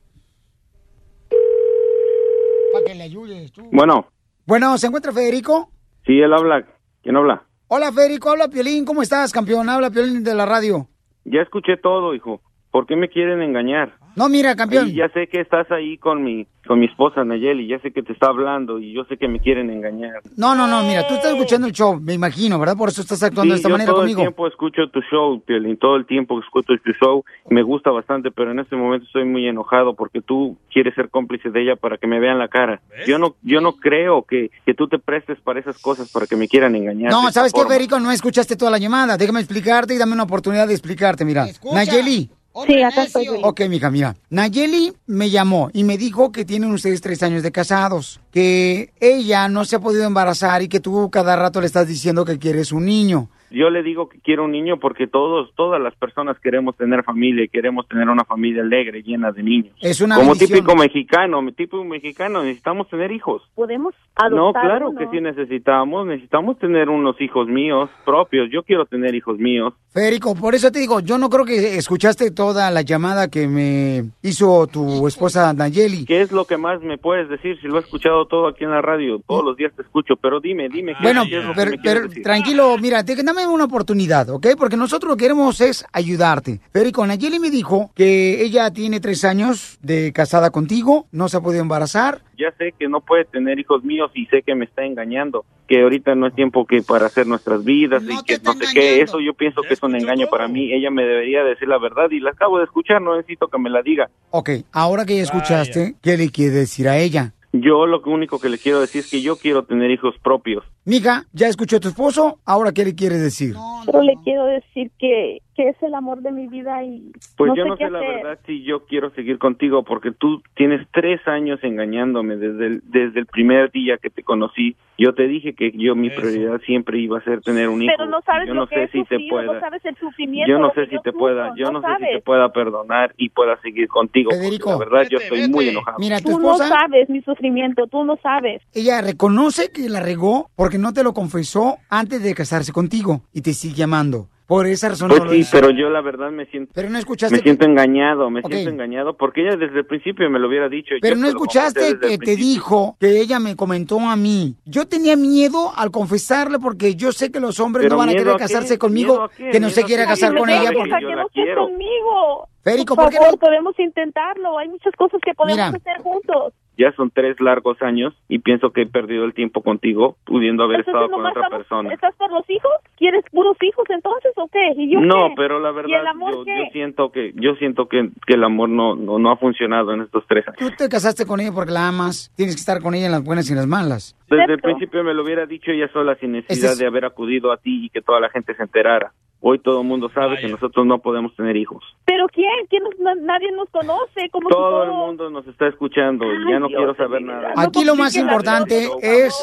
Para 2.84 2.94
que 2.94 2.96
le 2.98 3.04
ayudes 3.04 3.52
tú. 3.52 3.64
Bueno, 3.72 4.08
Bueno, 4.46 4.78
¿se 4.78 4.88
encuentra 4.88 5.12
Federico? 5.12 5.70
sí, 6.06 6.20
él 6.20 6.34
habla. 6.34 6.66
¿Quién 7.04 7.16
habla? 7.16 7.44
Hola, 7.68 7.92
Federico, 7.92 8.30
habla 8.30 8.48
Piolín, 8.50 8.86
¿cómo 8.86 9.02
estás, 9.02 9.32
campeón? 9.32 9.70
Habla 9.70 9.90
Piolín 9.92 10.24
de 10.24 10.36
la 10.36 10.46
radio. 10.46 10.88
Ya 11.26 11.42
escuché 11.42 11.78
todo, 11.78 12.14
hijo. 12.14 12.42
¿Por 12.72 12.86
qué 12.86 12.96
me 12.96 13.10
quieren 13.10 13.42
engañar? 13.42 13.94
No, 14.16 14.30
mira, 14.30 14.56
campeón. 14.56 14.90
Y 14.90 14.94
ya 14.96 15.10
sé 15.10 15.28
que 15.28 15.40
estás 15.42 15.70
ahí 15.72 15.98
con 15.98 16.24
mi 16.24 16.46
con 16.68 16.80
mi 16.80 16.86
esposa 16.86 17.24
Nayeli, 17.26 17.68
ya 17.68 17.80
sé 17.80 17.92
que 17.92 18.04
te 18.04 18.14
está 18.14 18.28
hablando 18.28 18.80
y 18.80 18.94
yo 18.94 19.04
sé 19.06 19.18
que 19.18 19.28
me 19.28 19.40
quieren 19.40 19.72
engañar. 19.72 20.22
No, 20.38 20.54
no, 20.54 20.68
no, 20.68 20.84
mira, 20.84 21.08
tú 21.08 21.16
estás 21.16 21.32
escuchando 21.34 21.66
el 21.66 21.74
show, 21.74 22.00
me 22.00 22.14
imagino, 22.14 22.60
¿verdad? 22.60 22.78
Por 22.78 22.90
eso 22.90 23.02
estás 23.02 23.24
actuando 23.24 23.54
de 23.54 23.58
Sí, 23.58 23.62
esta 23.62 23.70
yo 23.70 23.74
manera 23.74 23.92
todo 23.92 24.02
conmigo. 24.02 24.20
el 24.22 24.26
tiempo 24.28 24.48
escucho 24.48 24.88
tu 24.90 25.02
show, 25.02 25.42
Piolín, 25.42 25.78
todo 25.78 25.96
el 25.96 26.06
tiempo 26.06 26.40
escucho 26.40 26.74
tu 26.84 26.92
show, 27.04 27.26
me 27.50 27.64
gusta 27.64 27.90
bastante, 27.90 28.30
pero 28.30 28.52
en 28.52 28.60
este 28.60 28.76
momento 28.76 29.08
estoy 29.08 29.26
muy 29.26 29.48
enojado 29.48 29.96
porque 29.96 30.22
tú 30.22 30.56
quieres 30.72 30.94
ser 30.94 31.10
cómplice 31.10 31.50
de 31.50 31.64
ella 31.64 31.76
para 31.78 31.98
que 31.98 32.06
me 32.06 32.20
vean 32.20 32.38
la 32.38 32.48
cara. 32.48 32.80
Yo 33.08 33.18
no 33.18 33.36
yo 33.42 33.60
no 33.60 33.74
creo 33.78 34.22
que, 34.24 34.52
que 34.64 34.76
tú 34.76 34.88
te 34.88 35.00
prestes 35.00 35.40
para 35.42 35.60
esas 35.60 35.80
cosas, 35.82 36.12
para 36.12 36.28
que 36.28 36.36
me 36.36 36.48
quieran 36.48 36.76
engañar. 36.76 37.12
de 37.12 37.18
No, 37.18 37.32
¿sabes 37.32 37.54
qué. 37.54 37.62
Federico? 37.64 38.00
No 38.00 38.12
escuchaste 38.12 38.56
toda 38.56 38.70
la 38.70 38.78
llamada. 38.78 39.18
Déjame 39.18 39.40
explicarte 39.40 39.96
y 39.96 39.98
dame 39.98 40.14
una 40.14 40.24
oportunidad 40.24 40.68
de 40.68 40.74
explicarte, 40.74 41.26
mira. 41.26 41.48
Nayeli. 41.74 42.30
Sí, 42.68 42.82
acá 42.82 43.04
estoy. 43.04 43.28
Ok, 43.44 43.62
mija, 43.70 43.90
mira. 43.90 44.16
Nayeli 44.30 44.94
me 45.06 45.30
llamó 45.30 45.70
y 45.74 45.84
me 45.84 45.98
dijo 45.98 46.32
que 46.32 46.44
tienen 46.44 46.72
ustedes 46.72 47.02
tres 47.02 47.24
años 47.24 47.44
de 47.44 47.52
casados, 47.52 48.20
que 48.32 48.94
ella 49.00 49.48
no 49.48 49.64
se 49.64 49.78
ha 49.78 49.80
podido 49.80 50.04
embarazar 50.04 50.62
y 50.62 50.68
que 50.68 50.80
tú 50.80 51.10
cada 51.10 51.36
rato 51.36 51.62
le 51.62 51.68
estás 51.68 51.88
diciendo 51.88 52.26
que 52.26 52.40
quieres 52.40 52.72
un 52.72 52.86
niño. 52.86 53.30
Yo 53.52 53.70
le 53.70 53.84
digo 53.84 54.08
que 54.10 54.20
quiero 54.20 54.46
un 54.46 54.52
niño 54.52 54.78
porque 54.80 55.08
todos, 55.08 55.54
todas 55.56 55.82
las 55.82 55.94
personas 55.96 56.40
queremos 56.40 56.76
tener 56.78 57.04
familia 57.04 57.44
y 57.44 57.50
queremos 57.50 57.88
tener 57.88 58.08
una 58.10 58.24
familia 58.26 58.62
alegre, 58.62 59.04
llena 59.04 59.32
de 59.32 59.44
niños. 59.44 59.74
Es 59.82 60.02
una 60.02 60.16
Como 60.16 60.30
bendición. 60.32 60.60
típico 60.60 60.76
mexicano, 60.76 61.40
típico 61.56 61.84
mexicano, 61.84 62.44
necesitamos 62.44 62.88
tener 62.90 63.12
hijos. 63.12 63.44
Podemos 63.56 63.94
No, 64.18 64.26
adoptar 64.26 64.64
claro 64.64 64.90
uno. 64.92 65.00
que 65.00 65.08
sí 65.08 65.22
necesitamos, 65.22 66.06
necesitamos 66.08 66.58
tener 66.60 66.90
unos 66.90 67.20
hijos 67.22 67.48
míos 67.48 67.90
propios. 68.06 68.50
Yo 68.52 68.64
quiero 68.64 68.86
tener 68.86 69.16
hijos 69.16 69.38
míos. 69.38 69.74
Federico, 69.94 70.36
por 70.36 70.56
eso 70.56 70.72
te 70.72 70.80
digo, 70.80 71.02
yo 71.02 71.18
no 71.18 71.30
creo 71.30 71.44
que 71.44 71.76
escuchaste 71.78 72.32
toda 72.32 72.72
la 72.72 72.82
llamada 72.82 73.28
que 73.30 73.48
me 73.48 74.04
hizo 74.22 74.66
tu 74.68 75.06
esposa 75.08 75.54
Nayeli. 75.54 76.06
¿Qué 76.06 76.22
es 76.22 76.32
lo 76.32 76.46
que 76.46 76.56
más 76.58 76.82
me 76.82 76.98
puedes 76.98 77.28
decir? 77.28 77.60
Si 77.60 77.68
lo 77.68 77.76
he 77.78 77.82
escuchado 77.82 78.26
todo 78.26 78.48
aquí 78.48 78.64
en 78.64 78.72
la 78.72 78.82
radio, 78.82 79.20
todos 79.28 79.44
los 79.44 79.58
días 79.58 79.74
te 79.76 79.82
escucho, 79.82 80.16
pero 80.16 80.40
dime, 80.40 80.70
dime. 80.70 80.94
¿qué- 80.94 81.04
Bueno, 81.04 81.24
qué 81.28 81.40
es 81.40 81.44
lo 81.44 81.50
que 81.52 81.56
pero, 81.58 81.72
me 81.72 81.78
quieres 81.78 82.00
pero 82.00 82.08
decir? 82.08 82.24
tranquilo, 82.24 82.78
mira, 82.80 83.04
te- 83.04 83.22
dame 83.42 83.54
una 83.54 83.66
oportunidad, 83.66 84.30
¿ok? 84.30 84.48
Porque 84.58 84.78
nosotros 84.78 85.10
lo 85.10 85.18
que 85.18 85.26
queremos 85.26 85.62
es 85.62 85.86
ayudarte. 85.92 86.60
Federico, 86.72 87.06
Nayeli 87.06 87.40
me 87.40 87.50
dijo 87.50 87.92
que 87.96 88.44
ella 88.44 88.72
tiene 88.72 89.00
tres 89.00 89.26
años 89.26 89.80
de 89.82 90.14
casada 90.14 90.52
contigo, 90.52 91.08
no 91.12 91.28
se 91.30 91.38
ha 91.38 91.42
podido 91.42 91.62
embarazar. 91.62 92.22
ya 92.38 92.52
sé 92.58 92.74
que 92.78 92.88
no 92.88 93.02
puede 93.02 93.26
tener 93.26 93.60
hijos 93.60 93.84
míos 93.84 94.12
y 94.16 94.26
sé 94.28 94.42
que 94.42 94.56
me 94.56 94.66
está 94.66 94.84
engañando, 94.84 95.46
que 95.68 95.82
ahorita 95.82 96.16
no 96.16 96.28
es 96.28 96.36
tiempo 96.36 96.66
que 96.66 96.82
para 96.82 97.06
hacer 97.06 97.28
nuestras 97.28 97.64
vidas 97.64 98.04
y 98.04 98.24
que 98.24 98.40
no 98.44 98.54
sé 98.54 98.66
qué, 98.74 99.02
eso 99.02 99.20
yo 99.20 99.34
pienso 99.34 99.62
que 99.62 99.76
es 99.76 99.84
un 99.84 99.96
engaño 99.96 100.28
para 100.28 100.48
mí, 100.48 100.74
ella 100.74 100.90
me 100.90 101.04
debería 101.04 101.44
decir 101.44 101.68
la 101.68 101.78
verdad 101.78 102.10
y 102.10 102.20
la 102.20 102.32
acabo 102.32 102.58
de 102.58 102.64
escuchar, 102.64 103.02
no 103.02 103.16
necesito 103.16 103.48
que 103.48 103.60
me 103.60 103.70
la 103.70 103.82
diga. 103.82 104.10
Ok, 104.32 104.50
ahora 104.72 105.06
que 105.06 105.18
ya 105.18 105.24
escuchaste, 105.24 105.96
¿qué 106.02 106.18
le 106.18 106.30
quiere 106.30 106.56
decir 106.56 106.88
a 106.88 106.98
ella? 106.98 107.34
Yo 107.54 107.86
lo 107.86 108.02
único 108.06 108.40
que 108.40 108.50
le 108.50 108.58
quiero 108.58 108.80
decir 108.80 109.02
es 109.02 109.12
que 109.12 109.22
yo 109.22 109.36
quiero 109.36 109.64
tener 109.64 109.92
hijos 109.92 110.16
propios. 110.24 110.64
Mija, 110.86 111.26
ya 111.32 111.48
escuchó 111.48 111.78
a 111.78 111.80
tu 111.80 111.90
esposo, 111.90 112.40
¿ahora 112.46 112.72
qué 112.72 112.84
le 112.84 112.96
quiere 112.96 113.18
decir? 113.18 113.54
Pero 113.86 114.02
le 114.02 114.14
quiero 114.24 114.46
decir 114.46 114.90
que, 114.98 115.40
que 115.56 115.70
es 115.70 115.76
el 115.84 115.94
amor 115.94 116.22
de 116.22 116.32
mi 116.32 116.48
vida 116.48 116.84
y 116.84 117.12
Pues 117.38 117.50
no 117.50 117.56
yo 117.56 117.64
sé 117.64 117.70
no 117.70 117.78
qué 117.78 117.86
sé 117.86 117.92
la 117.92 118.00
hacer. 118.00 118.16
verdad 118.24 118.40
si 118.48 118.64
yo 118.64 118.86
quiero 118.86 119.12
seguir 119.12 119.38
contigo 119.38 119.84
porque 119.84 120.12
tú 120.12 120.42
tienes 120.56 120.88
tres 120.92 121.20
años 121.28 121.60
engañándome 121.64 122.36
desde 122.36 122.66
el, 122.68 122.82
desde 122.86 123.20
el 123.20 123.26
primer 123.28 123.72
día 123.72 123.98
que 124.02 124.10
te 124.10 124.24
conocí. 124.24 124.76
Yo 124.98 125.16
te 125.16 125.28
dije 125.28 125.54
que 125.56 125.72
yo 125.72 125.96
mi 125.96 126.12
prioridad 126.12 126.62
siempre 126.66 127.00
iba 127.00 127.18
a 127.18 127.24
ser 127.24 127.42
tener 127.42 127.70
un 127.70 127.82
hijo. 127.82 127.92
Pero 127.98 128.10
no 128.10 128.22
sabes 128.22 128.48
yo 128.48 128.54
lo 128.54 128.62
no 128.62 128.68
que 128.68 128.76
sé 128.76 128.84
he 128.84 128.88
si 128.90 129.00
te 129.06 129.16
sufrido, 129.16 129.30
pueda. 129.36 129.54
no 129.54 129.60
sabes 129.60 129.86
el 129.86 129.96
sufrimiento. 129.98 130.52
Yo 130.52 130.60
no 130.60 130.72
sé 130.74 130.86
si 130.86 130.92
te 130.92 131.10
sufro, 131.12 131.14
pueda, 131.20 131.54
yo 131.58 131.72
no, 131.72 131.82
sé 131.82 131.88
si 132.00 132.06
te 132.18 132.22
pueda 132.22 132.52
perdonar 132.54 133.14
y 133.18 133.30
pueda 133.30 133.60
seguir 133.62 133.88
contigo. 133.88 134.30
porque 134.30 134.44
Federico. 134.46 134.70
la 134.72 134.78
verdad 134.78 135.08
yo 135.10 135.18
estoy 135.18 135.48
muy 135.50 135.70
enojado. 135.70 135.98
Mira, 136.00 136.20
tu 136.20 136.32
Tú 136.32 136.40
no 136.40 136.56
sabes 136.58 137.10
mi 137.10 137.22
sufrimiento, 137.22 137.88
tú 137.88 138.04
no 138.04 138.16
sabes. 138.18 138.62
ella 138.74 139.02
reconoce 139.02 139.72
que 139.72 139.90
la 139.90 140.02
regó 140.02 140.52
porque 140.56 140.71
no 140.78 140.94
te 140.94 141.04
lo 141.04 141.14
confesó 141.14 141.78
antes 141.90 142.22
de 142.24 142.34
casarse 142.36 142.72
contigo 142.72 143.22
y 143.34 143.42
te 143.42 143.54
sigue 143.54 143.84
amando. 143.84 144.28
Por 144.48 144.68
esa 144.68 144.90
razón 144.90 145.08
Pues 145.08 145.20
no 145.22 145.26
lo 145.28 145.32
sí, 145.32 145.38
hizo. 145.38 145.52
pero 145.54 145.70
yo 145.70 145.90
la 145.90 146.02
verdad 146.02 146.30
me 146.30 146.46
siento 146.48 146.74
Pero 146.76 146.90
no 146.90 146.98
escuchaste 146.98 147.38
me 147.38 147.42
siento 147.42 147.66
engañado, 147.66 148.30
me 148.30 148.42
siento 148.42 148.70
engañado 148.70 149.16
porque 149.16 149.48
ella 149.48 149.56
desde 149.56 149.80
el 149.80 149.86
principio 149.86 150.30
me 150.30 150.40
lo 150.40 150.50
hubiera 150.50 150.68
dicho. 150.68 150.90
Pero 151.02 151.16
yo 151.16 151.22
no 151.22 151.28
escuchaste 151.30 151.98
que 151.98 152.18
te 152.18 152.36
dijo 152.36 152.98
que 153.00 153.22
ella 153.22 153.40
me 153.40 153.56
comentó 153.56 154.02
a 154.02 154.18
mí. 154.18 154.58
Yo 154.66 154.90
tenía 154.90 155.16
miedo 155.16 155.72
al 155.74 155.90
confesarle 155.90 156.60
porque 156.60 156.96
yo 156.96 157.14
sé 157.14 157.32
que 157.32 157.40
los 157.40 157.62
hombres 157.62 157.86
Pero 157.86 157.96
no 157.96 158.00
van 158.00 158.10
a 158.10 158.12
querer 158.12 158.34
a 158.34 158.36
casarse 158.38 158.78
conmigo, 158.78 159.30
que 159.38 159.62
no 159.62 159.70
se 159.70 159.84
quiera 159.84 160.06
casar 160.06 160.36
con 160.36 160.50
ella. 160.50 160.72
que 160.72 160.76
Porque... 160.76 160.92
Yo 161.02 161.12
la 161.12 161.26
quiero. 161.32 161.68
conmigo. 161.68 162.48
Federico, 162.62 162.96
por 162.96 163.06
¿por 163.06 163.12
qué 163.14 163.18
favor, 163.20 163.32
no- 163.34 163.38
podemos 163.40 163.80
intentarlo. 163.80 164.58
Hay 164.60 164.68
muchas 164.68 164.94
cosas 164.98 165.22
que 165.26 165.34
podemos 165.34 165.56
Mira. 165.56 165.68
hacer 165.70 166.04
juntos. 166.04 166.54
Ya 166.78 166.92
son 166.94 167.12
tres 167.12 167.40
largos 167.42 167.82
años 167.82 168.14
y 168.30 168.40
pienso 168.40 168.72
que 168.72 168.84
he 168.84 168.86
perdido 168.88 169.26
el 169.26 169.34
tiempo 169.34 169.62
contigo 169.62 170.16
pudiendo 170.26 170.64
haber 170.64 170.80
Entonces, 170.80 170.94
estado 170.96 171.10
con 171.12 171.18
¿nomás 171.24 171.32
otra 171.32 171.42
estamos- 171.44 171.58
persona. 171.68 171.94
¿Estás 171.94 172.16
por 172.16 172.32
los 172.32 172.50
hijos? 172.50 172.72
¿Quieres 172.98 173.24
puros 173.32 173.58
hijos 173.62 173.86
entonces 173.90 174.32
o 174.38 174.48
qué? 174.48 174.72
¿Y 174.78 174.92
yo 174.94 175.00
No, 175.02 175.28
qué? 175.30 175.34
pero 175.36 175.60
la 175.60 175.70
¿Y 175.70 175.72
el 175.72 175.86
verdad 175.92 176.08
amor 176.08 176.32
yo, 176.34 176.46
qué? 176.46 176.58
yo 176.58 176.72
siento 176.72 177.12
que 177.12 177.32
yo 177.36 177.56
siento 177.56 177.88
que, 177.88 178.10
que 178.26 178.34
el 178.36 178.44
amor 178.44 178.70
no, 178.70 178.96
no 178.96 179.20
no 179.20 179.32
ha 179.32 179.38
funcionado 179.38 179.94
en 179.94 180.02
estos 180.02 180.24
tres 180.28 180.48
años. 180.48 180.58
Tú 180.60 180.70
te 180.78 180.90
casaste 180.90 181.26
con 181.26 181.40
ella 181.40 181.52
porque 181.54 181.72
la 181.72 181.88
amas. 181.90 182.32
Tienes 182.36 182.56
que 182.56 182.60
estar 182.60 182.82
con 182.82 182.96
ella 182.96 183.06
en 183.08 183.12
las 183.12 183.24
buenas 183.24 183.50
y 183.50 183.54
en 183.54 183.58
las 183.58 183.68
malas. 183.68 184.16
Desde 184.30 184.54
el 184.54 184.62
principio 184.62 185.04
me 185.04 185.14
lo 185.14 185.24
hubiera 185.24 185.46
dicho 185.46 185.72
ella 185.72 185.90
sola 185.92 186.16
sin 186.16 186.32
necesidad 186.32 186.72
es- 186.74 186.80
de 186.80 186.88
haber 186.88 187.06
acudido 187.06 187.52
a 187.52 187.58
ti 187.58 187.86
y 187.86 187.90
que 187.90 188.02
toda 188.02 188.20
la 188.22 188.30
gente 188.30 188.56
se 188.56 188.64
enterara. 188.64 189.12
Hoy 189.44 189.58
todo 189.58 189.82
el 189.82 189.88
mundo 189.88 190.08
sabe 190.14 190.40
que 190.40 190.48
nosotros 190.48 190.86
no 190.86 191.00
podemos 191.00 191.36
tener 191.36 191.58
hijos. 191.58 191.84
¿Pero 192.06 192.28
quién? 192.28 192.48
¿Quién 192.70 192.84
nos- 192.84 193.00
na- 193.00 193.16
nadie 193.16 193.52
nos 193.52 193.68
conoce. 193.70 194.30
Como 194.32 194.48
Todo 194.50 194.84
el 194.84 194.92
mundo 194.92 195.32
nos 195.32 195.48
está 195.48 195.68
escuchando 195.68 196.26
y 196.32 196.52
ya 196.52 196.60
no 196.60 196.68
Dios 196.68 196.78
quiero 196.78 196.96
saber 196.96 197.24
nada. 197.24 197.52
Aquí 197.58 197.84
lo 197.84 197.96
más 197.96 198.16
importante 198.16 198.88
es 199.02 199.34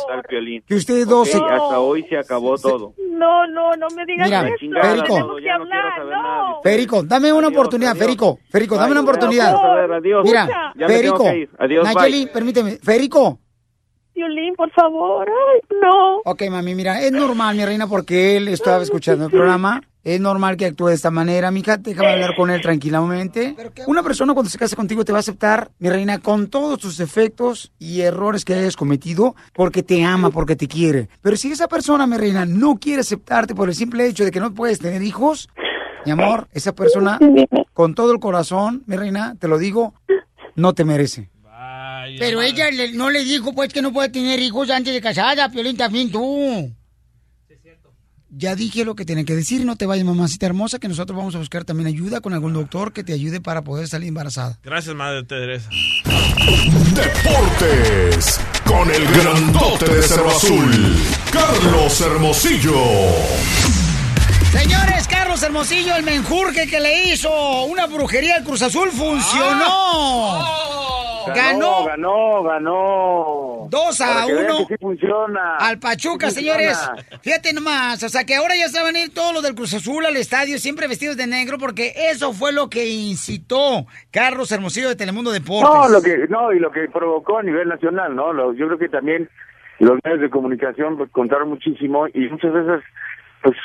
que 0.66 0.74
ustedes 0.76 1.08
dos. 1.08 1.34
Ok, 1.34 1.42
hasta 1.50 1.80
hoy 1.80 2.04
se 2.04 2.16
acabó 2.16 2.56
todo. 2.56 2.92
No, 3.10 3.46
no, 3.48 3.74
no 3.74 3.88
me 3.96 4.06
digas 4.06 4.28
Mira, 4.28 4.48
eso. 4.48 5.36
Que 5.36 5.50
hablar, 5.50 6.06
no. 6.06 6.60
Federico, 6.62 7.02
dame 7.02 7.32
una 7.32 7.48
oportunidad, 7.48 7.96
Federico. 7.96 8.38
Federico, 8.50 8.76
dame 8.76 8.92
una 8.92 9.00
Bye, 9.00 9.10
oportunidad. 9.10 9.50
gracias, 9.50 9.70
a 9.70 9.74
ver, 9.74 9.92
adiós. 9.92 10.24
Mira, 10.24 10.46
Ya 10.76 10.86
ir. 11.34 11.50
Adiós, 11.58 11.84
bye. 11.84 11.94
Nayeli, 11.94 12.26
permíteme. 12.26 12.70
Federico. 12.82 13.40
Violín, 14.14 14.54
por 14.56 14.70
favor. 14.70 15.28
Ay, 15.28 15.60
no. 15.80 16.18
Ok, 16.24 16.42
mami, 16.50 16.74
mira, 16.74 17.00
es 17.00 17.12
normal, 17.12 17.56
mi 17.56 17.64
reina, 17.64 17.86
porque 17.86 18.36
él 18.36 18.48
estaba 18.48 18.82
escuchando 18.82 19.26
el 19.26 19.30
programa 19.30 19.80
Es 20.04 20.20
normal 20.20 20.56
que 20.56 20.66
actúe 20.66 20.86
de 20.88 20.94
esta 20.94 21.10
manera, 21.10 21.50
mija. 21.50 21.76
Déjame 21.76 22.08
hablar 22.12 22.34
con 22.36 22.50
él 22.50 22.60
tranquilamente. 22.62 23.54
Una 23.86 24.02
persona 24.02 24.32
cuando 24.32 24.48
se 24.48 24.56
casa 24.56 24.76
contigo 24.76 25.04
te 25.04 25.12
va 25.12 25.18
a 25.18 25.20
aceptar, 25.20 25.70
mi 25.80 25.90
reina, 25.90 26.18
con 26.18 26.48
todos 26.48 26.78
tus 26.78 26.96
defectos 26.96 27.72
y 27.78 28.00
errores 28.00 28.44
que 28.44 28.54
hayas 28.54 28.76
cometido, 28.76 29.34
porque 29.52 29.82
te 29.82 30.02
ama, 30.04 30.30
porque 30.30 30.56
te 30.56 30.66
quiere. 30.68 31.08
Pero 31.20 31.36
si 31.36 31.50
esa 31.52 31.68
persona, 31.68 32.06
mi 32.06 32.16
reina, 32.16 32.46
no 32.46 32.76
quiere 32.78 33.00
aceptarte 33.00 33.54
por 33.54 33.68
el 33.68 33.74
simple 33.74 34.06
hecho 34.06 34.24
de 34.24 34.30
que 34.30 34.40
no 34.40 34.54
puedes 34.54 34.78
tener 34.78 35.02
hijos, 35.02 35.48
mi 36.06 36.12
amor, 36.12 36.48
esa 36.52 36.72
persona, 36.74 37.18
con 37.74 37.94
todo 37.94 38.12
el 38.12 38.20
corazón, 38.20 38.84
mi 38.86 38.96
reina, 38.96 39.34
te 39.38 39.48
lo 39.48 39.58
digo, 39.58 39.94
no 40.54 40.72
te 40.74 40.84
merece. 40.84 41.28
Pero 42.18 42.40
ella 42.40 42.70
le- 42.70 42.92
no 42.92 43.10
le 43.10 43.24
dijo, 43.24 43.52
pues, 43.52 43.72
que 43.72 43.82
no 43.82 43.92
puede 43.92 44.08
tener 44.08 44.38
hijos 44.40 44.70
antes 44.70 44.94
de 44.94 45.00
casada, 45.00 45.50
Piolín, 45.50 45.76
también 45.76 46.10
tú. 46.10 46.70
Ya 48.30 48.54
dije 48.54 48.84
lo 48.84 48.94
que 48.94 49.06
tiene 49.06 49.24
que 49.24 49.34
decir, 49.34 49.64
no 49.64 49.76
te 49.76 49.86
vayas, 49.86 50.04
mamacita 50.04 50.44
hermosa, 50.46 50.78
que 50.78 50.88
nosotros 50.88 51.16
vamos 51.16 51.34
a 51.34 51.38
buscar 51.38 51.64
también 51.64 51.86
ayuda 51.86 52.20
con 52.20 52.34
algún 52.34 52.52
doctor 52.52 52.92
que 52.92 53.02
te 53.02 53.14
ayude 53.14 53.40
para 53.40 53.62
poder 53.62 53.88
salir 53.88 54.08
embarazada. 54.08 54.58
Gracias, 54.62 54.94
Madre 54.94 55.24
Teresa. 55.24 55.70
Deportes 56.94 58.38
con 58.64 58.90
el 58.90 59.06
grandote 59.08 59.94
de 59.94 60.02
Cerro 60.02 60.30
Azul, 60.30 60.96
Carlos 61.32 62.00
Hermosillo. 62.02 62.74
Señores, 64.52 65.08
Carlos 65.08 65.42
Hermosillo, 65.42 65.96
el 65.96 66.04
menjurje 66.04 66.66
que 66.66 66.80
le 66.80 67.12
hizo 67.12 67.64
una 67.64 67.86
brujería 67.86 68.36
al 68.36 68.44
Cruz 68.44 68.60
Azul 68.60 68.90
funcionó. 68.90 70.67
Ganó. 71.34 71.84
Ganó, 71.84 72.42
ganó. 72.42 73.66
Dos 73.70 74.00
a 74.00 74.06
Para 74.14 74.26
que 74.26 74.32
vean 74.34 74.46
uno. 74.46 74.58
que 74.66 74.74
sí 74.74 74.78
funciona. 74.80 75.56
Al 75.56 75.78
Pachuca, 75.78 76.30
Sí 76.30 76.36
señores. 76.36 76.76
funciona. 76.78 77.20
Fíjate 77.22 77.52
nomás, 77.52 78.02
o 78.02 78.08
sea 78.08 78.24
que 78.24 78.34
ahora 78.36 78.54
ya 78.56 78.68
se 78.68 78.82
van 78.82 78.96
a 78.96 79.00
ir 79.00 79.12
todos 79.12 79.32
los 79.34 79.42
del 79.42 79.54
Cruz 79.54 79.74
Azul 79.74 80.04
al 80.06 80.16
estadio, 80.16 80.58
siempre 80.58 80.86
vestidos 80.88 81.16
de 81.16 81.26
negro, 81.26 81.58
porque 81.58 81.92
eso 82.10 82.32
fue 82.32 82.52
lo 82.52 82.68
que 82.70 82.86
incitó 82.88 83.86
Carlos 84.10 84.50
Hermosillo 84.52 84.88
de 84.88 84.96
Telemundo 84.96 85.30
Deportes. 85.30 85.68
No, 85.72 85.88
lo 85.88 86.02
que, 86.02 86.26
no, 86.28 86.52
y 86.52 86.58
lo 86.58 86.70
que 86.70 86.88
provocó 86.88 87.38
a 87.38 87.42
nivel 87.42 87.68
nacional, 87.68 88.14
¿no? 88.14 88.32
Lo- 88.32 88.52
yo 88.54 88.66
creo 88.66 88.78
que 88.78 88.88
también 88.88 89.28
los 89.78 89.98
medios 90.04 90.20
de 90.20 90.30
comunicación 90.30 90.96
pues, 90.96 91.10
contaron 91.10 91.48
muchísimo 91.50 92.06
y 92.08 92.28
muchas 92.28 92.52
veces, 92.52 92.82
pues, 93.42 93.56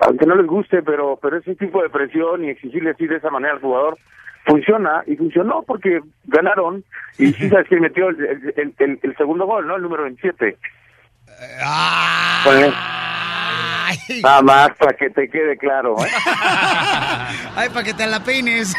aunque 0.00 0.26
no 0.26 0.34
les 0.34 0.46
guste, 0.46 0.82
pero, 0.82 1.18
pero 1.20 1.36
ese 1.38 1.54
tipo 1.56 1.82
de 1.82 1.90
presión 1.90 2.44
y 2.44 2.50
exigirle 2.50 2.90
así 2.90 3.06
de 3.06 3.16
esa 3.16 3.30
manera 3.30 3.54
al 3.54 3.60
jugador 3.60 3.96
funciona 4.46 5.02
y 5.06 5.16
funcionó 5.16 5.62
porque 5.66 6.00
ganaron 6.24 6.82
y 7.18 7.32
sí 7.32 7.48
sabes 7.50 7.68
quién 7.68 7.80
metió 7.82 8.08
el, 8.08 8.52
el, 8.56 8.74
el- 8.78 8.98
el 9.02 9.16
segundo 9.16 9.46
gol, 9.46 9.66
¿no? 9.66 9.76
El 9.76 9.82
número 9.82 10.04
27. 10.04 10.56
Con 12.44 12.56
el- 14.08 14.22
Nada 14.22 14.42
más 14.42 14.70
para 14.78 14.96
que 14.96 15.10
te 15.10 15.28
quede 15.28 15.56
claro, 15.56 15.96
¿eh? 16.04 16.08
Ay, 17.56 17.68
para 17.70 17.84
que 17.84 17.94
te 17.94 18.06
la 18.06 18.22
peines. 18.22 18.74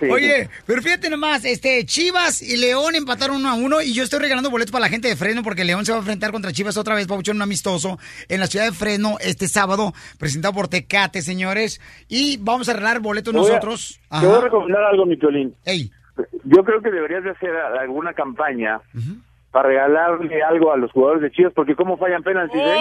Sí. 0.00 0.06
Oye, 0.10 0.48
pero 0.66 0.82
fíjate 0.82 1.08
nomás, 1.10 1.44
este, 1.44 1.84
Chivas 1.86 2.42
y 2.42 2.56
León 2.56 2.94
empataron 2.94 3.36
uno 3.36 3.48
a 3.48 3.54
uno 3.54 3.80
y 3.80 3.92
yo 3.94 4.02
estoy 4.04 4.20
regalando 4.20 4.50
boletos 4.50 4.72
para 4.72 4.82
la 4.82 4.88
gente 4.88 5.08
de 5.08 5.16
Fresno 5.16 5.42
porque 5.42 5.64
León 5.64 5.84
se 5.86 5.92
va 5.92 5.98
a 5.98 6.00
enfrentar 6.00 6.32
contra 6.32 6.52
Chivas 6.52 6.76
otra 6.76 6.94
vez, 6.94 7.06
Pauchón, 7.06 7.36
un 7.36 7.42
amistoso 7.42 7.98
en 8.28 8.40
la 8.40 8.46
ciudad 8.46 8.66
de 8.66 8.72
Fresno 8.72 9.16
este 9.20 9.48
sábado, 9.48 9.92
presentado 10.18 10.54
por 10.54 10.68
Tecate, 10.68 11.22
señores. 11.22 11.80
Y 12.08 12.36
vamos 12.38 12.68
a 12.68 12.72
regalar 12.74 13.00
boletos 13.00 13.32
voy 13.32 13.44
a- 13.44 13.48
nosotros. 13.48 14.00
Te 14.20 14.26
voy 14.26 14.38
a 14.38 14.40
recomendar 14.42 14.82
algo, 14.84 15.06
mi. 15.06 15.18
Ey. 15.64 15.90
Yo 16.44 16.62
creo 16.64 16.80
que 16.82 16.90
deberías 16.90 17.24
de 17.24 17.30
hacer 17.30 17.50
alguna 17.80 18.12
campaña 18.12 18.80
para 19.54 19.68
regalarle 19.68 20.42
algo 20.42 20.72
a 20.72 20.76
los 20.76 20.90
jugadores 20.90 21.22
de 21.22 21.30
Chivas, 21.30 21.52
porque 21.54 21.76
cómo 21.76 21.96
fallan 21.96 22.24
penaltis, 22.24 22.60
¿eh? 22.60 22.76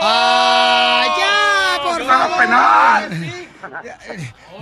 ¡Ah, 0.00 1.04
ya, 1.18 1.82
por 1.82 2.02
favor! 2.02 3.44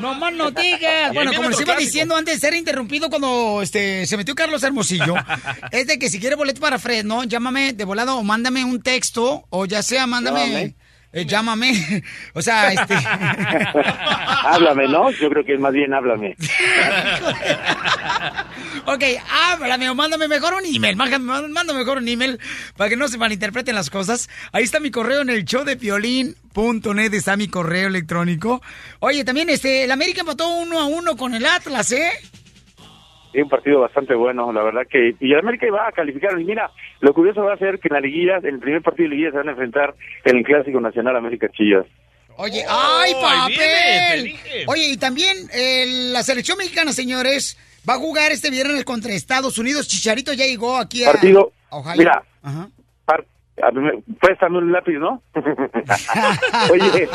No 0.01 0.15
más 0.15 0.33
no 0.33 0.51
digas. 0.51 1.15
Bueno, 1.15 1.33
como 1.33 1.51
les 1.51 1.61
iba 1.61 1.67
clásico. 1.67 1.87
diciendo 1.87 2.17
antes 2.17 2.35
de 2.35 2.41
ser 2.41 2.59
interrumpido 2.59 3.09
cuando 3.11 3.61
este, 3.63 4.07
se 4.07 4.17
metió 4.17 4.35
Carlos 4.35 4.61
Hermosillo, 4.65 5.15
es 5.71 5.87
de 5.87 6.01
que 6.01 6.11
si 6.11 6.19
quiere 6.19 6.35
boleto 6.35 6.61
para 6.61 6.81
Fresno, 6.81 7.23
llámame 7.23 7.75
de 7.75 7.85
volado 7.85 8.17
o 8.17 8.25
mándame 8.25 8.65
un 8.65 8.83
texto, 8.83 9.45
o 9.49 9.65
ya 9.65 9.85
sea, 9.85 10.09
mándame... 10.09 10.75
Llámame. 11.13 11.21
eh, 11.21 11.27
llámame. 11.27 12.03
O 12.35 12.43
sea, 12.43 12.73
este... 12.73 12.95
háblame, 14.45 14.89
¿no? 14.89 15.11
Yo 15.11 15.29
creo 15.31 15.45
que 15.45 15.55
es 15.55 15.61
más 15.61 15.73
bien 15.73 15.93
háblame. 15.95 16.37
Ok, 18.85 19.05
háblame 19.31 19.89
o 19.91 19.95
mándame 19.95 20.27
mejor 20.27 20.55
un 20.55 20.65
email. 20.65 20.97
Mándame, 20.97 21.25
mándame 21.49 21.79
mejor 21.79 21.99
un 21.99 22.09
email 22.09 22.41
para 22.77 22.91
que 22.91 22.97
no 22.97 23.07
se 23.07 23.17
malinterpreten 23.17 23.75
las 23.77 23.91
cosas. 23.91 24.29
Ahí 24.51 24.65
está 24.65 24.81
mi 24.81 24.91
correo 24.91 25.21
en 25.21 25.31
el 25.31 25.45
show 25.45 25.65
de 25.65 25.77
piolín.net, 25.77 27.15
está 27.15 27.37
mi 27.37 27.47
correo 27.49 27.87
electrónico. 27.89 28.61
Oye, 28.99 29.25
también 29.25 29.51
este, 29.51 29.85
el 29.85 29.91
América 29.93 30.21
empató 30.23 30.49
uno 30.49 30.81
a 30.81 30.87
uno 30.87 31.17
con 31.17 31.35
el 31.35 31.47
Atlas, 31.47 31.93
¿eh? 31.93 32.11
Es 33.33 33.43
un 33.43 33.49
partido 33.49 33.81
bastante 33.81 34.15
bueno, 34.15 34.53
la 34.53 34.63
verdad 34.63 34.83
que... 34.91 35.15
Y 35.21 35.33
el 35.33 35.39
América 35.39 35.67
iba 35.67 35.87
a 35.89 35.93
calificar. 35.93 36.39
Y 36.41 36.45
mira, 36.45 36.71
lo 37.01 37.15
curioso 37.15 37.43
va 37.43 37.55
a 37.55 37.59
ser 37.59 37.79
que 37.79 37.89
en 37.89 37.95
la 37.95 38.01
liguilla, 38.01 38.37
en 38.39 38.47
el 38.47 38.59
primer 38.59 38.83
partido 38.83 39.09
de 39.09 39.15
liguilla 39.17 39.31
se 39.31 39.39
van 39.39 39.49
a 39.49 39.53
enfrentar 39.53 39.95
en 40.25 40.37
el 40.37 40.45
Clásico 40.45 40.81
Nacional 40.81 41.17
América 41.17 41.49
Chillas. 41.53 41.87
Oye, 42.37 42.63
¡ay, 42.69 43.13
Oh, 43.15 43.21
papel! 43.23 44.35
Oye, 44.67 44.91
y 44.93 44.97
también 44.97 45.37
eh, 45.55 45.85
la 46.13 46.23
selección 46.23 46.57
mexicana, 46.59 46.93
señores, 46.93 47.59
va 47.89 47.95
a 47.95 47.99
jugar 47.99 48.33
este 48.33 48.51
viernes 48.51 48.85
contra 48.85 49.13
Estados 49.13 49.59
Unidos. 49.59 49.89
Chicharito 49.89 50.33
ya 50.33 50.45
llegó 50.47 50.77
aquí 50.79 51.05
a, 51.05 51.13
Partido... 51.13 51.53
a 51.71 51.77
Ohio. 51.77 51.97
Mira, 51.99 52.23
Ajá. 52.43 52.69
par- 53.05 53.25
a 53.63 53.69
un 54.49 54.73
lápiz, 54.73 54.95
¿no? 54.99 55.23
Oye, 56.71 57.09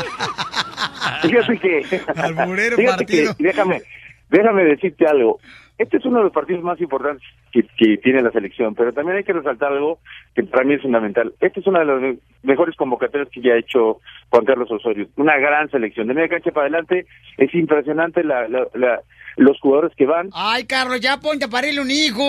fíjate 1.22 1.58
que... 1.58 2.00
Alburero 2.16 2.76
fíjate 2.76 3.06
que, 3.06 3.24
partido. 3.24 3.36
déjame, 3.38 3.82
déjame 4.30 4.64
decirte 4.64 5.06
algo. 5.06 5.40
Este 5.78 5.96
es 5.98 6.04
uno 6.04 6.18
de 6.18 6.24
los 6.24 6.32
partidos 6.32 6.62
más 6.64 6.80
importantes 6.80 7.22
que, 7.52 7.62
que 7.78 7.98
tiene 7.98 8.20
la 8.22 8.32
selección, 8.32 8.74
pero 8.74 8.92
también 8.92 9.16
hay 9.18 9.24
que 9.24 9.32
resaltar 9.32 9.72
algo 9.72 10.00
que 10.34 10.42
para 10.42 10.64
mí 10.64 10.74
es 10.74 10.82
fundamental. 10.82 11.32
Esta 11.40 11.60
es 11.60 11.66
una 11.68 11.78
de 11.80 11.84
las 11.86 12.00
me- 12.00 12.18
mejores 12.42 12.74
convocatorias 12.76 13.28
que 13.30 13.40
ya 13.40 13.52
ha 13.52 13.58
hecho 13.58 13.98
Juan 14.30 14.44
Carlos 14.44 14.70
Osorio. 14.72 15.06
Una 15.16 15.36
gran 15.38 15.70
selección. 15.70 16.08
De 16.08 16.14
media 16.14 16.28
cancha 16.28 16.50
para 16.50 16.66
adelante 16.66 17.06
es 17.36 17.54
impresionante 17.54 18.24
la, 18.24 18.48
la- 18.48 18.66
la- 18.74 19.00
los 19.36 19.58
jugadores 19.60 19.94
que 19.96 20.04
van. 20.04 20.30
Ay, 20.34 20.64
Carlos, 20.64 21.00
ya 21.00 21.18
ponte 21.20 21.44
a 21.44 21.48
parirle 21.48 21.80
un 21.80 21.90
hijo 21.92 22.24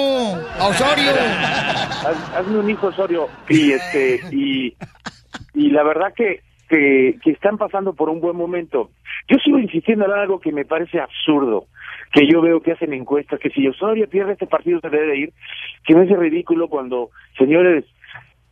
a 0.59 0.67
Osorio. 0.67 1.11
Haz- 2.05 2.35
hazme 2.37 2.59
un 2.59 2.69
hijo 2.69 2.87
Osorio 2.87 3.27
y 3.49 3.71
este 3.71 4.21
y 4.31 4.75
y 5.53 5.69
la 5.71 5.83
verdad 5.83 6.13
que, 6.15 6.41
que 6.69 7.17
que 7.23 7.31
están 7.31 7.57
pasando 7.57 7.93
por 7.93 8.09
un 8.09 8.19
buen 8.21 8.35
momento 8.35 8.91
yo 9.27 9.37
sigo 9.43 9.59
insistiendo 9.59 10.05
en 10.05 10.11
algo 10.11 10.39
que 10.39 10.51
me 10.51 10.65
parece 10.65 10.99
absurdo 10.99 11.65
que 12.11 12.27
yo 12.27 12.41
veo 12.41 12.61
que 12.61 12.71
hacen 12.71 12.93
encuestas 12.93 13.39
que 13.39 13.49
si 13.49 13.67
Osorio 13.67 14.09
pierde 14.09 14.33
este 14.33 14.47
partido 14.47 14.79
se 14.79 14.89
debe 14.89 15.07
de 15.07 15.17
ir 15.17 15.33
que 15.85 15.95
me 15.95 16.03
hace 16.03 16.15
ridículo 16.15 16.67
cuando 16.67 17.09
señores 17.37 17.85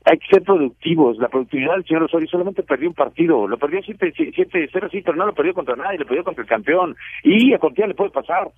hay 0.09 0.17
que 0.19 0.27
ser 0.27 0.43
productivos. 0.43 1.17
La 1.17 1.27
productividad 1.27 1.73
del 1.73 1.85
señor 1.85 2.03
Osorio 2.03 2.27
solamente 2.29 2.63
perdió 2.63 2.87
un 2.87 2.95
partido. 2.95 3.45
Lo 3.47 3.57
perdió 3.57 3.81
7-0, 3.81 4.89
sí, 4.89 5.01
pero 5.01 5.17
no 5.17 5.25
lo 5.25 5.33
perdió 5.33 5.53
contra 5.53 5.75
nadie, 5.75 5.99
lo 5.99 6.05
perdió 6.05 6.23
contra 6.23 6.43
el 6.43 6.49
campeón. 6.49 6.95
Y 7.23 7.53
a 7.53 7.59
cualquiera 7.59 7.89
le 7.89 7.93
puede 7.93 8.11
pasar. 8.11 8.49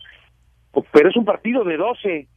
Pero 0.91 1.09
es 1.09 1.15
un 1.15 1.25
partido 1.25 1.63
de 1.63 1.77
12. 1.77 2.27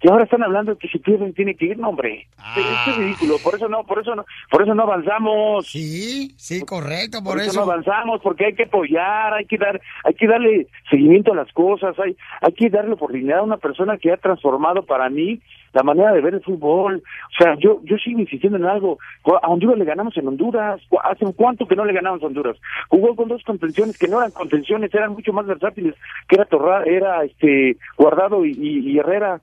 Y 0.00 0.08
ahora 0.08 0.24
están 0.24 0.42
hablando 0.44 0.78
que 0.78 0.86
si 0.88 0.98
pierden 0.98 1.34
tiene 1.34 1.56
que 1.56 1.66
ir, 1.66 1.78
no, 1.78 1.88
hombre. 1.88 2.26
Esto 2.56 2.90
es 2.90 2.96
ridículo. 2.96 3.34
Por 3.42 3.56
eso 3.56 3.68
no, 3.68 3.82
por 3.84 3.98
eso 4.00 4.14
no, 4.14 4.24
por 4.50 4.62
eso 4.62 4.74
no 4.74 4.84
avanzamos. 4.84 5.66
Sí, 5.66 6.32
sí, 6.36 6.60
correcto, 6.64 7.18
Por, 7.22 7.32
por 7.34 7.40
eso, 7.40 7.50
eso. 7.50 7.60
no 7.66 7.72
avanzamos, 7.72 8.20
porque 8.22 8.46
hay 8.46 8.54
que 8.54 8.64
apoyar, 8.64 9.34
hay 9.34 9.44
que 9.46 9.58
dar, 9.58 9.80
hay 10.04 10.14
que 10.14 10.26
darle 10.28 10.66
seguimiento 10.88 11.32
a 11.32 11.36
las 11.36 11.52
cosas, 11.52 11.98
hay, 11.98 12.16
hay 12.40 12.52
que 12.52 12.70
darle 12.70 12.92
oportunidad 12.92 13.38
a 13.40 13.42
una 13.42 13.56
persona 13.56 13.96
que 13.98 14.12
ha 14.12 14.16
transformado 14.16 14.84
para 14.84 15.08
mí 15.10 15.40
la 15.72 15.82
manera 15.82 16.12
de 16.12 16.20
ver 16.20 16.34
el 16.34 16.42
fútbol. 16.42 17.02
O 17.02 17.42
sea, 17.42 17.56
yo, 17.58 17.80
yo 17.82 17.96
sigo 17.98 18.20
insistiendo 18.20 18.56
en 18.56 18.66
algo. 18.66 18.98
A 19.42 19.48
Honduras 19.48 19.78
le 19.78 19.84
ganamos 19.84 20.16
en 20.16 20.28
Honduras. 20.28 20.80
¿Cu- 20.88 20.98
¿Hace 21.02 21.26
cuánto 21.34 21.66
que 21.66 21.74
no 21.76 21.84
le 21.84 21.92
ganamos 21.92 22.22
a 22.22 22.26
Honduras? 22.26 22.56
Jugó 22.88 23.16
con 23.16 23.28
dos 23.28 23.42
contenciones 23.42 23.98
que 23.98 24.06
no 24.08 24.18
eran 24.18 24.30
contenciones, 24.30 24.94
eran 24.94 25.12
mucho 25.12 25.32
más 25.32 25.44
versátiles, 25.46 25.94
que 26.28 26.36
era 26.36 26.44
Torra, 26.44 26.84
era 26.84 27.24
este 27.24 27.76
Guardado 27.96 28.44
y, 28.44 28.52
y- 28.52 28.90
y 28.92 28.98
Herrera. 28.98 29.40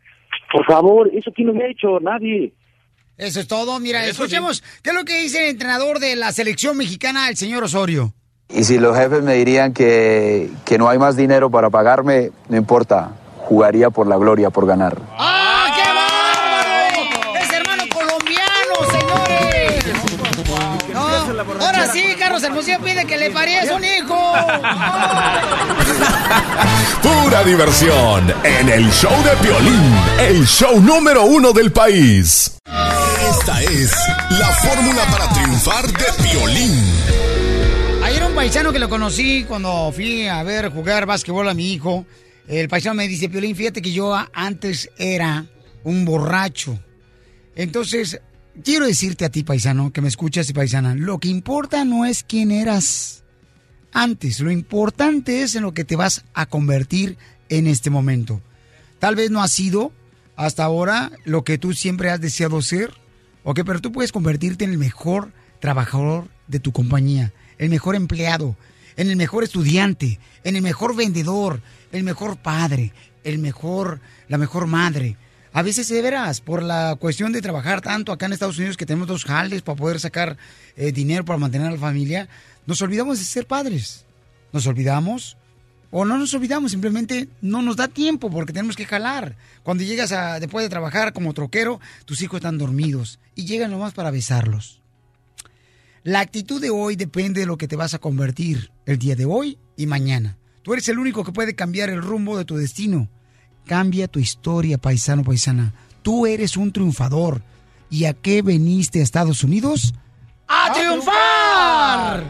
Por 0.52 0.66
favor, 0.66 1.10
eso 1.14 1.32
quién 1.36 1.48
lo 1.48 1.54
ha 1.62 1.68
hecho, 1.68 2.00
nadie. 2.00 2.54
Eso 3.18 3.40
es 3.40 3.48
todo. 3.48 3.80
Mira, 3.80 4.02
Eso 4.04 4.12
escuchemos 4.12 4.64
qué 4.84 4.90
es 4.90 4.96
lo 4.96 5.06
que 5.06 5.22
dice 5.22 5.44
el 5.46 5.52
entrenador 5.52 6.00
de 6.00 6.16
la 6.16 6.32
selección 6.32 6.78
mexicana, 6.78 7.30
el 7.30 7.38
señor 7.38 7.64
Osorio. 7.64 8.14
Y 8.50 8.64
si 8.64 8.78
los 8.78 8.96
jefes 8.96 9.24
me 9.24 9.34
dirían 9.36 9.74
que, 9.74 10.50
que 10.66 10.78
no 10.78 10.88
hay 10.90 11.00
más 11.00 11.16
dinero 11.16 11.50
para 11.50 11.70
pagarme, 11.70 12.32
no 12.50 12.58
importa, 12.58 13.12
jugaría 13.38 13.90
por 13.90 14.08
la 14.08 14.18
gloria, 14.18 14.50
por 14.50 14.68
ganar. 14.68 14.98
¡Ah, 15.18 15.35
Hermosillo 22.46 22.80
pide 22.80 23.06
que 23.06 23.18
le 23.18 23.32
paríes 23.32 23.70
un 23.72 23.84
hijo. 23.84 24.16
Pura 27.02 27.44
diversión 27.44 28.32
en 28.44 28.70
el 28.70 28.92
show 28.92 29.12
de 29.24 29.36
Piolín, 29.38 29.96
el 30.20 30.46
show 30.46 30.80
número 30.80 31.26
uno 31.26 31.52
del 31.54 31.72
país. 31.72 32.52
Esta 33.30 33.64
es 33.64 33.92
la 34.30 34.46
fórmula 34.48 35.04
para 35.12 35.28
triunfar 35.30 35.88
de 35.88 36.06
Piolín. 36.24 36.84
Ayer 38.04 38.22
un 38.24 38.30
un 38.30 38.36
paisano 38.36 38.72
que 38.72 38.78
lo 38.80 38.90
conocí 38.90 39.44
cuando 39.46 39.92
fui 39.92 40.28
a 40.28 40.44
ver 40.44 40.70
jugar 40.70 41.08
básquetbol 41.08 41.50
a 41.50 41.56
mi 41.56 41.74
hijo. 41.74 42.06
El 42.48 42.70
paisano 42.70 42.94
me 42.96 43.08
dice, 43.08 43.28
Piolín, 43.28 43.56
fíjate 43.56 43.82
que 43.82 43.92
yo 43.92 44.16
antes 44.34 44.92
era 44.98 45.46
un 45.84 46.06
borracho. 46.06 46.78
Entonces, 47.56 48.22
quiero 48.64 48.86
decirte 48.86 49.26
a 49.26 49.30
ti, 49.30 49.44
paisano, 49.44 49.92
que 49.92 50.02
me 50.02 50.08
escuchas 50.08 50.50
y 50.50 50.54
paisana, 50.54 50.96
lo 50.96 51.20
que 51.20 51.28
importa 51.28 51.86
no 51.86 52.06
es 52.06 52.24
quién 52.24 52.52
eras 52.52 53.24
antes, 53.92 54.40
lo 54.40 54.52
importante 54.52 55.42
es 55.42 55.56
en 55.56 55.64
lo 55.64 55.74
que 55.74 55.86
te 55.86 55.96
vas 55.96 56.26
a 56.34 56.46
convertir 56.46 57.18
en 57.50 57.68
este 57.68 57.90
momento. 57.90 58.42
Tal 59.00 59.16
vez 59.16 59.32
no 59.32 59.42
ha 59.42 59.48
sido 59.48 59.92
hasta 60.36 60.64
ahora 60.64 61.12
lo 61.24 61.44
que 61.44 61.58
tú 61.58 61.74
siempre 61.74 62.10
has 62.10 62.20
deseado 62.20 62.62
ser, 62.62 62.94
ok, 63.44 63.62
pero 63.66 63.80
tú 63.80 63.92
puedes 63.92 64.12
convertirte 64.12 64.66
en 64.66 64.72
el 64.72 64.78
mejor 64.78 65.32
trabajador 65.60 66.28
de 66.48 66.60
tu 66.60 66.72
compañía, 66.72 67.34
el 67.58 67.70
mejor 67.70 67.96
empleado, 67.96 68.58
en 68.98 69.10
el 69.10 69.16
mejor 69.16 69.44
estudiante, 69.44 70.20
en 70.44 70.56
el 70.56 70.62
mejor 70.62 70.96
vendedor, 70.96 71.62
el 71.92 72.04
mejor 72.04 72.38
padre, 72.38 72.94
el 73.24 73.40
mejor, 73.40 74.00
la 74.28 74.38
mejor 74.38 74.68
madre. 74.68 75.18
A 75.56 75.62
veces 75.62 75.88
de 75.88 76.42
por 76.44 76.62
la 76.62 76.98
cuestión 77.00 77.32
de 77.32 77.42
trabajar 77.42 77.80
tanto 77.80 78.12
acá 78.12 78.26
en 78.26 78.34
Estados 78.34 78.58
Unidos 78.58 78.76
que 78.76 78.86
tenemos 78.86 79.08
dos 79.08 79.24
jales 79.24 79.62
para 79.62 79.78
poder 79.78 80.02
sacar 80.02 80.38
eh, 80.76 80.92
dinero 80.92 81.24
para 81.24 81.40
mantener 81.40 81.68
a 81.70 81.72
la 81.72 81.78
familia, 81.78 82.28
nos 82.66 82.82
olvidamos 82.82 83.20
de 83.20 83.24
ser 83.24 83.48
padres. 83.48 84.04
Nos 84.52 84.68
olvidamos 84.68 85.38
o 85.92 86.04
no 86.04 86.18
nos 86.18 86.34
olvidamos, 86.34 86.72
simplemente 86.72 87.30
no 87.42 87.62
nos 87.62 87.78
da 87.78 87.88
tiempo 87.88 88.30
porque 88.30 88.52
tenemos 88.52 88.76
que 88.76 88.86
jalar. 88.86 89.38
Cuando 89.64 89.86
llegas 89.86 90.12
a, 90.12 90.42
después 90.42 90.66
de 90.66 90.70
trabajar 90.70 91.14
como 91.14 91.34
troquero, 91.34 91.80
tus 92.04 92.22
hijos 92.22 92.40
están 92.40 92.58
dormidos 92.58 93.20
y 93.34 93.46
llegan 93.46 93.72
nomás 93.72 93.94
para 93.94 94.12
besarlos. 94.12 94.82
La 96.04 96.20
actitud 96.20 96.60
de 96.62 96.70
hoy 96.70 96.98
depende 96.98 97.40
de 97.40 97.48
lo 97.48 97.58
que 97.58 97.70
te 97.70 97.78
vas 97.78 97.94
a 97.94 98.00
convertir 98.00 98.72
el 98.86 98.98
día 98.98 99.16
de 99.16 99.24
hoy 99.24 99.58
y 99.78 99.86
mañana. 99.86 100.38
Tú 100.64 100.74
eres 100.74 100.90
el 100.90 101.00
único 101.00 101.24
que 101.24 101.32
puede 101.32 101.56
cambiar 101.56 101.90
el 101.90 102.02
rumbo 102.02 102.38
de 102.38 102.44
tu 102.44 102.58
destino. 102.58 103.08
Cambia 103.66 104.08
tu 104.08 104.20
historia, 104.20 104.78
paisano, 104.78 105.24
paisana. 105.24 105.74
Tú 106.04 106.28
eres 106.28 106.56
un 106.56 106.72
triunfador. 106.72 107.42
¿Y 107.90 108.06
a 108.06 108.14
qué 108.14 108.42
veniste 108.42 109.00
a 109.00 109.04
Estados 109.04 109.44
Unidos? 109.44 109.94
¡A, 110.48 110.72
triunfar! 110.74 112.24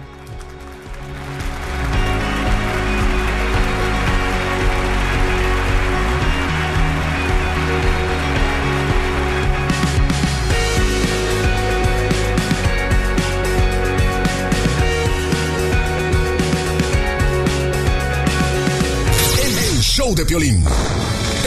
El 19.57 19.81
show 19.81 20.15
de 20.15 20.25
Piolín. 20.25 20.63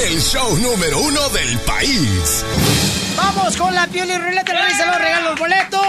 El 0.00 0.20
show 0.20 0.56
número 0.58 1.00
uno 1.00 1.28
del 1.30 1.58
país. 1.60 2.44
¡Vamos 3.16 3.56
con 3.56 3.74
la 3.74 3.86
piel 3.88 4.08
y 4.08 4.16
ruleta! 4.16 4.52
¡Le 4.52 4.66
risa 4.66 4.86
los 4.86 4.98
regalos 4.98 5.38
boletos! 5.38 5.80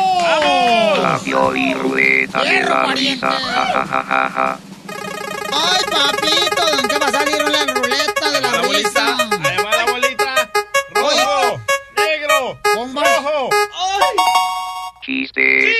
La 1.01 1.19
Pioli 1.23 1.73
Ruleta 1.75 2.43
de 2.43 2.63
la 2.63 2.85
risa. 2.87 3.29
Ja, 3.29 3.65
ja, 3.65 3.85
ja, 3.85 4.29
ja. 4.29 4.59
¡Ay, 5.51 5.83
papito! 5.91 6.79
¿En 6.79 6.87
qué 6.87 6.97
va 6.97 7.05
a 7.05 7.11
salir 7.11 7.37
la 7.49 7.65
ruleta 7.67 8.31
de 8.31 8.41
la? 8.41 8.49
Ahí 8.49 9.57
va 9.63 9.75
la 9.77 9.91
bolita. 9.91 10.51
Rojo, 10.95 11.61
negro, 11.95 12.59
rojo. 12.95 13.49
Chiste. 15.05 15.71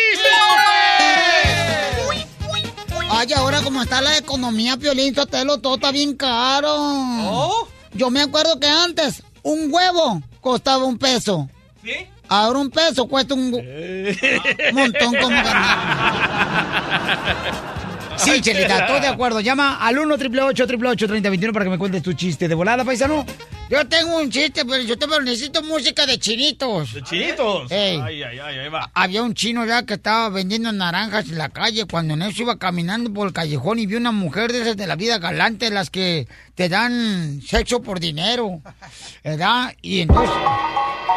Ay, 3.09 3.33
ahora 3.33 3.61
como 3.63 3.81
está 3.81 4.01
la 4.01 4.17
economía, 4.17 4.77
Piolín 4.77 5.15
Sotelo, 5.15 5.57
todo 5.57 5.75
está 5.75 5.91
bien 5.91 6.15
caro. 6.15 7.67
Yo 7.93 8.09
me 8.09 8.21
acuerdo 8.21 8.59
que 8.59 8.67
antes 8.67 9.23
un 9.43 9.71
huevo 9.71 10.21
costaba 10.41 10.85
un 10.85 10.97
peso. 10.97 11.49
¿Sí? 11.83 11.93
Ahora 12.27 12.59
un 12.59 12.69
peso 12.69 13.07
cuesta 13.07 13.33
un 13.33 13.53
un 13.53 14.73
montón 14.73 15.15
como 15.15 15.35
Sí, 18.17 18.41
Chelita, 18.41 18.79
estoy 18.79 18.99
de 18.99 19.07
acuerdo. 19.07 19.39
Llama 19.39 19.77
al 19.79 19.97
1 19.97 20.13
888 20.13 21.07
3021 21.07 21.53
para 21.53 21.65
que 21.65 21.71
me 21.71 21.77
cuentes 21.77 22.03
tu 22.03 22.13
chiste 22.13 22.47
de 22.47 22.55
volada, 22.55 22.83
paisano. 22.83 23.25
Yo 23.69 23.87
tengo 23.87 24.17
un 24.17 24.31
chiste, 24.31 24.65
pero 24.65 24.81
yo 24.81 24.97
te 24.97 25.07
pero 25.07 25.21
necesito 25.21 25.61
música 25.61 26.07
de 26.07 26.17
chinitos. 26.17 26.91
¿De 26.91 27.03
chinitos? 27.03 27.71
Ey. 27.71 28.01
Ay, 28.03 28.23
ay, 28.23 28.39
ay, 28.39 28.57
ahí 28.59 28.69
va. 28.69 28.89
Había 28.95 29.21
un 29.21 29.35
chino 29.35 29.63
ya 29.63 29.85
que 29.85 29.93
estaba 29.93 30.29
vendiendo 30.29 30.71
naranjas 30.71 31.29
en 31.29 31.37
la 31.37 31.49
calle 31.49 31.85
cuando 31.85 32.15
en 32.15 32.23
eso 32.23 32.41
iba 32.41 32.57
caminando 32.57 33.13
por 33.13 33.27
el 33.27 33.33
callejón 33.33 33.77
y 33.77 33.85
vio 33.85 33.99
una 33.99 34.11
mujer 34.11 34.51
de 34.51 34.61
esas 34.61 34.75
de 34.75 34.87
la 34.87 34.95
vida 34.95 35.19
galante, 35.19 35.69
las 35.69 35.91
que 35.91 36.27
te 36.55 36.67
dan 36.67 37.41
sexo 37.45 37.79
por 37.81 37.99
dinero, 37.99 38.59
¿verdad? 39.23 39.75
Y 39.83 40.01
entonces 40.01 40.35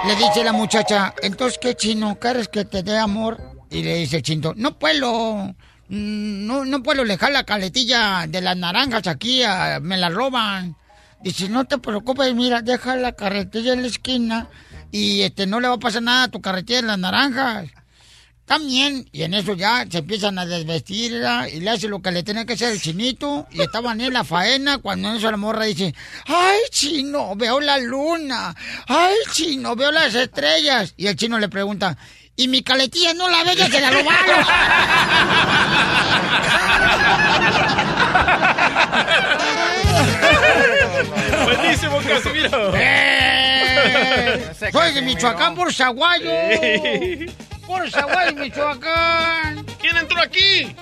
le 0.07 0.17
dice 0.17 0.45
la 0.45 0.53
muchacha, 0.53 1.15
entonces, 1.23 1.59
¿qué 1.59 1.75
chino? 1.75 2.19
¿Quieres 2.19 2.49
que 2.49 2.67
te 2.67 2.83
dé 2.83 2.99
amor? 2.99 3.41
Y 3.71 3.83
le 3.83 3.97
dice 3.97 4.17
el 4.19 4.23
chino, 4.23 4.53
no 4.57 4.79
puedo, 4.79 5.55
mm, 5.89 6.47
no, 6.47 6.67
no 6.67 6.83
puedo 6.83 7.03
dejar 7.05 7.33
la 7.33 7.45
caletilla 7.45 8.27
de 8.29 8.43
las 8.43 8.59
naranjas 8.59 9.07
aquí, 9.07 9.43
ah, 9.43 9.79
me 9.81 9.97
la 9.97 10.11
roban. 10.11 10.77
Dice, 11.23 11.49
no 11.49 11.65
te 11.65 11.79
preocupes, 11.79 12.35
mira, 12.35 12.63
deja 12.63 12.97
la 12.97 13.13
carretilla 13.13 13.73
en 13.73 13.83
la 13.83 13.89
esquina 13.89 14.49
y 14.91 15.23
este 15.23 15.47
no 15.47 15.61
le 15.61 15.69
va 15.69 15.75
a 15.75 15.79
pasar 15.79 16.03
nada 16.03 16.25
a 16.25 16.29
tu 16.29 16.41
carretilla 16.41 16.81
de 16.81 16.87
las 16.89 16.99
naranjas. 16.99 17.71
También, 18.45 19.09
y 19.13 19.23
en 19.23 19.35
eso 19.35 19.55
ya 19.55 19.87
se 19.89 19.99
empiezan 19.99 20.37
a 20.39 20.45
desvestir 20.45 21.13
¿verdad? 21.13 21.47
y 21.47 21.61
le 21.61 21.71
hace 21.71 21.87
lo 21.87 22.03
que 22.03 22.11
le 22.11 22.25
tenía 22.25 22.45
que 22.45 22.55
hacer 22.55 22.73
el 22.73 22.81
chinito 22.81 23.47
y 23.53 23.63
estaban 23.63 24.01
en 24.01 24.13
la 24.13 24.25
faena 24.25 24.79
cuando 24.79 25.11
en 25.11 25.17
eso 25.17 25.31
la 25.31 25.37
morra 25.37 25.65
dice, 25.65 25.95
ay 26.27 26.59
chino, 26.71 27.37
veo 27.37 27.61
la 27.61 27.79
luna, 27.79 28.55
ay 28.89 29.15
chino, 29.33 29.77
veo 29.77 29.93
las 29.93 30.15
estrellas. 30.15 30.93
Y 30.97 31.07
el 31.07 31.15
chino 31.15 31.39
le 31.39 31.49
pregunta, 31.49 31.97
¿y 32.35 32.49
mi 32.49 32.63
caletilla 32.63 33.15
no 33.15 33.29
la 33.29 33.45
ve 33.45 33.55
ya 33.55 33.71
se 33.71 33.81
la 33.81 33.91
robaron? 33.91 34.47
Buenísimo, 41.45 41.99
Casimiro. 41.99 42.73
¡Eh! 42.75 44.45
Soy 44.73 44.95
de 44.95 45.03
Michoacán 45.03 45.55
por 45.55 45.73
Zaguayo. 45.73 46.31
Por 47.67 47.91
Zaguayo, 47.91 48.35
Michoacán. 48.35 49.65
¿Quién 49.81 49.97
entró 49.97 50.21
aquí? 50.21 50.75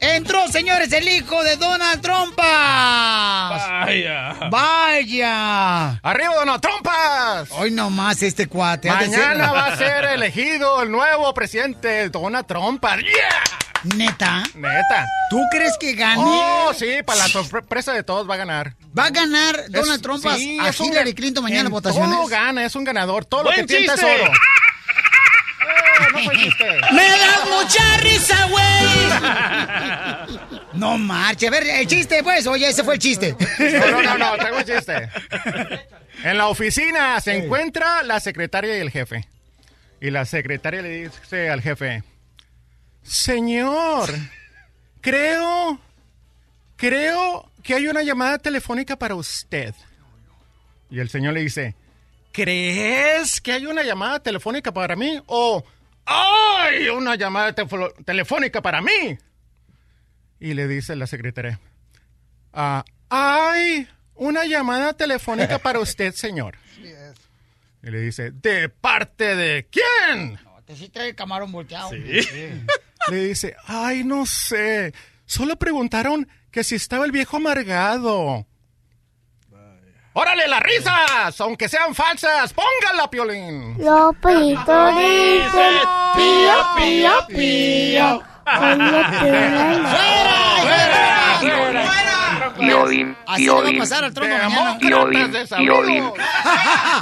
Entró, 0.00 0.46
señores, 0.48 0.92
el 0.92 1.08
hijo 1.08 1.42
de 1.42 1.56
Donald 1.56 2.00
Trompas. 2.00 2.46
Vaya. 2.46 4.34
Vaya. 4.50 5.88
¡Arriba, 6.02 6.34
Donald 6.36 6.60
Trompas! 6.60 7.48
Hoy 7.52 7.72
nomás 7.72 8.22
este 8.22 8.46
cuate. 8.46 8.88
Mañana 8.88 9.50
va 9.52 9.66
a 9.66 9.76
ser 9.76 10.04
elegido 10.04 10.82
el 10.82 10.90
nuevo 10.92 11.34
presidente, 11.34 12.08
Donald 12.10 12.46
Trump. 12.46 12.84
¡Yeah! 12.84 13.96
¿Neta? 13.96 14.42
Neta. 14.54 15.06
¿Tú 15.30 15.40
crees 15.50 15.76
que 15.78 15.94
gane? 15.94 16.22
Oh, 16.24 16.72
sí, 16.74 17.02
para 17.04 17.20
la 17.20 17.28
sorpresa 17.28 17.92
de 17.92 18.02
todos 18.04 18.28
va 18.28 18.34
a 18.34 18.38
ganar. 18.38 18.74
¿Va 18.96 19.06
a 19.06 19.10
ganar 19.10 19.64
Donald 19.68 19.96
Es- 19.96 20.02
Trump 20.02 20.24
sí, 20.36 20.58
a 20.60 20.70
Hillary 20.70 21.14
Clinton 21.14 21.42
mañana 21.42 21.66
en 21.66 21.70
votaciones? 21.72 22.10
Todo 22.10 22.26
gana, 22.26 22.64
es 22.64 22.74
un 22.76 22.84
ganador. 22.84 23.24
Todo 23.24 23.42
lo 23.44 23.50
¡Buen 23.50 23.66
que 23.66 23.76
tienta 23.76 23.94
es 23.94 24.02
oro. 24.02 24.32
No 26.12 26.18
fue 26.22 26.36
chiste. 26.36 26.64
¡Me 26.92 27.02
das 27.02 27.48
mucha 27.50 27.96
risa, 27.98 28.46
güey! 28.48 28.68
No 30.74 30.96
marche. 30.96 31.48
A 31.48 31.50
ver, 31.50 31.66
el 31.66 31.86
chiste, 31.86 32.22
pues. 32.22 32.46
Oye, 32.46 32.68
ese 32.68 32.84
fue 32.84 32.94
el 32.94 33.00
chiste. 33.00 33.34
No, 33.58 33.90
no, 33.90 34.02
no, 34.02 34.18
no, 34.18 34.36
traigo 34.36 34.58
un 34.58 34.64
chiste. 34.64 35.08
En 36.24 36.36
la 36.36 36.48
oficina 36.48 37.20
se 37.20 37.36
encuentra 37.36 38.02
la 38.02 38.18
secretaria 38.18 38.76
y 38.76 38.80
el 38.80 38.90
jefe. 38.90 39.28
Y 40.00 40.10
la 40.10 40.24
secretaria 40.24 40.82
le 40.82 40.88
dice 40.88 41.48
al 41.48 41.60
jefe, 41.60 42.02
Señor, 43.02 44.10
creo, 45.00 45.80
creo 46.76 47.50
que 47.62 47.74
hay 47.74 47.86
una 47.86 48.02
llamada 48.02 48.38
telefónica 48.38 48.96
para 48.96 49.14
usted. 49.14 49.74
Y 50.90 50.98
el 50.98 51.08
señor 51.08 51.34
le 51.34 51.40
dice, 51.40 51.76
¿crees 52.32 53.40
que 53.40 53.52
hay 53.52 53.66
una 53.66 53.82
llamada 53.82 54.20
telefónica 54.22 54.72
para 54.72 54.96
mí? 54.96 55.20
O, 55.26 55.64
¡ay! 56.04 56.88
Una 56.88 57.16
llamada 57.16 57.54
telefónica 58.04 58.62
para 58.62 58.80
mí. 58.80 59.18
Y 60.40 60.54
le 60.54 60.68
dice 60.68 60.96
la 60.96 61.06
secretaria, 61.06 61.60
ah, 62.52 62.84
¡ay! 63.08 63.88
Una 64.14 64.44
llamada 64.44 64.92
telefónica 64.94 65.58
para 65.62 65.80
usted, 65.80 66.12
señor. 66.14 66.56
Y 67.82 67.90
le 67.90 68.00
dice, 68.00 68.32
¿de 68.32 68.68
parte 68.68 69.36
de 69.36 69.68
quién? 69.70 70.38
Te 70.68 70.76
sí 70.76 70.90
trae 70.90 71.08
el 71.08 71.14
camarón 71.14 71.50
volteado. 71.50 71.90
Le 73.10 73.24
dice, 73.24 73.56
ay, 73.64 74.04
no 74.04 74.26
sé. 74.26 74.92
Solo 75.24 75.56
preguntaron 75.56 76.28
que 76.50 76.62
si 76.62 76.74
estaba 76.74 77.06
el 77.06 77.10
viejo 77.10 77.38
amargado. 77.38 78.46
¡Órale, 80.20 80.48
las 80.48 80.60
risas! 80.60 81.40
Aunque 81.40 81.68
sean 81.68 81.94
falsas, 81.94 82.52
póngala, 82.52 83.08
Piolín. 83.08 83.76
Lopito 83.78 84.86
dice 84.96 85.70
pío, 86.16 86.66
pío, 86.76 87.26
pío. 87.28 88.22
Violín, 92.58 93.16
Así 93.26 93.44
le 93.44 93.50
va 93.52 93.58
a 93.58 93.62
violín, 93.62 93.78
pasar 93.78 94.02
al 94.04 94.12
tronco 94.12 94.34
mañana. 94.34 94.78
violín, 94.80 95.32
violín, 95.58 96.12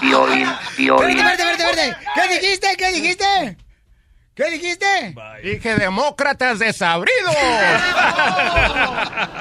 violín, 0.03 0.49
violín. 0.77 1.17
Verde, 1.17 1.45
verde, 1.45 1.65
verde. 1.65 1.97
¿Qué 2.15 2.35
dijiste? 2.39 2.77
¿Qué 2.77 2.93
dijiste? 2.93 3.57
¿Qué 4.35 4.51
dijiste? 4.51 5.15
Dije 5.43 5.75
demócratas 5.77 6.59
desabridos. 6.59 7.35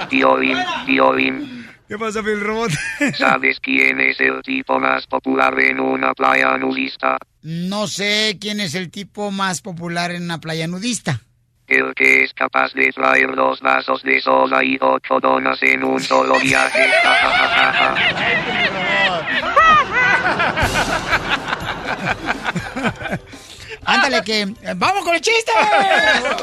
Violín, 0.09 0.57
violín. 0.85 1.64
¿Qué 1.87 1.97
pasa, 1.99 2.23
Phil 2.23 2.41
Robot? 2.41 2.71
¿Sabes 3.17 3.59
quién 3.61 4.01
es 4.01 4.19
el 4.19 4.41
tipo 4.41 4.79
más 4.79 5.05
popular 5.05 5.59
en 5.59 5.79
una 5.79 6.13
playa 6.13 6.57
nudista? 6.57 7.17
No 7.43 7.87
sé 7.87 8.37
quién 8.41 8.59
es 8.59 8.73
el 8.73 8.89
tipo 8.89 9.29
más 9.31 9.61
popular 9.61 10.11
en 10.11 10.23
una 10.23 10.39
playa 10.39 10.67
nudista. 10.67 11.21
El 11.67 11.93
que 11.95 12.23
es 12.23 12.33
capaz 12.33 12.73
de 12.73 12.91
traer 12.91 13.35
dos 13.35 13.59
vasos 13.61 14.01
de 14.03 14.19
soda 14.21 14.63
y 14.63 14.77
ocho 14.81 15.19
donas 15.19 15.61
en 15.63 15.83
un 15.83 15.99
solo 15.99 16.39
viaje. 16.39 16.89
Ja, 17.03 17.13
ja, 17.15 17.29
ja, 17.29 17.73
ja, 17.73 17.95
ja. 17.95 17.95
Ándale, 23.85 24.23
que. 24.23 24.41
eh, 24.41 24.73
¡Vamos 24.75 25.03
con 25.03 25.13
el 25.15 25.21
chiste! 25.21 25.51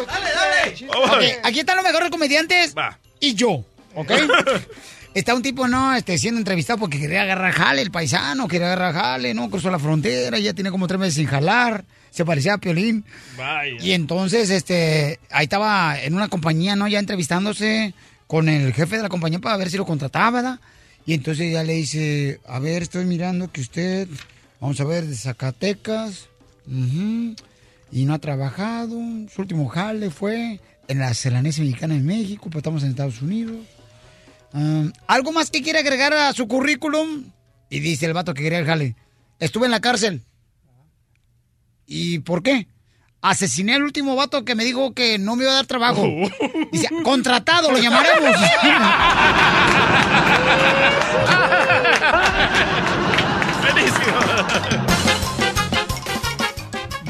¡Dale, 0.06 0.30
dale! 0.34 1.40
aquí 1.42 1.60
están 1.60 1.76
los 1.76 1.84
mejores 1.84 2.10
comediantes. 2.10 2.74
Y 3.20 3.34
yo, 3.34 3.64
¿ok? 3.94 4.10
Está 5.14 5.34
un 5.34 5.42
tipo, 5.42 5.68
¿no? 5.68 5.94
Este, 5.94 6.16
siendo 6.16 6.38
entrevistado 6.38 6.78
porque 6.78 6.98
quería 6.98 7.22
agarrar 7.22 7.52
jale, 7.52 7.82
el 7.82 7.90
paisano, 7.90 8.48
quería 8.48 8.68
agarrar 8.68 8.94
jale, 8.94 9.34
¿no? 9.34 9.50
Cruzó 9.50 9.70
la 9.70 9.78
frontera, 9.78 10.38
ya 10.38 10.54
tiene 10.54 10.70
como 10.70 10.88
tres 10.88 10.98
meses 10.98 11.14
sin 11.14 11.26
jalar. 11.26 11.84
Se 12.10 12.24
parecía 12.24 12.54
a 12.54 12.58
Piolín. 12.58 13.04
Vaya. 13.36 13.76
Y 13.80 13.92
entonces, 13.92 14.50
este, 14.50 15.18
ahí 15.30 15.44
estaba 15.44 16.00
en 16.00 16.14
una 16.14 16.28
compañía, 16.28 16.76
¿no? 16.76 16.88
Ya 16.88 16.98
entrevistándose 16.98 17.94
con 18.26 18.48
el 18.48 18.72
jefe 18.72 18.96
de 18.96 19.02
la 19.02 19.08
compañía 19.10 19.38
para 19.38 19.58
ver 19.58 19.70
si 19.70 19.76
lo 19.76 19.84
contrataba, 19.84 20.30
¿verdad? 20.30 20.60
Y 21.04 21.14
entonces 21.14 21.52
ya 21.52 21.62
le 21.62 21.74
dice, 21.74 22.40
a 22.46 22.58
ver, 22.58 22.82
estoy 22.82 23.04
mirando 23.04 23.50
que 23.52 23.60
usted, 23.60 24.08
vamos 24.60 24.80
a 24.80 24.84
ver, 24.84 25.06
de 25.06 25.16
Zacatecas, 25.16 26.28
y 26.66 28.04
no 28.04 28.14
ha 28.14 28.18
trabajado, 28.18 28.98
su 29.34 29.42
último 29.42 29.68
jale 29.68 30.10
fue 30.10 30.60
en 30.88 30.98
la 30.98 31.12
Celanesa 31.12 31.60
Mexicana 31.60 31.94
de 31.94 32.00
México, 32.00 32.44
pero 32.44 32.58
estamos 32.58 32.82
en 32.84 32.90
Estados 32.90 33.20
Unidos. 33.20 33.58
Ah, 34.54 34.84
¿Algo 35.06 35.32
más 35.32 35.50
que 35.50 35.62
quiere 35.62 35.78
agregar 35.78 36.12
a 36.12 36.32
su 36.32 36.46
currículum? 36.46 37.24
Y 37.70 37.80
dice 37.80 38.06
el 38.06 38.12
vato 38.12 38.34
que 38.34 38.42
quería 38.42 38.58
el 38.58 38.66
jale, 38.66 38.96
estuve 39.38 39.66
en 39.66 39.70
la 39.70 39.80
cárcel. 39.80 40.22
¿Y 41.86 42.20
por 42.20 42.42
qué? 42.42 42.68
Asesiné 43.20 43.74
al 43.74 43.82
último 43.82 44.16
vato 44.16 44.44
que 44.44 44.54
me 44.54 44.64
dijo 44.64 44.94
que 44.94 45.18
no 45.18 45.36
me 45.36 45.44
iba 45.44 45.52
a 45.52 45.56
dar 45.56 45.66
trabajo. 45.66 46.02
Dice, 46.72 46.88
contratado, 47.04 47.70
lo 47.70 47.78
llamaremos. 47.78 48.36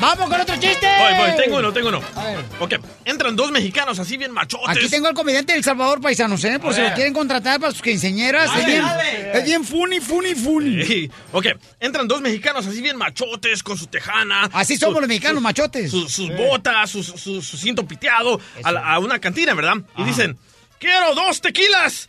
¡Vamos 0.03 0.29
con 0.29 0.41
otro 0.41 0.57
chiste! 0.57 0.85
Voy, 0.99 1.15
voy, 1.15 1.37
tengo 1.37 1.59
uno, 1.59 1.73
tengo 1.73 1.89
uno. 1.89 2.03
A 2.17 2.25
ver. 2.25 2.45
Ok, 2.59 2.75
entran 3.05 3.37
dos 3.37 3.53
mexicanos 3.53 4.01
así 4.01 4.17
bien 4.17 4.33
machotes. 4.33 4.77
Aquí 4.77 4.89
tengo 4.89 5.07
al 5.07 5.15
comediante 5.15 5.53
del 5.53 5.63
Salvador 5.63 6.01
Paisanos, 6.01 6.43
¿eh? 6.45 6.59
Por 6.59 6.73
A 6.73 6.75
si 6.75 6.83
lo 6.83 6.93
quieren 6.93 7.13
contratar 7.15 7.61
para 7.61 7.71
sus 7.71 7.83
quinceañeras. 7.83 8.47
Es 8.47 8.51
Dale, 8.51 8.67
bien, 8.67 8.83
dale. 8.83 9.39
es 9.39 9.45
bien 9.45 9.65
funny, 9.65 10.01
funny, 10.01 10.35
funny. 10.35 10.85
Sí. 10.85 11.11
Ok, 11.31 11.47
entran 11.79 12.09
dos 12.09 12.21
mexicanos 12.21 12.67
así 12.67 12.83
bien 12.83 12.97
machotes 12.97 13.63
con 13.63 13.79
su 13.79 13.87
tejana. 13.87 14.51
Así 14.53 14.77
somos 14.77 15.01
los 15.01 15.09
mexicanos, 15.09 15.41
machotes. 15.41 15.93
Sus, 15.93 16.29
botas, 16.37 16.91
su, 16.91 17.43
cinto 17.43 17.87
piteado 17.87 18.41
a 18.65 18.99
una 18.99 19.21
cantina, 19.21 19.55
¿verdad? 19.55 19.77
Y 19.97 20.03
dicen, 20.03 20.37
quiero 20.81 21.15
dos 21.15 21.41
tequilas. 21.41 22.09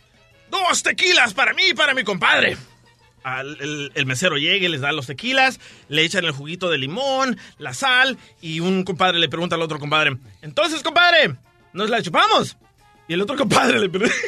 Dos 0.50 0.82
tequilas 0.82 1.32
para 1.32 1.52
mí 1.54 1.62
y 1.70 1.74
para 1.74 1.94
mi 1.94 2.02
compadre. 2.02 2.56
Al- 3.24 3.56
el, 3.60 3.90
el 3.94 4.06
mesero 4.06 4.36
llega 4.36 4.66
y 4.66 4.68
les 4.68 4.80
da 4.82 4.92
los 4.92 5.06
tequilas, 5.08 5.58
le 5.88 6.02
echan 6.04 6.24
el 6.24 6.30
juguito 6.32 6.70
de 6.70 6.78
limón, 6.78 7.36
la 7.58 7.74
sal, 7.74 8.16
y 8.40 8.60
un 8.60 8.84
compadre 8.84 9.18
le 9.18 9.28
pregunta 9.28 9.56
al 9.56 9.62
otro 9.62 9.78
compadre, 9.80 10.16
entonces, 10.42 10.82
compadre, 10.82 11.34
¿nos 11.72 11.90
la 11.90 12.02
chupamos? 12.02 12.56
Y 13.08 13.14
el 13.14 13.22
otro 13.22 13.36
compadre 13.36 13.80
le 13.80 13.88
pregunta... 13.88 14.14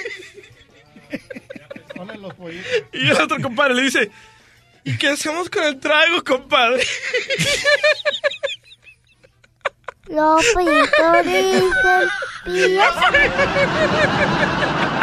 Y 2.93 3.09
el 3.11 3.21
otro 3.21 3.39
compadre 3.41 3.75
le 3.75 3.83
dice, 3.83 4.11
¿y 4.85 4.97
qué 4.99 5.09
hacemos 5.09 5.49
con 5.51 5.65
el 5.65 5.79
trago, 5.81 6.23
compadre? 6.25 6.85
Los 10.09 10.47
pollitos 10.55 11.25
dicen 11.25 11.65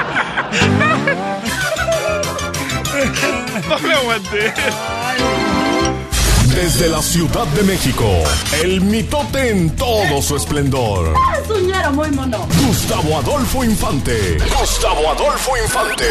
No 3.68 3.80
me 3.80 3.94
aguanté. 3.94 4.54
Desde 6.54 6.88
la 6.90 7.02
Ciudad 7.02 7.48
de 7.48 7.64
México, 7.64 8.06
el 8.62 8.82
mitote 8.82 9.50
en 9.50 9.76
todo 9.76 10.22
su 10.22 10.36
esplendor. 10.36 11.16
Soñero 11.48 11.92
muy 11.92 12.12
mono. 12.12 12.48
Gustavo 12.68 13.18
Adolfo 13.18 13.64
Infante. 13.64 14.38
Gustavo 14.60 15.10
Adolfo 15.12 15.58
Infante. 15.58 16.06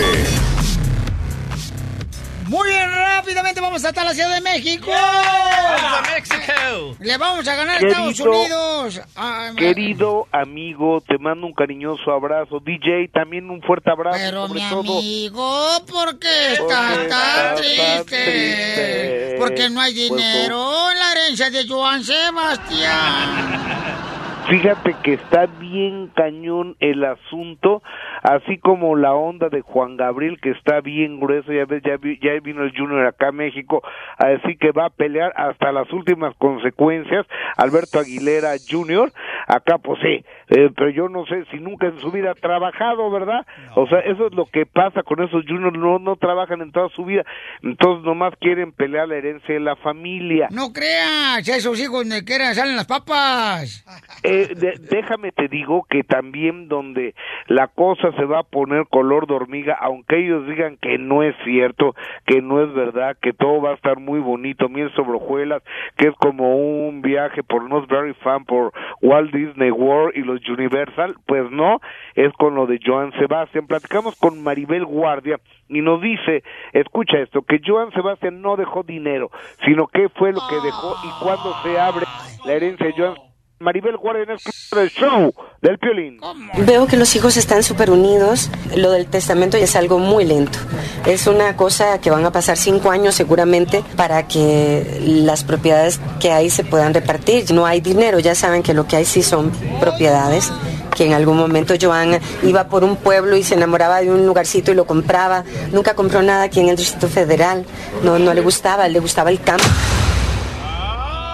Muy 2.53 2.69
bien, 2.69 2.91
rápidamente 2.95 3.63
vamos 3.63 3.83
hasta 3.83 4.05
la 4.05 4.13
Ciudad 4.13 4.35
de 4.35 4.43
México. 4.43 4.91
¡Vamos 4.91 5.99
a 5.99 6.03
México! 6.15 6.97
Le 7.01 7.17
vamos 7.17 7.49
a 7.49 7.55
ganar 7.55 7.83
a 7.83 7.89
Estados 7.89 8.21
Unidos. 8.21 9.01
Ay, 9.15 9.53
ma- 9.53 9.57
Querido 9.59 10.29
amigo, 10.31 11.01
te 11.01 11.17
mando 11.17 11.47
un 11.47 11.55
cariñoso 11.55 12.11
abrazo. 12.13 12.61
DJ, 12.61 13.09
también 13.09 13.49
un 13.49 13.63
fuerte 13.63 13.91
abrazo. 13.91 14.19
Pero 14.19 14.49
sobre 14.49 14.61
mi 14.63 14.69
todo. 14.69 14.99
amigo, 14.99 15.67
¿por 15.91 16.19
qué 16.19 16.53
estás 16.53 16.59
Porque 16.59 16.75
tan 16.75 17.01
estás 17.01 17.55
tan 17.55 17.57
triste? 17.57 18.05
triste. 18.05 19.37
Porque 19.39 19.71
no 19.71 19.81
hay 19.81 20.09
Pues, 20.09 20.23
dinero 20.23 20.91
en 20.91 20.99
la 20.99 21.13
herencia 21.13 21.49
de 21.51 21.67
Joan 21.67 22.05
Sebastián. 22.05 23.63
Fíjate 24.49 24.97
que 25.03 25.15
está 25.15 25.47
bien 25.47 26.09
cañón 26.15 26.77
el 26.81 27.05
asunto, 27.05 27.81
así 28.23 28.59
como 28.59 28.97
la 28.97 29.15
onda 29.15 29.49
de 29.49 29.61
Juan 29.61 29.97
Gabriel 29.97 30.41
que 30.41 30.51
está 30.51 30.81
bien 30.81 31.21
grueso, 31.21 31.53
ya 31.53 31.65
ves, 31.65 31.83
ya, 31.85 31.97
ya 32.21 32.41
vino 32.41 32.65
el 32.65 32.77
Junior 32.77 33.07
acá 33.07 33.29
a 33.29 33.33
México, 33.33 33.83
así 34.19 34.57
que 34.57 34.73
va 34.73 34.87
a 34.87 34.91
pelear 34.91 35.33
hasta 35.37 35.71
las 35.71 35.91
últimas 35.93 36.35
consecuencias, 36.37 37.25
Alberto 37.57 38.01
Aguilera 38.01 38.51
Junior, 38.69 39.11
acá 39.47 39.79
pues 39.79 40.01
sí, 40.03 40.25
eh, 40.55 40.71
pero 40.77 40.91
yo 40.91 41.09
no 41.09 41.25
sé 41.27 41.45
si 41.51 41.59
nunca 41.59 41.87
en 41.87 41.99
su 42.01 42.11
vida 42.11 42.33
ha 42.33 42.35
trabajado, 42.35 43.11
¿verdad? 43.11 43.47
O 43.75 43.87
sea, 43.87 44.01
eso 44.01 44.27
es 44.27 44.35
lo 44.35 44.47
que 44.47 44.67
pasa 44.67 45.03
con 45.03 45.23
esos 45.23 45.45
Juniors, 45.47 45.77
no, 45.79 45.99
no 45.99 46.17
trabajan 46.17 46.61
en 46.61 46.73
toda 46.73 46.89
su 46.91 47.05
vida, 47.05 47.25
entonces 47.63 48.05
nomás 48.05 48.35
quieren 48.41 48.73
pelear 48.73 49.09
la 49.09 49.17
herencia 49.17 49.55
de 49.55 49.61
la 49.61 49.77
familia. 49.77 50.49
No 50.51 50.73
creas, 50.73 51.47
esos 51.49 51.81
hijos 51.81 52.09
de 52.09 52.25
que 52.25 52.35
eran 52.35 52.55
salen 52.55 52.77
las 52.77 52.87
papas. 52.87 53.85
Eh, 54.25 54.55
de- 54.55 54.79
déjame 54.89 55.33
te 55.33 55.49
digo 55.49 55.85
que 55.91 56.05
también 56.05 56.69
donde 56.69 57.13
la 57.49 57.67
cosa 57.67 58.13
se 58.13 58.25
va 58.25 58.39
a 58.41 58.43
poner 58.45 58.87
color 58.89 59.27
de 59.27 59.35
hormiga, 59.35 59.77
aunque 59.81 60.19
ellos 60.25 60.47
digan 60.47 60.77
que 60.81 60.97
no 60.97 61.25
es 61.25 61.35
cierto, 61.45 61.97
que 62.27 62.41
no 62.41 62.63
es 62.63 62.73
verdad, 62.73 63.17
que 63.21 63.33
todo 63.33 63.61
va 63.61 63.71
a 63.71 63.75
estar 63.75 63.99
muy 63.99 64.21
bonito, 64.21 64.69
miel 64.69 64.93
sobre 64.95 65.17
hojuelas, 65.17 65.63
que 65.97 66.07
es 66.07 66.15
como 66.19 66.57
un 66.57 67.03
viaje 67.03 67.43
por 67.43 67.69
Not 67.69 67.89
Very 67.89 68.15
Fan 68.23 68.45
por 68.45 68.73
Walt 69.01 69.33
Disney 69.33 69.73
World 69.73 70.17
y 70.17 70.21
los 70.21 70.41
Universal, 70.49 71.17
pues 71.27 71.51
no, 71.51 71.81
es 72.15 72.33
con 72.35 72.55
lo 72.55 72.67
de 72.67 72.81
Joan 72.85 73.13
Sebastián. 73.19 73.67
Platicamos 73.67 74.17
con 74.17 74.43
Maribel 74.43 74.85
Guardia 74.85 75.39
y 75.69 75.81
nos 75.81 76.01
dice, 76.01 76.43
escucha 76.73 77.19
esto, 77.19 77.43
que 77.43 77.61
Joan 77.65 77.93
Sebastián 77.93 78.43
no 78.43 78.57
dejó 78.57 78.83
dinero, 78.83 79.31
sino 79.65 79.87
que 79.87 80.09
fue 80.09 80.33
lo 80.33 80.41
que 80.49 80.57
dejó 80.57 80.95
y 81.05 81.25
cuando 81.25 81.55
se 81.63 81.79
abre 81.79 82.07
la 82.45 82.53
herencia 82.53 82.87
de 82.87 82.93
Joan 82.93 83.32
Maribel 83.63 83.97
Guardia 83.97 84.25
en 84.25 84.31
el 84.79 84.91
show 84.91 85.33
del 85.63 85.79
Piolín. 85.79 86.21
Veo 86.67 86.87
que 86.87 86.97
los 86.97 87.15
hijos 87.17 87.37
están 87.37 87.63
súper 87.63 87.91
unidos. 87.91 88.51
Lo 88.77 88.91
del 88.91 89.07
testamento 89.07 89.57
ya 89.57 89.65
es 89.65 89.77
algo 89.77 89.99
muy 89.99 90.25
lento. 90.25 90.59
Es 91.07 91.27
una 91.27 91.57
cosa 91.57 92.01
que 92.01 92.11
van 92.11 92.25
a 92.25 92.33
pasar 92.33 92.57
cinco 92.57 92.91
años 92.91 93.15
seguramente 93.15 93.85
para 93.97 94.27
que 94.27 95.01
las 95.05 95.45
propiedades 95.45 96.01
que 96.21 96.33
hay 96.33 96.51
se 96.51 96.65
puedan 96.65 96.93
repartir. 96.93 97.53
No 97.53 97.65
hay 97.65 97.81
dinero, 97.81 98.19
ya 98.19 98.35
saben 98.35 98.63
que 98.63 98.75
lo 98.75 98.87
que 98.87 98.97
hay 98.97 99.05
sí 99.05 99.23
son 99.23 99.51
propiedades. 99.81 100.53
Que 100.97 101.07
en 101.07 101.15
algún 101.15 101.39
momento 101.39 101.75
Joan 101.81 102.19
iba 102.43 102.69
por 102.69 102.85
un 102.85 102.97
pueblo 102.97 103.37
y 103.37 103.43
se 103.43 103.55
enamoraba 103.55 104.01
de 104.03 104.11
un 104.11 104.27
lugarcito 104.27 104.73
y 104.73 104.75
lo 104.75 104.85
compraba. 104.85 105.45
Nunca 105.73 105.95
compró 105.95 106.23
nada 106.23 106.43
aquí 106.43 106.61
en 106.61 106.69
el 106.69 106.77
Distrito 106.77 107.09
Federal. 107.09 107.65
No, 108.03 108.19
no 108.19 108.35
le 108.35 108.43
gustaba, 108.43 108.87
le 108.89 109.01
gustaba 109.01 109.31
el 109.31 109.41
campo. 109.41 109.65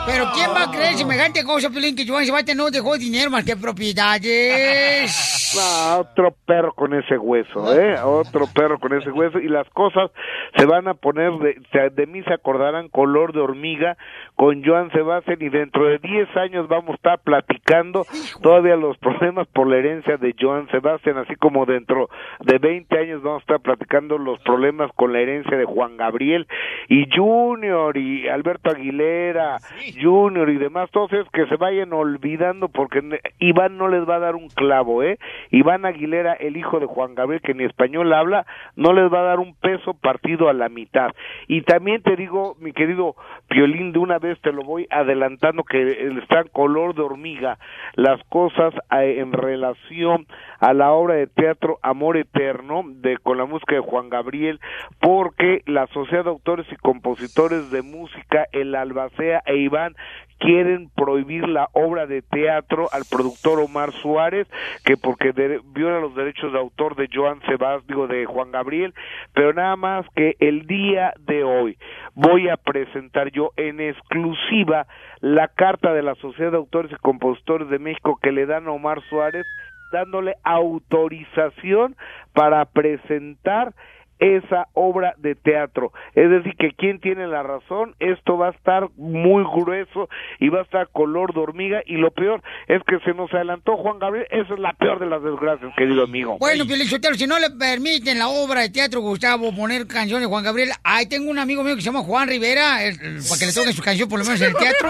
Pero 0.09 0.25
¿quién 0.33 0.49
va 0.51 0.63
a 0.63 0.71
creer 0.71 0.95
semejante 0.95 1.45
cosa, 1.45 1.69
Pelín, 1.69 1.95
que 1.95 2.09
Joan 2.09 2.25
Sebastián 2.25 2.57
no 2.57 2.71
dejó 2.71 2.97
dinero 2.97 3.31
más 3.31 3.45
que 3.45 3.57
propiedades? 3.57 5.35
Ah, 5.59 5.97
otro 6.01 6.37
perro 6.47 6.75
con 6.75 6.93
ese 6.93 7.17
hueso, 7.17 7.75
¿eh? 7.75 7.99
Otro 8.05 8.47
perro 8.55 8.79
con 8.79 8.93
ese 8.93 9.11
hueso 9.11 9.39
y 9.39 9.49
las 9.49 9.67
cosas 9.71 10.11
se 10.55 10.67
van 10.67 10.87
a 10.89 10.95
poner, 10.95 11.33
de, 11.39 11.91
de 11.91 12.07
mí 12.07 12.23
se 12.25 12.35
acordarán 12.35 12.91
color 12.91 13.33
de 13.33 13.41
hormiga 13.41 13.97
con 14.39 14.65
Joan 14.65 14.89
Sebastián 14.93 15.39
y 15.41 15.49
dentro 15.49 15.85
de 15.87 15.99
10 15.99 16.37
años 16.37 16.69
vamos 16.69 16.91
a 16.91 16.95
estar 16.95 17.19
platicando 17.19 18.07
todavía 18.41 18.77
los 18.77 18.97
problemas 18.99 19.49
por 19.49 19.67
la 19.67 19.79
herencia 19.79 20.17
de 20.17 20.33
Joan 20.39 20.69
Sebastián, 20.69 21.19
así 21.19 21.35
como 21.35 21.67
dentro 21.67 22.09
de 22.45 22.59
20 22.59 22.99
años 23.01 23.21
vamos 23.21 23.41
a 23.41 23.43
estar 23.43 23.61
platicando 23.61 24.17
los 24.17 24.39
problemas 24.43 24.93
con 24.95 25.13
la 25.13 25.19
herencia 25.19 25.57
de 25.57 25.65
Juan 25.65 25.97
Gabriel 25.97 26.47
y 26.89 27.09
Junior 27.13 27.97
y 27.97 28.29
Alberto 28.29 28.71
Aguilera, 28.71 29.59
Junior 30.01 30.49
y 30.51 30.59
demás, 30.59 30.89
todos 30.93 31.13
esos 31.15 31.31
que 31.33 31.47
se 31.47 31.57
vayan 31.57 31.93
olvidando 31.93 32.69
porque 32.69 33.03
Iván 33.41 33.77
no 33.77 33.89
les 33.89 34.09
va 34.09 34.17
a 34.17 34.21
dar 34.21 34.37
un 34.37 34.51
clavo, 34.51 35.03
¿eh? 35.03 35.19
Iván 35.51 35.85
Aguilera, 35.85 36.35
el 36.35 36.57
hijo 36.57 36.79
de 36.79 36.87
Juan 36.87 37.17
Gabriel, 37.17 37.43
que 37.43 37.55
ni 37.55 37.65
español 37.65 38.13
habla, 38.13 38.47
no 38.77 38.93
les 38.93 39.13
va 39.13 39.19
a 39.19 39.31
dar 39.31 39.41
un 39.41 39.57
peso 39.57 39.95
partido 39.95 40.49
a 40.49 40.53
la 40.53 40.69
mitad. 40.69 41.11
Y 41.49 41.63
también 41.63 42.03
te 42.03 42.15
digo, 42.15 42.55
mi 42.61 42.73
querido 42.73 43.17
Piolín, 43.49 43.91
de 43.91 43.99
una 43.99 44.21
vez 44.21 44.28
te 44.43 44.53
lo 44.53 44.63
voy 44.63 44.87
adelantando 44.91 45.65
que 45.65 46.09
están 46.23 46.49
color 46.49 46.95
de 46.95 47.03
hormiga 47.03 47.59
las 47.95 48.23
cosas 48.29 48.75
en 48.91 49.33
relación 49.33 50.27
a 50.61 50.73
la 50.75 50.93
obra 50.93 51.15
de 51.15 51.27
teatro 51.27 51.79
Amor 51.83 52.17
Eterno 52.17 52.83
de 52.87 53.19
con 53.19 53.39
la 53.39 53.47
música 53.47 53.75
de 53.75 53.81
Juan 53.81 54.09
Gabriel 54.09 54.61
porque 55.01 55.63
la 55.67 55.87
Sociedad 55.89 56.25
de 56.25 56.31
Autores 56.31 56.67
y 56.71 56.77
Compositores 56.77 57.71
de 57.71 57.83
Música 57.83 58.47
el 58.53 58.75
Albacea 58.75 59.43
e 59.47 59.57
Iván 59.57 59.95
quieren 60.39 60.91
prohibir 60.95 61.49
la 61.49 61.69
obra 61.73 62.07
de 62.07 62.23
teatro 62.23 62.89
al 62.93 63.03
productor 63.11 63.61
Omar 63.61 63.93
Suárez 63.93 64.47
que 64.85 64.97
porque 64.97 65.33
de- 65.33 65.61
viola 65.75 66.01
los 66.01 66.15
derechos 66.15 66.53
de 66.53 66.59
autor 66.59 66.97
de 66.97 67.09
Joan 67.13 67.41
Sebas, 67.47 67.87
digo 67.87 68.07
de 68.07 68.25
Juan 68.27 68.51
Gabriel, 68.53 68.95
pero 69.35 69.53
nada 69.53 69.77
más 69.77 70.07
que 70.15 70.37
el 70.41 70.67
día 70.67 71.13
de 71.27 71.45
hoy 71.45 71.77
voy 72.15 72.49
a 72.49 72.57
presentar 72.57 73.31
yo 73.31 73.51
en 73.57 73.81
exclusiva 73.81 74.87
la 75.21 75.49
carta 75.49 75.93
de 75.93 76.03
la 76.03 76.15
Sociedad 76.17 76.53
de 76.53 76.57
Autores 76.59 76.93
y 76.93 76.97
Compositores 76.97 77.69
de 77.69 77.79
México 77.79 78.19
que 78.23 78.33
le 78.33 78.47
dan 78.47 78.67
a 78.69 78.73
Omar 78.73 79.03
Suárez 79.09 79.47
dándole 79.93 80.37
autorización 80.45 81.97
para 82.35 82.65
presentar 82.67 83.73
esa 84.19 84.69
obra 84.75 85.15
de 85.19 85.35
teatro. 85.35 85.93
Es 86.15 86.29
decir, 86.31 86.55
que 86.59 86.73
quien 86.73 87.01
tiene 87.01 87.27
la 87.27 87.43
razón, 87.43 87.95
esto 88.01 88.37
va 88.39 88.49
a 88.49 88.51
estar 88.51 88.89
muy 88.97 89.45
grueso 89.45 90.09
y 90.41 90.49
va 90.49 90.61
a 90.61 90.63
estar 90.63 90.89
color 90.93 91.35
de 91.35 91.41
hormiga 91.41 91.81
y 91.87 91.97
lo 91.97 92.11
peor 92.11 92.43
es 92.67 92.83
que 92.87 92.99
se 93.05 93.15
nos 93.15 93.33
adelantó 93.33 93.77
Juan 93.77 93.99
Gabriel, 93.99 94.27
esa 94.31 94.55
es 94.55 94.61
la 94.61 94.73
peor 94.73 94.99
de 94.99 95.07
las 95.07 95.23
desgracias, 95.23 95.73
querido 95.77 96.03
amigo. 96.05 96.37
Bueno, 96.39 96.65
Pielichotero, 96.67 97.15
si 97.15 97.27
no 97.27 97.39
le 97.39 97.51
permiten 97.51 98.19
la 98.19 98.29
obra 98.29 98.61
de 98.63 98.71
teatro 98.71 99.01
Gustavo 99.01 99.55
poner 99.55 99.87
canciones 99.87 100.23
de 100.27 100.31
Juan 100.31 100.45
Gabriel, 100.45 100.71
ahí 100.85 101.07
tengo 101.07 101.31
un 101.31 101.39
amigo 101.39 101.63
mío 101.63 101.75
que 101.77 101.83
se 101.83 101.87
llama 101.87 102.03
Juan 102.03 102.29
Rivera, 102.29 102.83
el- 102.85 103.01
el- 103.01 103.23
para 103.29 103.39
que 103.39 103.47
le 103.47 103.53
toquen 103.53 103.73
su 103.73 103.83
canción 103.83 104.09
por 104.09 104.19
lo 104.19 104.25
menos 104.25 104.41
en 104.41 104.49
el 104.49 104.55
teatro. 104.57 104.89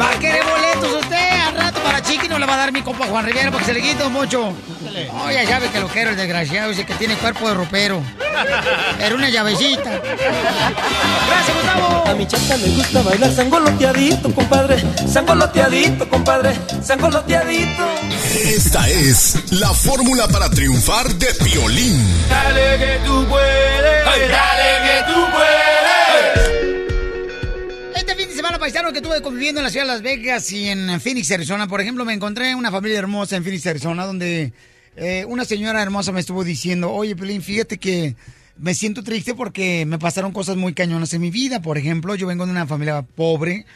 ¿Va 0.00 0.10
a 0.10 0.18
querer 0.18 0.42
boletos 0.44 1.02
usted? 1.02 1.30
Al 1.46 1.54
rato 1.56 1.80
para 1.82 2.00
Chiqui 2.02 2.28
no 2.28 2.38
le 2.38 2.46
va 2.46 2.54
a 2.54 2.56
dar 2.56 2.72
mi 2.72 2.82
compa 2.82 3.06
Juan 3.06 3.24
Rivera 3.26 3.50
porque 3.50 3.66
se 3.66 3.74
le 3.74 3.80
quita 3.82 4.08
mucho. 4.08 4.52
No, 5.12 5.30
ya 5.32 5.46
sabe 5.46 5.68
que 5.70 5.80
lo 5.80 5.88
quiero 5.88 6.10
el 6.10 6.16
desgraciado, 6.16 6.70
dice 6.70 6.84
que 6.84 6.94
tiene 6.94 7.14
cuerpo 7.16 7.48
de 7.48 7.54
ropero. 7.54 8.02
Era 9.00 9.14
una 9.14 9.30
llavecita. 9.30 10.00
Gracias, 10.00 11.56
Gustavo. 11.56 12.04
A 12.06 12.14
mi 12.14 12.26
chata 12.26 12.56
le 12.56 12.68
gusta 12.76 13.02
bailar 13.02 13.32
sangoloteadito, 13.32 14.34
compadre. 14.34 14.82
Sangoloteadito, 15.10 16.08
compadre. 16.08 16.54
Sangoloteadito. 16.82 17.84
Esta 18.34 18.88
es 18.88 19.52
la 19.52 19.70
fórmula 19.70 20.28
para 20.28 20.50
triunfar 20.50 21.08
de 21.14 21.26
Piolín. 21.44 22.02
Dale 22.28 22.78
que 22.78 23.00
tú 23.06 23.26
puedes. 23.28 24.04
Dale 24.04 24.72
que 24.84 25.12
tú 25.12 25.20
puedes. 25.30 25.72
Este 27.96 28.14
fin 28.14 28.28
de 28.28 28.34
semana, 28.34 28.58
paisano, 28.58 28.92
que 28.92 28.98
estuve 28.98 29.22
conviviendo 29.22 29.60
en 29.60 29.64
la 29.64 29.70
ciudad 29.70 29.86
de 29.86 29.92
Las 29.92 30.02
Vegas 30.02 30.52
y 30.52 30.68
en 30.68 31.00
Phoenix, 31.00 31.30
Arizona, 31.30 31.66
por 31.66 31.80
ejemplo, 31.80 32.04
me 32.04 32.12
encontré 32.12 32.54
una 32.54 32.70
familia 32.70 32.98
hermosa 32.98 33.36
en 33.36 33.44
Phoenix, 33.44 33.66
Arizona, 33.66 34.04
donde 34.04 34.52
eh, 34.96 35.24
una 35.26 35.44
señora 35.44 35.82
hermosa 35.82 36.12
me 36.12 36.20
estuvo 36.20 36.44
diciendo, 36.44 36.92
oye, 36.92 37.16
Pelín, 37.16 37.42
fíjate 37.42 37.78
que 37.78 38.16
me 38.56 38.74
siento 38.74 39.02
triste 39.02 39.34
porque 39.34 39.86
me 39.86 39.98
pasaron 39.98 40.32
cosas 40.32 40.56
muy 40.56 40.74
cañonas 40.74 41.14
en 41.14 41.20
mi 41.20 41.30
vida. 41.30 41.62
Por 41.62 41.78
ejemplo, 41.78 42.14
yo 42.14 42.26
vengo 42.26 42.44
de 42.44 42.52
una 42.52 42.66
familia 42.66 43.02
pobre. 43.02 43.66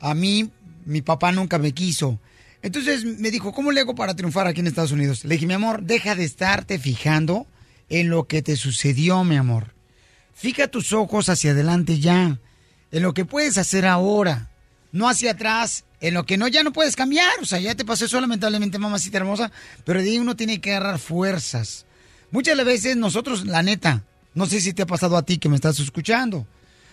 A 0.00 0.14
mí, 0.14 0.50
mi 0.84 1.02
papá 1.02 1.32
nunca 1.32 1.58
me 1.58 1.72
quiso. 1.72 2.18
Entonces 2.62 3.04
me 3.04 3.30
dijo, 3.30 3.52
¿cómo 3.52 3.72
le 3.72 3.80
hago 3.80 3.94
para 3.94 4.16
triunfar 4.16 4.46
aquí 4.46 4.60
en 4.60 4.66
Estados 4.66 4.92
Unidos? 4.92 5.24
Le 5.24 5.34
dije, 5.34 5.46
mi 5.46 5.54
amor, 5.54 5.82
deja 5.82 6.14
de 6.14 6.24
estarte 6.24 6.78
fijando 6.78 7.46
en 7.88 8.08
lo 8.08 8.26
que 8.26 8.42
te 8.42 8.56
sucedió, 8.56 9.22
mi 9.22 9.36
amor. 9.36 9.74
Fija 10.34 10.68
tus 10.68 10.92
ojos 10.92 11.28
hacia 11.28 11.52
adelante 11.52 12.00
ya, 12.00 12.40
en 12.90 13.02
lo 13.02 13.14
que 13.14 13.24
puedes 13.24 13.58
hacer 13.58 13.86
ahora, 13.86 14.50
no 14.92 15.08
hacia 15.08 15.32
atrás, 15.32 15.83
en 16.00 16.14
lo 16.14 16.26
que 16.26 16.36
no 16.36 16.48
ya 16.48 16.62
no 16.62 16.72
puedes 16.72 16.96
cambiar. 16.96 17.32
O 17.40 17.44
sea, 17.46 17.60
ya 17.60 17.74
te 17.74 17.84
pasó 17.84 18.04
eso 18.04 18.20
lamentablemente, 18.20 18.78
mamacita 18.78 19.18
hermosa, 19.18 19.50
pero 19.84 20.02
de 20.02 20.20
uno 20.20 20.36
tiene 20.36 20.60
que 20.60 20.74
agarrar 20.74 20.98
fuerzas. 20.98 21.86
Muchas 22.30 22.62
veces 22.64 22.96
nosotros, 22.96 23.46
la 23.46 23.62
neta, 23.62 24.04
no 24.34 24.46
sé 24.46 24.60
si 24.60 24.72
te 24.72 24.82
ha 24.82 24.86
pasado 24.86 25.16
a 25.16 25.22
ti 25.22 25.38
que 25.38 25.48
me 25.48 25.56
estás 25.56 25.78
escuchando, 25.78 26.46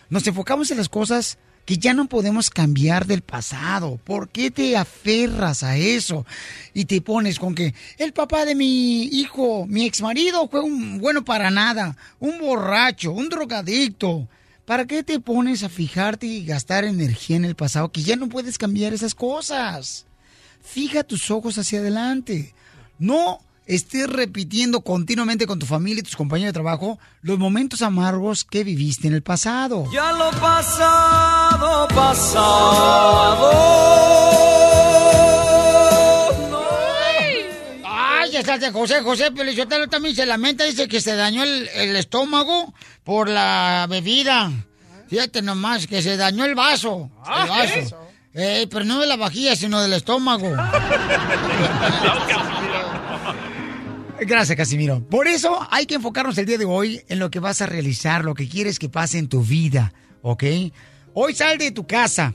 nos 0.10 0.26
enfocamos 0.28 0.70
en 0.72 0.78
las 0.78 0.90
cosas 0.90 1.38
que 1.66 1.78
ya 1.78 1.94
no 1.94 2.08
podemos 2.08 2.50
cambiar 2.50 3.06
del 3.06 3.22
pasado. 3.22 4.00
¿Por 4.04 4.30
qué 4.30 4.52
te 4.52 4.76
aferras 4.78 5.64
a 5.64 5.78
eso? 5.78 6.26
Y 6.74 6.86
te 6.86 7.02
pones 7.02 7.40
con 7.40 7.56
que 7.56 7.74
el 7.98 8.14
papá 8.14 8.46
de 8.46 8.56
mi 8.56 9.04
hijo, 9.04 9.66
mi 9.68 9.86
ex 9.86 10.02
marido, 10.02 10.48
fue 10.50 10.62
un 10.62 11.00
bueno 11.00 11.24
para 11.24 11.50
nada, 11.52 11.96
un 12.20 12.40
borracho, 12.40 13.12
un 13.12 13.30
drogadicto. 13.30 14.28
¿Para 14.72 14.88
qué 14.88 15.04
te 15.04 15.20
pones 15.20 15.64
a 15.64 15.70
fijarte 15.70 16.26
y 16.26 16.46
gastar 16.46 16.86
energía 16.86 17.36
en 17.36 17.44
el 17.44 17.56
pasado 17.56 17.92
que 17.92 18.04
ya 18.04 18.16
no 18.16 18.30
puedes 18.30 18.58
cambiar 18.58 18.94
esas 18.94 19.14
cosas? 19.14 20.06
Fija 20.64 21.04
tus 21.04 21.30
ojos 21.30 21.58
hacia 21.58 21.80
adelante. 21.80 22.56
No 22.98 23.40
estés 23.66 24.08
repitiendo 24.08 24.80
continuamente 24.80 25.46
con 25.46 25.60
tu 25.60 25.66
familia 25.66 26.00
y 26.00 26.04
tus 26.04 26.16
compañeros 26.16 26.52
de 26.52 26.54
trabajo 26.54 27.00
los 27.22 27.38
momentos 27.38 27.82
amargos 27.82 28.46
que 28.46 28.64
viviste 28.64 29.10
en 29.10 29.14
el 29.14 29.24
pasado. 29.24 29.92
Ya 29.92 30.14
lo 30.14 30.32
pasado, 30.40 31.90
pasado. 31.90 33.52
Estás 38.42 38.60
de 38.60 38.72
José, 38.72 39.02
José 39.02 39.32
Pelizotelo 39.32 39.88
también 39.88 40.16
se 40.16 40.26
lamenta, 40.26 40.66
dice 40.66 40.88
que 40.88 41.00
se 41.00 41.16
dañó 41.16 41.44
el, 41.44 41.70
el 41.76 41.96
estómago 41.96 42.74
por 43.04 43.30
la 43.30 43.88
bebida. 43.90 44.52
Fíjate 45.08 45.42
nomás, 45.42 45.88
que 45.88 46.02
se 46.02 46.18
dañó 46.18 46.46
el 46.46 46.56
vaso. 46.56 47.10
Ah, 47.26 47.44
el 47.44 47.50
vaso. 47.50 48.08
¿qué? 48.34 48.62
Eh, 48.62 48.68
pero 48.70 48.86
no 48.86 49.00
de 49.00 49.08
la 49.08 49.18
vajilla, 49.18 49.56
sino 49.56 49.82
del 49.82 49.94
estómago. 49.94 50.50
Gracias, 54.22 54.56
Casimiro. 54.56 55.04
Por 55.08 55.28
eso 55.28 55.68
hay 55.70 55.86
que 55.86 55.96
enfocarnos 55.96 56.38
el 56.38 56.46
día 56.46 56.58
de 56.58 56.66
hoy 56.66 57.02
en 57.10 57.20
lo 57.20 57.30
que 57.32 57.40
vas 57.40 57.62
a 57.62 57.66
realizar, 57.66 58.24
lo 58.24 58.36
que 58.36 58.48
quieres 58.48 58.80
que 58.80 58.88
pase 58.88 59.18
en 59.18 59.28
tu 59.28 59.42
vida, 59.42 59.94
¿ok? 60.22 60.44
Hoy 61.14 61.34
sal 61.34 61.58
de 61.58 61.72
tu 61.72 61.86
casa 61.86 62.34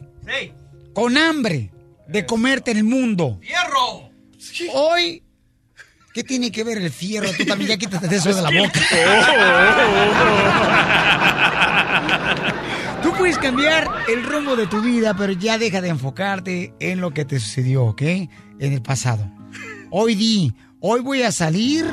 con 0.92 1.16
hambre 1.16 1.70
de 2.08 2.26
comerte 2.26 2.72
el 2.72 2.84
mundo. 2.84 3.38
¡Fierro! 3.40 4.10
Hoy, 4.74 5.22
¿qué 6.16 6.24
tiene 6.24 6.50
que 6.50 6.64
ver 6.64 6.78
el 6.78 6.90
fierro? 6.90 7.30
Tú 7.36 7.44
también 7.44 7.68
ya 7.68 7.76
quítate 7.76 8.16
eso 8.16 8.34
de 8.34 8.40
la 8.40 8.48
boca. 8.48 8.80
Tú 13.02 13.12
puedes 13.18 13.36
cambiar 13.36 13.86
el 14.08 14.24
rumbo 14.24 14.56
de 14.56 14.66
tu 14.66 14.80
vida, 14.80 15.14
pero 15.14 15.34
ya 15.34 15.58
deja 15.58 15.82
de 15.82 15.90
enfocarte 15.90 16.72
en 16.80 17.02
lo 17.02 17.10
que 17.10 17.26
te 17.26 17.38
sucedió, 17.38 17.84
¿ok? 17.84 18.00
En 18.00 18.72
el 18.72 18.80
pasado. 18.80 19.30
Hoy 19.90 20.14
di, 20.14 20.54
hoy 20.80 21.02
voy 21.02 21.20
a 21.20 21.30
salir 21.32 21.84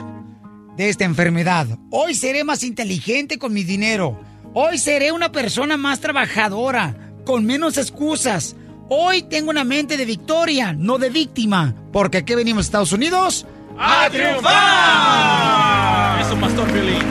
de 0.78 0.88
esta 0.88 1.04
enfermedad. 1.04 1.68
Hoy 1.90 2.16
seré 2.16 2.46
más 2.46 2.64
inteligente 2.64 3.38
con 3.38 3.52
mi 3.52 3.66
dinero. 3.66 4.18
Hoy 4.54 4.78
seré 4.78 5.12
una 5.12 5.34
persona 5.34 5.76
más 5.76 6.00
trabajadora, 6.00 6.96
con 7.26 7.46
menos 7.46 7.78
excusas. 7.78 8.56
Hoy 8.88 9.24
tengo 9.24 9.50
una 9.50 9.66
mente 9.66 9.98
de 9.98 10.06
victoria, 10.06 10.72
no 10.72 10.98
de 10.98 11.10
víctima. 11.10 11.76
Porque 11.92 12.20
aquí 12.20 12.36
venimos 12.36 12.64
a 12.64 12.68
Estados 12.68 12.94
Unidos 12.94 13.46
¡A 13.78 14.10
triunfar! 14.10 16.22
Eso, 16.22 16.36
Pastor 16.40 16.68
Piolín. 16.72 17.04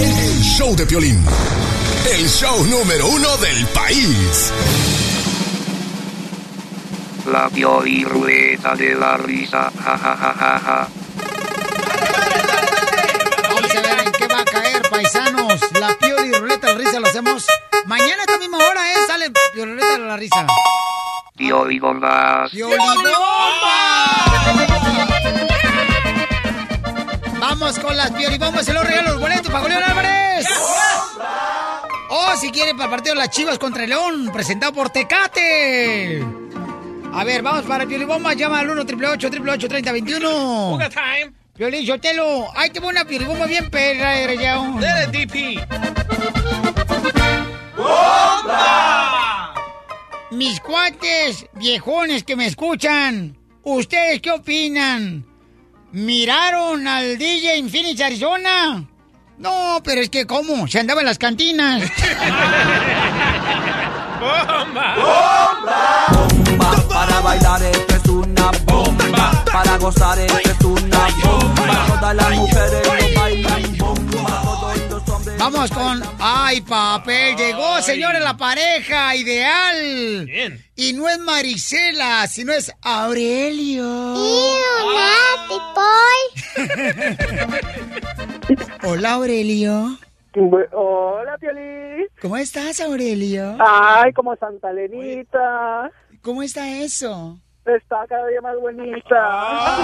El 0.00 0.42
show 0.42 0.76
de 0.76 0.86
Piolín. 0.86 1.24
El 2.12 2.28
show 2.28 2.64
número 2.66 3.06
uno 3.08 3.36
del 3.38 3.66
país. 3.68 4.52
La 7.32 7.48
Pioli 7.48 8.04
Ruleta 8.04 8.74
de 8.74 8.94
la 8.94 9.16
Risa. 9.16 9.70
Ja, 9.84 9.98
ja, 9.98 10.16
ja, 10.16 10.34
ja, 10.38 10.58
ja. 10.58 10.88
Vamos 13.48 13.74
a 13.74 13.80
ver 13.80 13.98
en 14.06 14.12
qué 14.12 14.26
va 14.28 14.40
a 14.40 14.44
caer, 14.44 14.82
paisanos. 14.90 15.60
La 15.80 15.96
pioli 15.98 16.32
ruleta 16.32 16.68
de 16.68 16.74
risa 16.74 17.00
lo 17.00 17.06
hacemos 17.06 17.46
Mañana 17.86 18.16
a 18.20 18.24
esta 18.24 18.38
misma 18.38 18.58
hora, 18.58 18.92
¿eh? 18.92 18.96
Sale 19.06 19.30
Piolín 19.52 19.76
de 19.76 19.98
la 19.98 20.16
risa. 20.16 20.46
Piolibombas. 21.38 22.50
Vamos 27.40 27.78
con 27.78 27.96
las 27.96 28.10
piolibombas, 28.10 28.64
se 28.66 28.72
los 28.72 28.84
regalo 28.84 29.12
los 29.12 29.20
boletos 29.20 29.46
para 29.46 29.60
Julián 29.60 29.82
Álvarez. 29.84 30.46
O 32.10 32.36
si 32.36 32.50
quieren 32.50 32.76
para 32.76 32.86
el 32.86 32.90
partido 32.90 33.14
de 33.14 33.20
las 33.20 33.30
Chivas 33.30 33.58
contra 33.58 33.84
el 33.84 33.90
León, 33.90 34.30
presentado 34.32 34.72
por 34.72 34.90
Tecate. 34.90 36.24
A 37.14 37.24
ver, 37.24 37.42
vamos 37.42 37.62
para 37.62 37.84
el 37.84 37.88
piolibomba, 37.88 38.34
llama 38.34 38.58
al 38.58 38.70
1 38.70 38.82
888 38.82 39.68
3021 39.68 40.70
Buga 40.70 40.90
time. 40.90 41.32
Piolín, 41.54 41.86
Sotelo, 41.86 42.48
ahí 42.56 42.70
te 42.70 42.80
voy 42.80 42.90
una 42.90 43.04
piolibomba 43.04 43.46
bien 43.46 43.70
perra. 43.70 44.14
Dale, 44.80 45.06
DP. 45.06 45.58
Mis 50.30 50.60
cuates 50.60 51.46
viejones 51.54 52.22
que 52.22 52.36
me 52.36 52.46
escuchan, 52.46 53.38
¿ustedes 53.62 54.20
qué 54.20 54.30
opinan? 54.30 55.24
¿Miraron 55.92 56.86
al 56.86 57.16
DJ 57.16 57.56
en 57.56 57.70
Phoenix, 57.70 57.98
Arizona? 58.02 58.86
No, 59.38 59.80
pero 59.82 60.02
es 60.02 60.10
que 60.10 60.26
¿cómo? 60.26 60.68
Se 60.68 60.80
andaba 60.80 61.00
en 61.00 61.06
las 61.06 61.16
cantinas. 61.16 61.82
Para 66.90 67.20
bailar 67.20 67.62
esto 67.62 67.96
es 67.96 68.08
una 68.08 68.50
bomba. 68.66 69.44
Para 69.50 69.78
gozar 69.78 70.18
esto 70.18 70.38
es 70.38 70.60
una 70.64 71.08
bomba. 71.24 71.86
Todas 71.86 72.16
las 72.16 72.36
mujeres 72.36 72.86
lo 72.86 73.20
bailan 73.20 73.47
Vamos 75.38 75.70
con... 75.70 76.02
¡Ay, 76.18 76.60
papel! 76.62 77.36
Llegó, 77.36 77.80
señores, 77.80 78.20
la 78.20 78.36
pareja 78.36 79.14
ideal. 79.14 80.26
Bien. 80.26 80.64
Y 80.74 80.92
no 80.94 81.08
es 81.08 81.18
Marisela, 81.18 82.26
sino 82.26 82.52
es 82.52 82.72
Aurelio. 82.82 83.84
Hola, 88.82 89.12
Aurelio. 89.12 89.96
Hola, 90.72 91.38
Piolín. 91.38 92.08
¿Cómo 92.20 92.36
estás, 92.36 92.80
Aurelio? 92.80 93.56
Ay, 93.60 94.12
como 94.12 94.34
Santa 94.36 94.72
Lenita. 94.72 95.90
¿Cómo 96.22 96.42
está 96.42 96.68
eso? 96.68 97.38
Está 97.64 98.04
cada 98.08 98.26
día 98.28 98.40
más 98.40 98.56
bonita. 98.60 99.76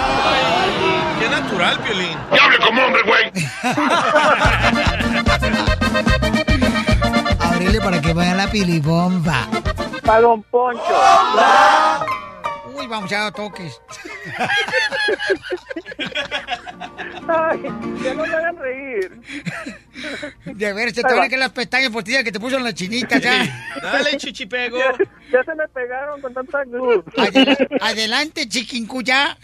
Qué 1.19 1.29
natural, 1.29 1.79
Piolín. 1.79 2.17
¡Y 2.31 2.37
hable 2.39 2.57
como 2.57 2.83
hombre, 2.83 3.01
güey! 3.03 3.31
Aurelio, 7.39 7.81
para 7.81 8.01
que 8.01 8.13
vaya 8.13 8.35
la 8.35 8.47
pilibomba. 8.47 9.47
Para 10.03 10.21
Don 10.21 10.43
Poncho. 10.43 10.83
Uy, 12.75 12.87
vamos 12.87 13.11
a 13.11 13.19
dar 13.23 13.31
toques. 13.33 13.81
Ay, 17.27 17.59
que 18.03 18.13
no 18.13 18.25
me 18.25 18.35
hagan 18.35 18.57
reír. 18.57 19.21
De 20.45 20.73
ver, 20.73 20.93
se 20.93 21.01
te 21.01 21.13
van 21.13 21.23
a 21.23 21.27
caer 21.29 21.39
las 21.39 21.51
pestañas 21.51 21.89
postizas 21.89 22.23
que 22.23 22.31
te 22.31 22.39
puso 22.39 22.57
en 22.57 22.63
la 22.63 22.73
chinita 22.73 23.17
ya. 23.17 23.45
Dale, 23.81 24.17
chichipego. 24.17 24.77
Ya, 24.77 24.91
ya 25.31 25.43
se 25.43 25.55
me 25.55 25.67
pegaron 25.69 26.21
con 26.21 26.33
tanta 26.33 26.63
glue. 26.65 27.03
Adela- 27.17 27.57
adelante, 27.81 28.47
chiquincuya. 28.47 29.37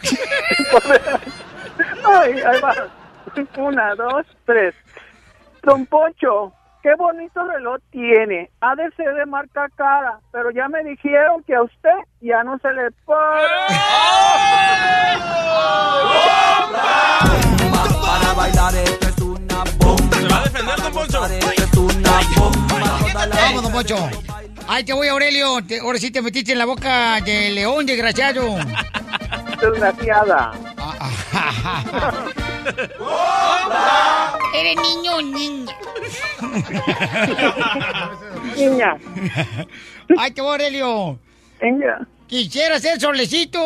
Ay, 2.04 2.32
ahí 2.40 2.60
va. 2.60 2.74
Una, 3.56 3.94
dos, 3.94 4.26
tres. 4.44 4.74
Don 5.62 5.86
Poncho, 5.86 6.52
qué 6.82 6.94
bonito 6.98 7.42
reloj 7.44 7.78
tiene. 7.90 8.50
Ha 8.60 8.74
de 8.74 8.90
ser 8.96 9.14
de 9.14 9.26
marca 9.26 9.68
cara, 9.76 10.18
pero 10.32 10.50
ya 10.50 10.68
me 10.68 10.82
dijeron 10.82 11.42
que 11.44 11.54
a 11.54 11.62
usted 11.62 11.90
ya 12.20 12.42
no 12.42 12.58
se 12.58 12.68
le 12.72 12.90
para. 13.06 13.68
Para 18.04 18.32
bailar 18.34 18.74
esto 18.74 19.08
es 19.08 19.18
una 19.20 19.64
bomba. 19.78 20.16
¿Se 20.16 20.28
va 20.28 20.38
a 20.38 20.42
defender, 20.44 20.76
Don 20.82 20.92
Poncho? 20.92 21.26
Esto 21.26 21.52
es 21.88 21.96
una 21.96 22.10
bomba. 22.36 23.26
Vamos, 23.34 23.62
don 23.62 23.72
Poncho. 23.72 23.96
Ay, 24.68 24.84
te 24.84 24.92
voy, 24.92 25.08
Aurelio. 25.08 25.64
Te- 25.66 25.80
ahora 25.80 25.98
sí 25.98 26.10
te 26.10 26.22
metiste 26.22 26.52
en 26.52 26.58
la 26.58 26.64
boca 26.66 27.20
de 27.20 27.50
león, 27.50 27.86
desgraciado. 27.86 28.56
Desgraciada. 29.60 30.52
¿Eres 34.54 34.76
niño 34.76 35.16
o 35.16 35.22
niña? 35.22 35.72
Niña. 38.56 38.96
Ay, 40.18 40.30
te 40.32 40.42
voy, 40.42 40.52
Aurelio. 40.52 41.18
Niña. 41.60 42.06
Quisiera 42.26 42.78
ser 42.78 43.00
solecito 43.00 43.60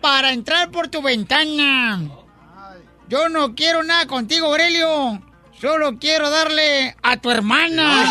para 0.00 0.32
entrar 0.32 0.70
por 0.70 0.88
tu 0.88 1.02
ventana. 1.02 2.00
Yo 3.08 3.28
no 3.28 3.54
quiero 3.54 3.82
nada 3.82 4.06
contigo, 4.06 4.46
Aurelio. 4.46 5.20
Solo 5.60 5.98
quiero 5.98 6.30
darle 6.30 6.96
a 7.02 7.16
tu 7.18 7.30
hermana. 7.30 8.04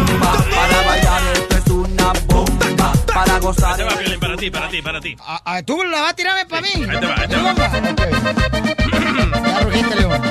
Para 3.49 3.49
gozar 3.49 3.71
Ahí 3.71 3.79
te 3.79 3.85
va, 3.85 3.97
Piolín, 3.99 4.21
para 4.21 4.37
ti, 4.37 4.51
para 4.51 4.69
ti, 4.69 4.83
para 4.83 5.01
ti. 5.01 5.17
Ah, 5.21 5.41
ah, 5.45 5.63
¿Tú 5.63 5.83
la 5.83 6.03
vas 6.03 6.13
a 6.13 6.17
tirarme 6.17 6.45
para 6.45 6.61
mí? 6.63 6.69
Ahí 6.75 7.01
te 7.01 7.07
va, 7.07 7.15
ahí 7.15 7.29
te 7.29 7.37
va. 7.37 7.55
Rugiste, 9.63 9.97
León. 10.01 10.23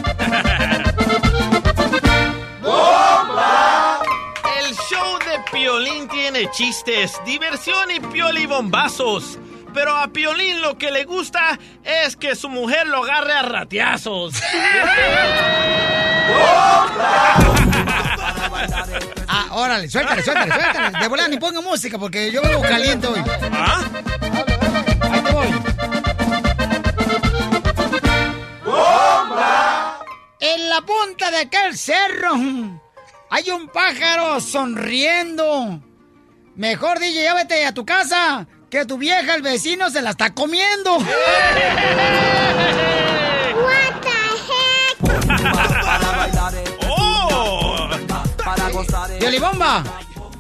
El 4.60 4.76
show 4.76 5.18
de 5.20 5.40
Piolín 5.52 6.08
tiene 6.10 6.52
chistes, 6.52 7.20
diversión 7.26 7.90
y 7.90 8.00
piolibombazos. 8.00 9.40
Pero 9.74 9.96
a 9.96 10.10
Piolín 10.10 10.62
lo 10.62 10.78
que 10.78 10.92
le 10.92 11.06
gusta 11.06 11.58
es 11.84 12.16
que 12.16 12.36
su 12.36 12.50
mujer 12.50 12.86
lo 12.88 13.04
agarre 13.04 13.34
a 13.34 13.42
ratiazos. 13.42 14.36
Ah, 19.28 19.48
órale, 19.52 19.90
suéltale, 19.90 20.24
suéltale, 20.24 20.54
suéltale. 20.54 21.00
De 21.00 21.08
volada 21.08 21.28
ni 21.28 21.38
ponga 21.38 21.62
música 21.62 21.98
porque 21.98 22.32
yo 22.32 22.42
vengo 22.42 22.62
caliente 22.62 23.08
hoy. 23.08 23.22
¿Ah? 23.52 23.84
Ahí 25.02 25.22
te 25.22 25.32
voy. 25.32 25.48
En 30.40 30.70
la 30.70 30.82
punta 30.82 31.32
de 31.32 31.38
aquel 31.38 31.78
cerro 31.78 32.34
hay 33.30 33.50
un 33.52 33.68
pájaro 33.68 34.40
sonriendo. 34.40 35.82
Mejor 36.56 37.00
DJ, 37.00 37.24
ya 37.24 37.34
vete 37.34 37.66
a 37.66 37.74
tu 37.74 37.86
casa, 37.86 38.48
que 38.70 38.86
tu 38.86 38.98
vieja, 38.98 39.36
el 39.36 39.42
vecino, 39.42 39.90
se 39.90 40.02
la 40.02 40.12
está 40.12 40.34
comiendo. 40.34 40.98
¡Yolibomba! 49.28 49.84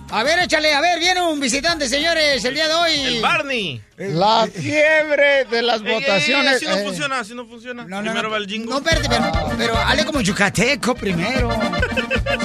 A 0.10 0.24
ver, 0.24 0.40
échale, 0.40 0.74
a 0.74 0.80
ver, 0.80 1.00
viene 1.00 1.22
un 1.22 1.38
visitante, 1.38 1.90
señores, 1.90 2.44
el 2.46 2.54
día 2.54 2.68
de 2.70 2.74
hoy. 2.74 2.92
El 3.16 3.22
Barney. 3.22 3.82
La 3.98 4.48
fiebre 4.48 5.44
de 5.52 5.62
las 5.62 5.82
Ey, 5.82 5.88
ey, 5.88 5.94
ey, 5.94 6.00
votaciones. 6.00 6.56
así 6.56 6.66
no 6.66 6.76
eh, 6.78 6.84
funciona, 6.86 7.20
así 7.20 7.36
no 7.36 7.46
funciona. 7.46 7.84
No, 7.84 7.98
no, 7.98 8.02
Primero 8.04 8.24
no. 8.24 8.30
va 8.30 8.38
el 8.38 8.48
jingle. 8.48 8.70
No, 8.70 8.78
espérate, 8.78 9.10
pero, 9.10 9.32
pero 9.58 9.78
hable 9.78 10.06
como 10.06 10.22
yucateco 10.22 10.96
primero. 10.96 11.50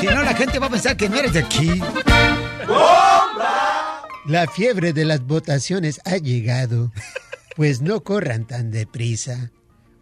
Si 0.00 0.06
no, 0.06 0.22
la 0.24 0.34
gente 0.34 0.58
va 0.58 0.66
a 0.66 0.70
pensar 0.70 0.96
que 0.96 1.08
no 1.08 1.16
eres 1.18 1.34
de 1.34 1.38
aquí. 1.38 1.80
La 4.26 4.46
fiebre 4.48 4.92
de 4.92 5.04
las 5.04 5.20
votaciones 5.20 6.00
ha 6.04 6.16
llegado. 6.16 6.90
Pues 7.54 7.80
no 7.80 8.02
corran 8.02 8.44
tan 8.46 8.70
deprisa. 8.72 9.50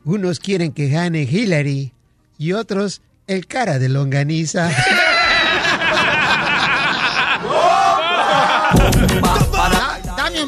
Unos 0.05 0.41
quieren 0.41 0.73
que 0.73 0.89
gane 0.89 1.23
Hillary 1.23 1.93
y 2.39 2.53
otros 2.53 3.03
el 3.27 3.47
cara 3.47 3.79
de 3.79 3.89
longaniza. 3.91 4.71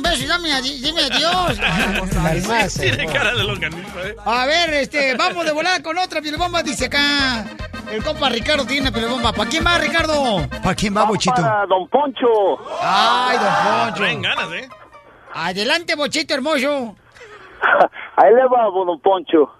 Un 0.02 0.10
beso 0.10 0.24
y 0.24 0.26
dame, 0.26 0.48
dime 0.62 1.02
adiós. 1.02 1.60
Tiene 2.80 3.06
cara 3.06 3.34
de 3.34 3.42
¿eh? 3.42 4.16
A 4.24 4.46
ver, 4.46 4.74
este, 4.74 5.14
vamos 5.16 5.44
de 5.44 5.52
volada 5.52 5.82
con 5.82 5.96
otra 5.98 6.20
pilebomba, 6.20 6.62
dice 6.62 6.86
acá. 6.86 7.44
El 7.90 8.02
compa 8.02 8.28
Ricardo 8.28 8.64
tiene 8.64 8.82
una 8.82 8.92
pilebomba. 8.92 9.32
¿Para 9.32 9.48
quién 9.48 9.64
va, 9.64 9.78
Ricardo? 9.78 10.46
¿Para 10.62 10.74
quién 10.74 10.96
va, 10.96 11.04
Bochito? 11.04 11.40
Para 11.40 11.66
Don 11.66 11.88
Poncho. 11.88 12.26
Ay, 12.80 13.38
don 13.38 13.54
Poncho. 13.64 13.94
Traen 13.94 14.22
ganas, 14.22 14.52
¿eh? 14.52 14.68
Adelante, 15.34 15.94
Bochito 15.94 16.34
hermoso. 16.34 16.96
Ahí 18.16 18.34
le 18.34 18.44
va, 18.46 18.64
Don 18.64 19.00
Poncho. 19.00 19.52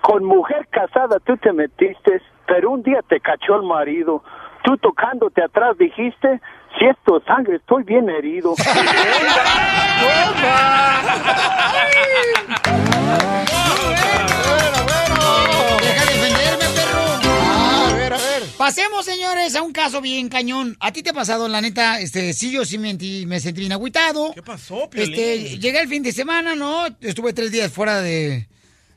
Con 0.00 0.24
mujer 0.24 0.68
casada 0.70 1.18
tú 1.20 1.36
te 1.38 1.52
metiste, 1.52 2.22
pero 2.46 2.70
un 2.70 2.82
día 2.82 3.00
te 3.08 3.20
cachó 3.20 3.56
el 3.56 3.62
marido. 3.62 4.22
Tú 4.62 4.76
tocándote 4.78 5.42
atrás 5.42 5.76
dijiste, 5.78 6.40
si 6.78 6.86
esto 6.86 7.18
es 7.18 7.24
sangre, 7.24 7.56
estoy 7.56 7.82
bien 7.84 8.08
herido. 8.10 8.54
Deja 15.80 16.04
de 16.06 16.12
defenderme, 16.14 16.64
perro. 16.74 18.46
Pasemos, 18.58 19.04
señores, 19.04 19.54
a 19.56 19.62
un 19.62 19.72
caso 19.72 20.00
bien 20.00 20.28
cañón. 20.28 20.76
¿A 20.80 20.92
ti 20.92 21.02
te 21.02 21.10
ha 21.10 21.12
pasado, 21.12 21.48
la 21.48 21.60
neta? 21.60 22.00
Este, 22.00 22.32
sí, 22.32 22.50
yo 22.50 22.64
sí 22.64 22.78
me, 22.78 22.90
sentí- 22.92 23.26
me 23.26 23.38
sentí 23.40 23.60
bien 23.60 23.72
agüitado. 23.72 24.32
¿Qué 24.34 24.42
pasó, 24.42 24.88
Piolín? 24.88 25.12
Este, 25.14 25.58
llegué 25.58 25.80
el 25.80 25.88
fin 25.88 26.02
de 26.02 26.12
semana, 26.12 26.54
¿no? 26.54 26.86
Estuve 27.00 27.32
tres 27.32 27.50
días 27.52 27.70
fuera 27.72 28.00
de 28.00 28.48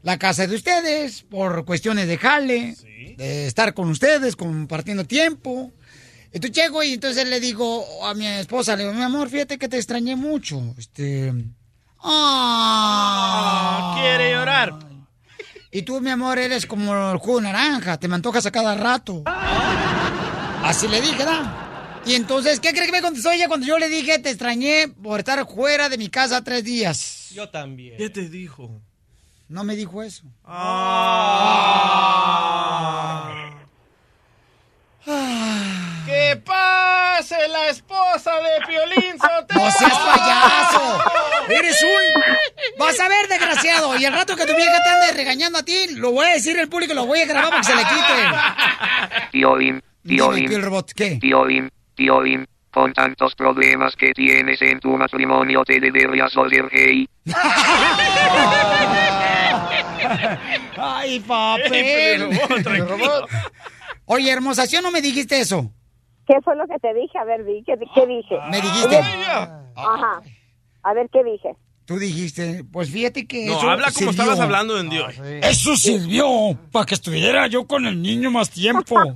la 0.04 0.18
casa 0.18 0.48
de 0.48 0.56
ustedes 0.56 1.24
por 1.24 1.66
cuestiones 1.66 2.08
de 2.08 2.18
jale, 2.18 2.76
de 3.18 3.48
estar 3.48 3.74
con 3.74 3.90
ustedes, 3.90 4.36
compartiendo 4.36 5.06
tiempo. 5.06 5.72
Entonces 6.32 6.52
llego 6.64 6.84
y 6.84 6.94
entonces 6.94 7.28
le 7.28 7.40
digo 7.40 8.06
a 8.06 8.14
mi 8.14 8.28
esposa, 8.28 8.76
le 8.76 8.84
digo, 8.84 8.94
mi 8.94 9.02
amor, 9.02 9.30
fíjate 9.30 9.58
que 9.58 9.68
te 9.68 9.78
extrañé 9.78 10.16
mucho. 10.16 10.62
Este. 10.78 11.34
Ah, 12.00 13.96
quiere 13.98 14.32
llorar. 14.32 14.74
Y 15.72 15.82
tú, 15.84 16.00
mi 16.02 16.10
amor, 16.10 16.38
eres 16.40 16.66
como 16.66 17.12
el 17.12 17.18
jugo 17.18 17.38
de 17.38 17.44
naranja, 17.44 17.98
te 17.98 18.08
me 18.08 18.16
antojas 18.16 18.46
a 18.46 18.52
cada 18.52 18.76
rato. 18.76 19.24
Así 19.26 20.88
le 20.88 21.02
dije, 21.02 21.18
¿verdad? 21.18 21.68
Y 22.06 22.16
entonces, 22.16 22.60
¿qué 22.62 22.72
cree 22.72 22.86
que 22.86 22.92
me 22.94 23.02
contestó 23.02 23.32
ella 23.32 23.48
cuando 23.48 23.66
yo 23.66 23.78
le 23.78 23.90
dije, 23.90 24.18
te 24.20 24.30
extrañé 24.30 24.88
por 24.88 25.20
estar 25.20 25.46
fuera 25.48 25.90
de 25.90 25.98
mi 25.98 26.08
casa 26.10 26.42
tres 26.42 26.64
días? 26.64 27.30
Yo 27.32 27.50
también. 27.50 27.98
¿Qué 27.98 28.10
te 28.10 28.30
dijo? 28.30 28.82
No 29.50 29.64
me 29.64 29.76
dijo 29.76 30.02
eso. 30.04 30.24
¡Que 36.28 36.36
pase 36.36 37.48
la 37.48 37.70
esposa 37.70 38.32
de 38.36 38.66
Piolín 38.68 39.18
Sotelo! 39.18 39.64
¡No 39.64 39.72
seas 39.72 39.98
payaso! 39.98 41.00
¡Eres 41.50 41.82
un... 41.84 42.22
Vas 42.78 43.00
a 43.00 43.08
ver, 43.08 43.30
desgraciado. 43.30 43.98
Y 43.98 44.04
el 44.04 44.12
rato 44.12 44.36
que 44.36 44.46
tu 44.46 44.54
vieja 44.54 44.84
te 44.84 44.90
ande 44.90 45.14
regañando 45.14 45.60
a 45.60 45.64
ti, 45.64 45.96
lo 45.96 46.12
voy 46.12 46.26
a 46.26 46.34
decir 46.34 46.60
al 46.60 46.68
público, 46.68 46.94
lo 46.94 47.06
voy 47.06 47.22
a 47.22 47.26
grabar 47.26 47.50
para 47.50 47.62
que 47.62 47.68
se 47.68 47.76
le 47.76 47.84
quite. 47.84 48.14
Piolín, 49.32 49.82
Piolín, 50.04 50.50
Piel 50.50 50.64
Robot, 50.64 50.92
¿qué? 50.94 51.18
Piolín, 51.22 51.72
Piolín, 51.96 52.46
con 52.72 52.92
tantos 52.92 53.34
problemas 53.34 53.96
que 53.96 54.12
tienes 54.12 54.62
en 54.62 54.82
tu 54.82 54.90
matrimonio 54.98 55.64
te 55.64 55.80
deberías 55.80 56.34
volver 56.36 56.68
gay. 56.70 57.08
Ay, 60.78 61.22
papel. 61.22 62.38
Oye, 64.06 64.30
hermosa, 64.30 64.66
¿sí 64.66 64.76
o 64.76 64.82
no 64.82 64.92
me 64.92 65.02
dijiste 65.02 65.40
eso? 65.40 65.72
¿Qué 66.28 66.42
fue 66.44 66.56
lo 66.56 66.68
que 66.68 66.78
te 66.80 66.94
dije? 66.94 67.18
A 67.18 67.24
ver, 67.24 67.46
di, 67.46 67.64
¿qué, 67.64 67.76
qué 67.96 68.06
dije? 68.06 68.38
Me 68.52 68.58
dijiste. 68.62 68.98
Ajá. 69.76 70.22
A 70.84 70.94
ver, 70.94 71.10
¿qué 71.12 71.24
dije? 71.24 71.56
Tú 71.86 71.98
dijiste, 71.98 72.66
pues 72.72 72.92
fíjate 72.92 73.26
que 73.26 73.46
No, 73.46 73.54
eso 73.58 73.70
habla 73.70 73.86
como 73.86 73.94
sirvió. 73.94 74.12
estabas 74.12 74.40
hablando 74.42 74.78
en 74.78 74.90
Dios. 74.90 75.18
Eso 75.42 75.76
sirvió 75.78 76.26
para 76.72 76.86
que 76.86 76.96
estuviera 76.96 77.48
yo 77.48 77.66
con 77.66 77.86
el 77.86 78.02
niño 78.02 78.30
más 78.30 78.50
tiempo. 78.50 78.96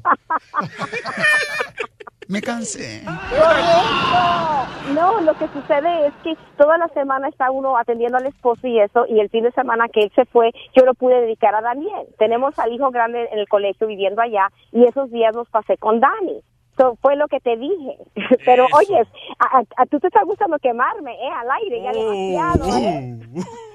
Me 2.30 2.42
cansé. 2.42 3.04
No, 3.04 4.94
no, 4.94 5.22
lo 5.22 5.34
que 5.38 5.50
sucede 5.50 6.08
es 6.08 6.14
que 6.24 6.34
toda 6.58 6.78
la 6.78 6.88
semana 6.90 7.28
está 7.28 7.52
uno 7.52 7.78
atendiendo 7.78 8.18
al 8.18 8.26
esposo 8.28 8.66
y 8.68 8.80
eso, 8.80 9.06
y 9.10 9.20
el 9.20 9.30
fin 9.30 9.44
de 9.44 9.52
semana 9.52 9.90
que 9.90 10.04
él 10.04 10.12
se 10.16 10.24
fue, 10.26 10.52
yo 10.74 10.86
lo 10.86 10.94
pude 10.94 11.20
dedicar 11.20 11.54
a 11.56 11.62
Daniel. 11.62 12.08
Tenemos 12.18 12.58
al 12.58 12.72
hijo 12.72 12.90
grande 12.90 13.28
en 13.34 13.40
el 13.40 13.50
colegio 13.50 13.86
viviendo 13.88 14.22
allá, 14.22 14.50
y 14.72 14.86
esos 14.86 15.12
días 15.12 15.36
los 15.36 15.50
pasé 15.50 15.76
con 15.76 16.00
Dani. 16.00 16.42
Eso 16.82 16.98
fue 17.02 17.16
lo 17.16 17.28
que 17.28 17.40
te 17.40 17.56
dije. 17.58 17.98
Pero, 18.46 18.66
oyes, 18.74 19.08
a, 19.38 19.60
a- 19.60 19.64
a 19.78 19.86
tú 19.86 20.00
te 20.00 20.08
está 20.08 20.24
gustando 20.24 20.58
quemarme, 20.60 21.14
¿eh? 21.14 21.30
Al 21.32 21.52
aire, 21.64 21.82
ya 21.84 21.94
demasiado, 21.94 22.78
¿eh? 22.78 23.14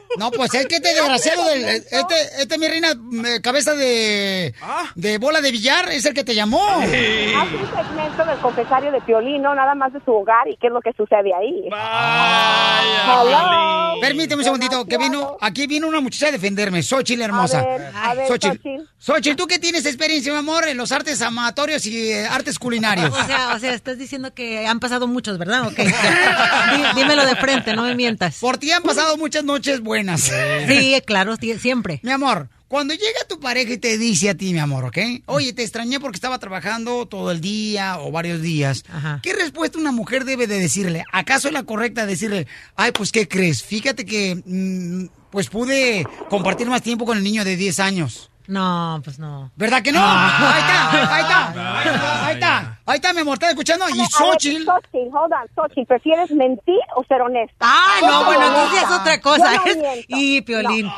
No, 0.18 0.30
pues 0.30 0.54
es 0.54 0.66
que 0.66 0.76
este 0.76 0.94
desgraciado, 0.94 1.44
del, 1.44 1.64
este, 1.64 2.14
este 2.38 2.58
mi 2.58 2.68
reina, 2.68 2.88
eh, 2.92 3.40
cabeza 3.42 3.74
de, 3.74 4.54
de 4.94 5.18
bola 5.18 5.40
de 5.42 5.50
billar, 5.52 5.90
es 5.90 6.06
el 6.06 6.14
que 6.14 6.24
te 6.24 6.34
llamó. 6.34 6.64
Hace 6.80 7.36
un 7.56 7.70
segmento 7.76 8.24
del 8.24 8.38
confesario 8.38 8.92
de 8.92 9.00
Piolino, 9.02 9.54
nada 9.54 9.74
más 9.74 9.92
de 9.92 10.00
su 10.04 10.12
hogar 10.12 10.48
y 10.48 10.56
qué 10.56 10.68
es 10.68 10.72
lo 10.72 10.80
que 10.80 10.92
sucede 10.96 11.34
ahí. 11.34 11.68
Hello. 13.06 14.00
Permíteme 14.00 14.40
un 14.40 14.44
segundito, 14.44 14.84
que 14.86 14.98
vino, 14.98 15.36
aquí 15.40 15.66
vino 15.66 15.86
una 15.88 16.00
muchacha 16.00 16.28
a 16.28 16.32
defenderme, 16.32 16.82
Xochitl 16.82 17.22
hermosa. 17.22 17.60
A 17.60 17.66
ver, 17.66 17.92
a 17.94 18.14
ver, 18.14 18.28
Xochitl. 18.28 18.56
Xochitl. 18.56 18.88
Xochitl, 18.98 19.36
¿tú 19.36 19.46
qué 19.46 19.58
tienes 19.58 19.86
experiencia, 19.86 20.32
mi 20.32 20.38
amor, 20.38 20.66
en 20.68 20.76
los 20.76 20.92
artes 20.92 21.20
amatorios 21.22 21.84
y 21.86 22.12
eh, 22.12 22.26
artes 22.26 22.58
culinarios? 22.58 23.10
O 23.10 23.24
sea, 23.24 23.52
o 23.54 23.58
sea, 23.58 23.72
estás 23.74 23.96
diciendo 23.98 24.34
que 24.34 24.66
han 24.66 24.80
pasado 24.80 25.06
muchos, 25.06 25.38
¿verdad? 25.38 25.66
Ok. 25.66 25.76
Dí- 25.78 26.94
dímelo 26.94 27.24
de 27.24 27.36
frente, 27.36 27.74
no 27.74 27.82
me 27.82 27.94
mientas. 27.94 28.38
Por 28.38 28.58
ti 28.58 28.70
han 28.72 28.82
pasado 28.82 29.16
muchas 29.16 29.44
noches 29.44 29.80
buenas. 29.80 29.95
Sí, 30.66 31.00
claro, 31.06 31.36
siempre. 31.36 32.00
Mi 32.02 32.10
amor, 32.10 32.48
cuando 32.68 32.94
llega 32.94 33.20
tu 33.28 33.38
pareja 33.38 33.74
y 33.74 33.78
te 33.78 33.96
dice 33.96 34.30
a 34.30 34.34
ti, 34.34 34.52
mi 34.52 34.58
amor, 34.58 34.84
¿ok? 34.86 34.98
Oye, 35.26 35.52
te 35.52 35.62
extrañé 35.62 36.00
porque 36.00 36.16
estaba 36.16 36.38
trabajando 36.38 37.06
todo 37.06 37.30
el 37.30 37.40
día 37.40 37.98
o 38.00 38.10
varios 38.10 38.42
días. 38.42 38.84
¿Qué 39.22 39.32
respuesta 39.34 39.78
una 39.78 39.92
mujer 39.92 40.24
debe 40.24 40.46
de 40.46 40.58
decirle? 40.58 41.04
¿Acaso 41.12 41.48
es 41.48 41.54
la 41.54 41.62
correcta 41.62 42.06
decirle, 42.06 42.46
ay, 42.74 42.90
pues, 42.92 43.12
¿qué 43.12 43.28
crees? 43.28 43.62
Fíjate 43.62 44.04
que, 44.04 44.42
mm, 44.44 45.06
pues, 45.30 45.48
pude 45.48 46.04
compartir 46.28 46.66
más 46.66 46.82
tiempo 46.82 47.04
con 47.04 47.16
el 47.18 47.24
niño 47.24 47.44
de 47.44 47.56
10 47.56 47.78
años. 47.78 48.30
No, 48.48 49.00
pues 49.02 49.18
no. 49.18 49.50
¿Verdad 49.56 49.82
que 49.82 49.92
no? 49.92 50.00
Ah. 50.00 50.52
Ahí 50.54 50.60
está, 50.60 51.14
ahí 51.14 51.22
está, 51.22 51.48
ahí 51.48 51.88
está, 51.88 52.26
ahí 52.26 52.34
está, 52.34 52.45
mi 53.14 53.20
amor, 53.20 53.34
¿estás 53.34 53.50
escuchando? 53.50 53.88
Y 53.88 53.98
Xochitl... 54.06 54.64
Xochitl, 54.64 55.14
hold 55.16 55.32
on, 55.32 55.48
Xochitl, 55.54 55.86
¿prefieres 55.86 56.30
mentir 56.30 56.78
o 56.94 57.02
ser 57.04 57.20
honesta? 57.20 57.56
Ay, 57.60 58.02
Yo 58.02 58.08
no, 58.10 58.24
bueno, 58.26 58.46
entonces 58.46 58.82
es 58.82 58.90
otra 58.90 59.20
cosa. 59.20 59.52
Yo 59.54 59.60
no 59.60 59.66
Es- 59.66 59.76
miento. 59.78 60.06
Y 60.10 60.40
Piolín. 60.42 60.86
No, 60.86 60.92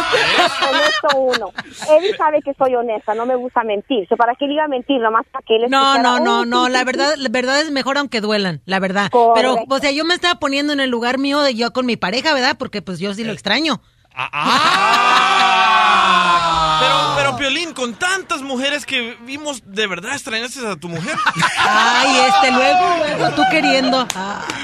no, 0.00 0.68
honesto 0.70 1.16
uno. 1.18 1.52
Él 1.90 2.16
sabe 2.16 2.40
que 2.42 2.54
soy 2.54 2.74
honesta, 2.74 3.14
no 3.14 3.26
me 3.26 3.36
gusta 3.36 3.62
mentir. 3.62 4.08
So, 4.08 4.16
¿Para 4.16 4.34
qué 4.36 4.46
le 4.46 4.54
iba 4.54 4.64
a 4.64 4.68
mentir? 4.68 5.00
Nomás 5.00 5.26
para 5.30 5.44
que 5.46 5.56
él 5.56 5.66
No, 5.68 5.98
no, 5.98 6.18
no, 6.20 6.40
"Uy, 6.40 6.48
no, 6.48 6.68
la 6.68 6.84
verdad, 6.84 7.14
sí". 7.16 7.22
la 7.22 7.28
verdad 7.30 7.60
es 7.60 7.70
mejor 7.70 7.98
aunque 7.98 8.20
duelan, 8.20 8.62
la 8.64 8.78
verdad. 8.78 9.10
Correcto. 9.10 9.34
Pero, 9.34 9.76
o 9.76 9.78
sea, 9.78 9.90
yo 9.90 10.04
me 10.04 10.14
estaba 10.14 10.38
poniendo 10.38 10.72
en 10.72 10.80
el 10.80 10.90
lugar 10.90 11.18
mío 11.18 11.40
de 11.42 11.54
yo 11.54 11.72
con 11.72 11.84
mi 11.86 11.96
pareja, 11.96 12.32
¿verdad? 12.34 12.56
Porque 12.58 12.80
pues 12.82 12.98
yo 12.98 13.12
sí 13.14 13.22
lo 13.24 13.32
extraño. 13.32 13.80
Pero, 16.80 16.94
pero 17.16 17.36
Piolín, 17.36 17.72
con 17.74 17.94
tantas 17.94 18.42
mujeres 18.42 18.84
que 18.86 19.16
vimos, 19.22 19.62
¿de 19.64 19.86
verdad 19.86 20.12
extrañaste 20.12 20.66
a 20.66 20.76
tu 20.76 20.88
mujer? 20.88 21.14
Ay, 21.58 22.18
este, 22.28 22.52
luego, 22.52 22.86
luego, 22.98 23.34
tú 23.34 23.42
queriendo. 23.50 24.06
Ah. 24.14 24.42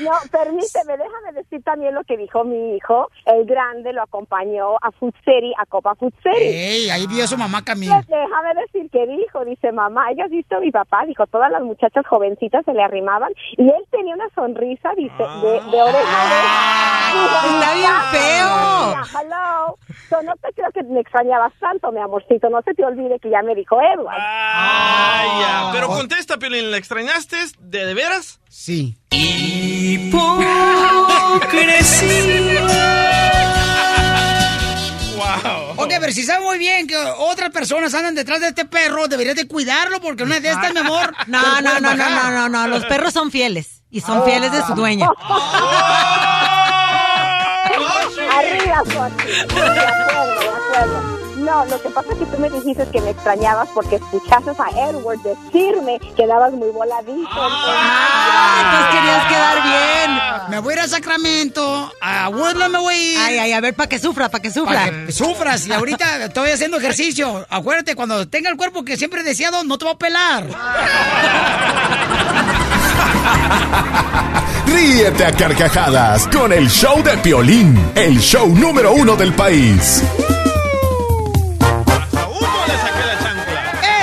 No, 0.00 0.12
permíteme, 0.30 0.96
déjame 0.96 1.32
decir 1.34 1.60
también 1.64 1.92
lo 1.92 2.04
que 2.04 2.16
dijo 2.16 2.44
mi 2.44 2.76
hijo. 2.76 3.08
El 3.26 3.44
grande 3.46 3.92
lo 3.92 4.02
acompañó 4.04 4.76
a 4.76 4.92
City, 5.00 5.52
a 5.58 5.66
Copa 5.66 5.96
Food 5.96 6.12
City. 6.22 6.36
Ey, 6.40 6.88
ahí 6.90 7.08
vio 7.08 7.24
a 7.24 7.26
su 7.26 7.36
mamá 7.36 7.64
caminar. 7.64 8.04
Pues 8.06 8.20
déjame 8.20 8.54
decir 8.62 8.88
que 8.92 9.04
dijo, 9.08 9.44
dice 9.44 9.72
mamá, 9.72 10.06
¿hayas 10.06 10.30
visto 10.30 10.54
a 10.54 10.60
mi 10.60 10.70
papá? 10.70 11.04
Dijo, 11.04 11.26
todas 11.26 11.50
las 11.50 11.62
muchachas 11.62 12.06
jovencitas 12.06 12.64
se 12.64 12.74
le 12.74 12.82
arrimaban 12.84 13.32
y 13.56 13.64
él 13.68 13.84
tenía 13.90 14.14
una 14.14 14.28
sonrisa, 14.36 14.90
dice, 14.96 15.16
de, 15.42 15.50
de 15.68 15.82
oreja 15.82 16.22
a 16.22 16.26
oreja. 16.26 17.12
Dijo, 17.18 17.58
Está 17.58 17.74
bien 17.74 17.90
"Ah, 17.92 18.08
feo". 18.12 18.86
mira, 18.86 19.02
Hello. 19.20 19.78
So, 20.08 20.22
no 20.22 20.32
te 20.36 20.52
creo 20.54 20.70
que 20.72 20.82
me 20.84 21.00
extrañabas 21.00 21.52
tanto, 21.60 21.92
mi 21.92 22.00
amorcito. 22.00 22.48
No 22.48 22.62
se 22.62 22.72
te 22.74 22.84
olvide 22.84 23.18
que 23.20 23.28
ya 23.30 23.42
me 23.42 23.54
dijo 23.54 23.78
Edward. 23.80 24.16
Ay, 24.20 25.28
ya. 25.40 25.70
Pero 25.72 25.88
contesta, 25.88 26.38
Piolín, 26.38 26.70
¿la 26.70 26.78
extrañaste? 26.78 27.36
¿De, 27.58 27.84
de 27.86 27.94
veras? 27.94 28.40
Sí. 28.48 28.96
Wow. 35.16 35.74
Ok, 35.84 35.92
pero 36.00 36.12
si 36.12 36.22
sabes 36.22 36.42
muy 36.44 36.58
bien 36.58 36.86
que 36.86 36.96
otras 36.96 37.50
personas 37.50 37.92
andan 37.94 38.14
detrás 38.14 38.40
de 38.40 38.48
este 38.48 38.64
perro, 38.64 39.08
deberías 39.08 39.36
de 39.36 39.46
cuidarlo 39.46 40.00
porque 40.00 40.22
una 40.22 40.40
de 40.40 40.50
estas, 40.50 40.72
mi 40.72 40.80
amor. 40.80 41.14
No, 41.26 41.60
no, 41.60 41.80
no, 41.80 41.94
no, 41.94 41.96
no, 41.96 42.30
no, 42.30 42.48
no, 42.48 42.68
los 42.68 42.84
perros 42.86 43.12
son 43.12 43.30
fieles 43.30 43.82
y 43.90 44.00
son 44.00 44.24
fieles 44.24 44.50
de 44.52 44.62
su 44.62 44.74
dueña. 44.74 45.08
Arriba, 48.30 48.82
Xochitl. 48.84 49.54
De 49.54 49.80
acuerdo, 49.80 50.40
de 50.40 50.48
acuerdo. 50.48 51.18
No, 51.38 51.64
lo 51.66 51.80
que 51.80 51.88
pasa 51.90 52.12
es 52.12 52.18
que 52.18 52.26
tú 52.26 52.38
me 52.38 52.50
dijiste 52.50 52.86
que 52.90 53.00
me 53.00 53.10
extrañabas 53.10 53.68
porque 53.72 53.96
escuchaste 53.96 54.50
a 54.50 54.90
Edward 54.90 55.18
decirme 55.22 56.00
que 56.16 56.26
dabas 56.26 56.52
muy 56.52 56.68
voladito. 56.70 57.28
pues 57.30 58.86
querías 58.90 59.24
quedar 59.28 59.62
bien. 59.62 60.20
Me 60.50 60.58
voy 60.58 60.72
a 60.72 60.76
ir 60.76 60.82
a 60.82 60.88
Sacramento, 60.88 61.92
a 62.00 62.28
Woodland 62.28 62.72
me 62.72 62.78
voy 62.80 62.94
a 62.94 62.98
ir. 62.98 63.18
Ay, 63.18 63.38
ay, 63.38 63.52
a 63.52 63.60
ver, 63.60 63.74
para 63.74 63.88
que 63.88 63.98
sufra, 63.98 64.28
para 64.28 64.42
que 64.42 64.50
sufra. 64.50 64.74
Para 64.74 65.06
que 65.06 65.12
sufras 65.12 65.66
y 65.66 65.72
ahorita 65.72 66.24
estoy 66.24 66.50
haciendo 66.50 66.76
ejercicio. 66.78 67.46
Acuérdate, 67.48 67.94
cuando 67.94 68.28
tenga 68.28 68.50
el 68.50 68.56
cuerpo 68.56 68.84
que 68.84 68.96
siempre 68.96 69.20
he 69.20 69.24
deseado, 69.24 69.62
no 69.64 69.78
te 69.78 69.84
va 69.84 69.92
a 69.92 69.98
pelar. 69.98 70.44
Ríete 74.72 75.24
a 75.24 75.32
carcajadas 75.32 76.26
con 76.28 76.52
el 76.52 76.68
show 76.68 77.02
de 77.02 77.16
Piolín, 77.18 77.92
el 77.94 78.18
show 78.18 78.48
número 78.48 78.92
uno 78.92 79.16
del 79.16 79.32
país. 79.32 80.02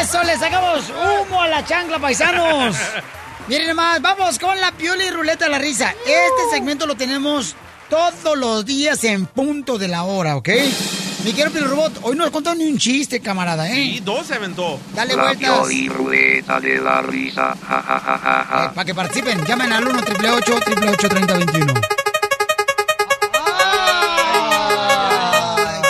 Eso, 0.02 0.24
le 0.24 0.38
sacamos 0.38 0.90
humo 0.90 1.42
a 1.42 1.48
la 1.48 1.66
chancla, 1.66 2.00
paisanos. 2.00 2.76
Miren 3.48 3.68
nomás, 3.68 4.02
vamos 4.02 4.40
con 4.40 4.60
la 4.60 4.72
piola 4.72 5.06
y 5.06 5.10
ruleta 5.12 5.46
de 5.46 5.52
la 5.52 5.60
risa. 5.60 5.92
Este 6.06 6.56
segmento 6.56 6.88
lo 6.88 6.96
tenemos 6.96 7.56
todos 7.90 8.36
los 8.38 8.66
días 8.66 9.04
en 9.04 9.28
punto 9.28 9.78
de 9.78 9.88
la 9.88 10.04
hora, 10.04 10.36
¿ok? 10.36 10.50
Mi 11.26 11.34
querido 11.34 11.52
Pilo 11.54 11.68
Robot, 11.70 12.00
hoy 12.04 12.16
no 12.16 12.24
has 12.24 12.30
contado 12.30 12.56
ni 12.56 12.66
un 12.66 12.78
chiste, 12.78 13.20
camarada, 13.20 13.68
¿eh? 13.68 13.80
Y 13.80 14.00
dos 14.00 14.28
se 14.28 14.36
aventó. 14.36 14.80
Dale 14.94 15.16
La 15.16 15.24
vueltas. 15.24 15.50
Pioli 15.50 15.90
Ruleta 15.90 16.60
de 16.60 16.80
la 16.80 17.02
risa. 17.02 17.58
Ja, 17.68 17.82
ja, 17.82 18.00
ja, 18.00 18.18
ja, 18.20 18.48
ja. 18.48 18.72
Para 18.76 18.86
que 18.86 18.94
participen, 18.94 19.44
llamen 19.44 19.74
al 19.74 19.88
1 19.88 20.02
888 20.02 21.10
3021 21.10 21.74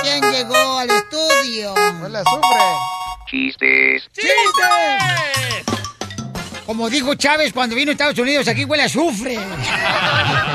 ¿Quién 0.04 0.32
llegó 0.32 0.80
al 0.80 0.90
estudio? 0.90 1.74
Huele 2.02 2.20
azufre. 2.20 2.62
Chistes. 3.30 4.04
¡Chistes! 4.14 4.32
Como 6.66 6.90
dijo 6.90 7.14
Chávez 7.16 7.52
cuando 7.52 7.76
vino 7.76 7.92
a 7.92 7.92
Estados 7.92 8.18
Unidos, 8.20 8.48
aquí 8.48 8.64
huele 8.64 8.84
a 8.84 8.86
azufre. 8.86 9.38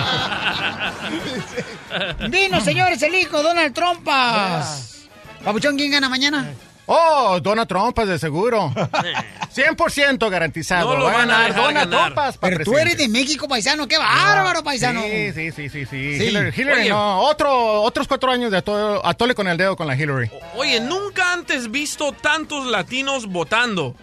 Vino, 2.29 2.61
señores, 2.61 3.03
el 3.03 3.15
hijo 3.15 3.43
Donald 3.43 3.75
Trumpas. 3.75 5.07
Papuchón, 5.45 5.77
¿quién 5.77 5.91
gana 5.91 6.09
mañana? 6.09 6.53
Oh, 6.87 7.39
Donald 7.41 7.69
Trump, 7.69 7.97
de 8.01 8.19
seguro. 8.19 8.73
100% 9.55 10.29
garantizado. 10.31 10.91
No 10.93 10.99
lo 10.99 11.05
Va 11.05 11.11
a 11.11 11.15
van 11.19 11.31
a 11.31 11.35
ganar 11.49 11.55
Donald 11.55 11.91
ganar. 11.91 12.15
Trump. 12.15 12.37
Pero 12.41 12.65
tú 12.65 12.77
eres 12.79 12.97
de 12.97 13.09
México, 13.09 13.47
paisano. 13.49 13.87
¡Qué 13.87 13.97
bárbaro, 13.97 14.63
paisano! 14.65 15.03
Sí, 15.03 15.33
sí, 15.33 15.51
sí, 15.53 15.69
sí. 15.69 15.87
sí. 15.87 16.19
Sí. 16.19 16.25
Hillary, 16.25 16.53
Hillary 16.57 16.81
Oye. 16.83 16.89
no. 16.91 17.21
Otro, 17.21 17.83
otros 17.83 18.09
cuatro 18.09 18.31
años 18.33 18.51
de 18.51 18.59
atole, 18.59 19.01
atole 19.05 19.35
con 19.35 19.47
el 19.49 19.57
dedo 19.57 19.77
con 19.77 19.87
la 19.87 19.95
Hillary. 19.97 20.31
Oye, 20.57 20.81
nunca 20.81 21.33
antes 21.33 21.71
visto 21.71 22.13
tantos 22.13 22.67
latinos 22.67 23.27
votando. 23.27 23.95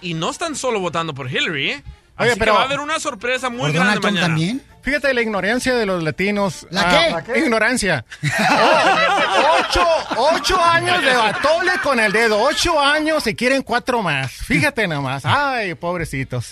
Y 0.00 0.14
no 0.14 0.30
están 0.30 0.56
solo 0.56 0.80
votando 0.80 1.14
por 1.14 1.30
Hillary, 1.30 1.70
¿eh? 1.70 1.84
Oye, 2.18 2.30
Así 2.30 2.38
pero- 2.40 2.52
que 2.52 2.56
va 2.56 2.62
a 2.62 2.66
haber 2.66 2.80
una 2.80 2.98
sorpresa 2.98 3.50
muy 3.50 3.72
grande 3.72 4.00
mañana. 4.00 4.36
Fíjate 4.82 5.14
la 5.14 5.22
ignorancia 5.22 5.74
de 5.74 5.86
los 5.86 6.02
latinos. 6.02 6.66
¿La 6.70 6.82
Ah, 6.82 6.90
qué? 7.06 7.10
¿La 7.12 7.24
qué? 7.24 7.38
Ignorancia. 7.40 8.04
Oh, 8.50 9.58
ocho, 9.60 9.86
ocho 10.16 10.62
años 10.62 11.02
de 11.02 11.10
atole 11.12 11.72
con 11.82 11.98
el 12.00 12.12
dedo. 12.12 12.40
Ocho 12.42 12.78
años 12.80 13.26
y 13.26 13.34
quieren 13.34 13.62
cuatro 13.62 14.02
más. 14.02 14.30
Fíjate 14.32 14.86
nomás. 14.88 15.24
Ay, 15.24 15.74
pobrecitos. 15.74 16.50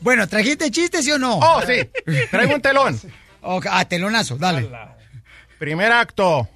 Bueno, 0.00 0.26
¿trajiste 0.26 0.70
chistes, 0.70 1.04
sí 1.04 1.12
o 1.12 1.18
no? 1.18 1.36
Oh, 1.38 1.62
sí. 1.66 1.88
Traigo 2.30 2.54
un 2.54 2.60
telón. 2.60 3.00
Ok, 3.40 3.66
ah, 3.70 3.84
telonazo, 3.84 4.36
dale. 4.36 4.68
Primer 5.58 5.92
acto. 5.92 6.48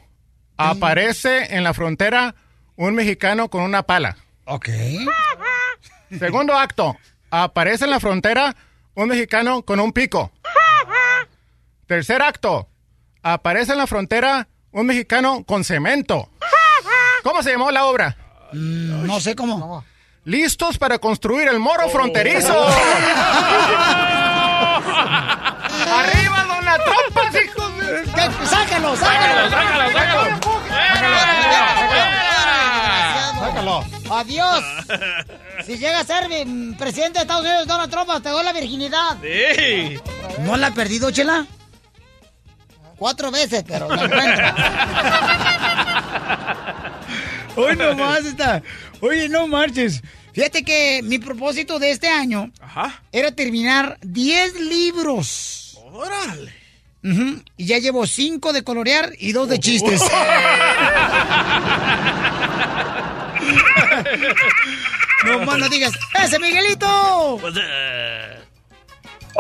Aparece 0.56 1.54
en 1.54 1.62
la 1.64 1.72
frontera 1.72 2.34
un 2.76 2.94
mexicano 2.94 3.48
con 3.48 3.62
una 3.62 3.82
pala. 3.84 4.16
Ok. 4.44 4.68
Segundo 6.18 6.54
acto. 6.54 6.96
Aparece 7.30 7.84
en 7.84 7.90
la 7.90 8.00
frontera 8.00 8.54
un 8.94 9.08
mexicano 9.08 9.62
con 9.62 9.78
un 9.80 9.92
pico. 9.92 10.32
Tercer 11.88 12.20
acto. 12.20 12.68
Aparece 13.22 13.72
en 13.72 13.78
la 13.78 13.86
frontera 13.86 14.46
un 14.72 14.84
mexicano 14.84 15.42
con 15.44 15.64
cemento. 15.64 16.28
¿Cómo 17.22 17.42
se 17.42 17.52
llamó 17.52 17.70
la 17.70 17.86
obra? 17.86 18.14
Mm, 18.52 19.06
no 19.06 19.18
sé 19.20 19.34
cómo. 19.34 19.82
Listos 20.24 20.76
para 20.76 20.98
construir 20.98 21.48
el 21.48 21.58
moro 21.58 21.88
fronterizo. 21.88 22.52
¡Arriba, 25.90 26.44
Donald 26.46 26.82
Trump, 26.84 27.16
hijos 27.42 27.78
de... 27.78 28.04
¡Sácalo, 28.46 28.94
sácalo! 28.94 29.50
¡Sácalo, 29.50 29.90
sácalo, 29.90 29.90
sácalo! 29.90 30.38
Sácalo. 33.40 33.84
Adiós. 34.10 34.64
Si 35.64 35.78
llega 35.78 36.00
a 36.00 36.04
ser 36.04 36.24
presidente 36.78 37.18
de 37.18 37.22
Estados 37.22 37.44
Unidos, 37.44 37.66
Donald 37.66 37.90
Trump, 37.90 38.10
te 38.22 38.28
doy 38.28 38.44
la 38.44 38.52
virginidad. 38.52 39.16
Sí. 39.22 39.98
¿No 40.40 40.58
la 40.58 40.66
ha 40.66 40.74
perdido, 40.74 41.10
Chela? 41.10 41.46
Cuatro 42.98 43.30
veces, 43.30 43.64
pero 43.66 43.88
la 43.88 44.04
encuentra. 44.04 44.54
Hoy 47.56 47.76
nomás 47.76 48.24
está. 48.24 48.62
Oye, 49.00 49.28
no 49.28 49.46
marches. 49.46 50.02
Fíjate 50.32 50.62
que 50.64 51.00
mi 51.02 51.18
propósito 51.18 51.78
de 51.78 51.90
este 51.90 52.08
año 52.08 52.50
era 53.12 53.32
terminar 53.32 53.98
10 54.02 54.60
libros. 54.60 55.78
¡Órale! 55.92 56.54
Ujú, 57.04 57.42
Y 57.56 57.66
ya 57.66 57.78
llevo 57.78 58.06
5 58.06 58.52
de 58.52 58.64
colorear 58.64 59.12
y 59.18 59.32
2 59.32 59.48
de 59.48 59.58
chistes. 59.60 60.02
no 65.24 65.38
más 65.40 65.58
no 65.58 65.68
digas. 65.68 65.92
¡Ese 66.22 66.38
Miguelito! 66.38 67.38
Pues, 67.40 67.54
eh, 67.60 68.38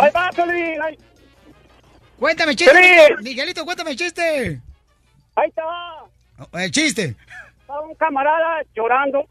¡Ahí 0.00 0.10
va, 0.14 0.30
Piolín! 0.30 0.74
Cuéntame 2.18 2.54
chiste. 2.56 3.16
Miguelito, 3.22 3.64
cuéntame 3.64 3.94
chiste. 3.94 4.60
Ahí 5.36 5.48
está. 5.48 5.62
El 6.52 6.70
chiste. 6.70 7.16
Está 7.60 7.80
un 7.80 7.94
camarada 7.94 8.62
llorando. 8.74 9.26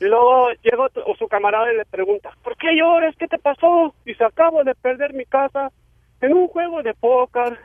Y 0.00 0.04
luego 0.04 0.50
llega 0.62 0.88
su 1.18 1.28
camarada 1.28 1.72
y 1.72 1.76
le 1.76 1.84
pregunta, 1.86 2.30
¿por 2.42 2.56
qué 2.56 2.76
lloras? 2.76 3.14
¿Qué 3.18 3.28
te 3.28 3.38
pasó? 3.38 3.94
Dice, 4.04 4.24
acabo 4.24 4.62
de 4.62 4.74
perder 4.74 5.14
mi 5.14 5.24
casa 5.24 5.72
en 6.20 6.34
un 6.34 6.48
juego 6.48 6.82
de 6.82 6.92
póker. 6.94 7.58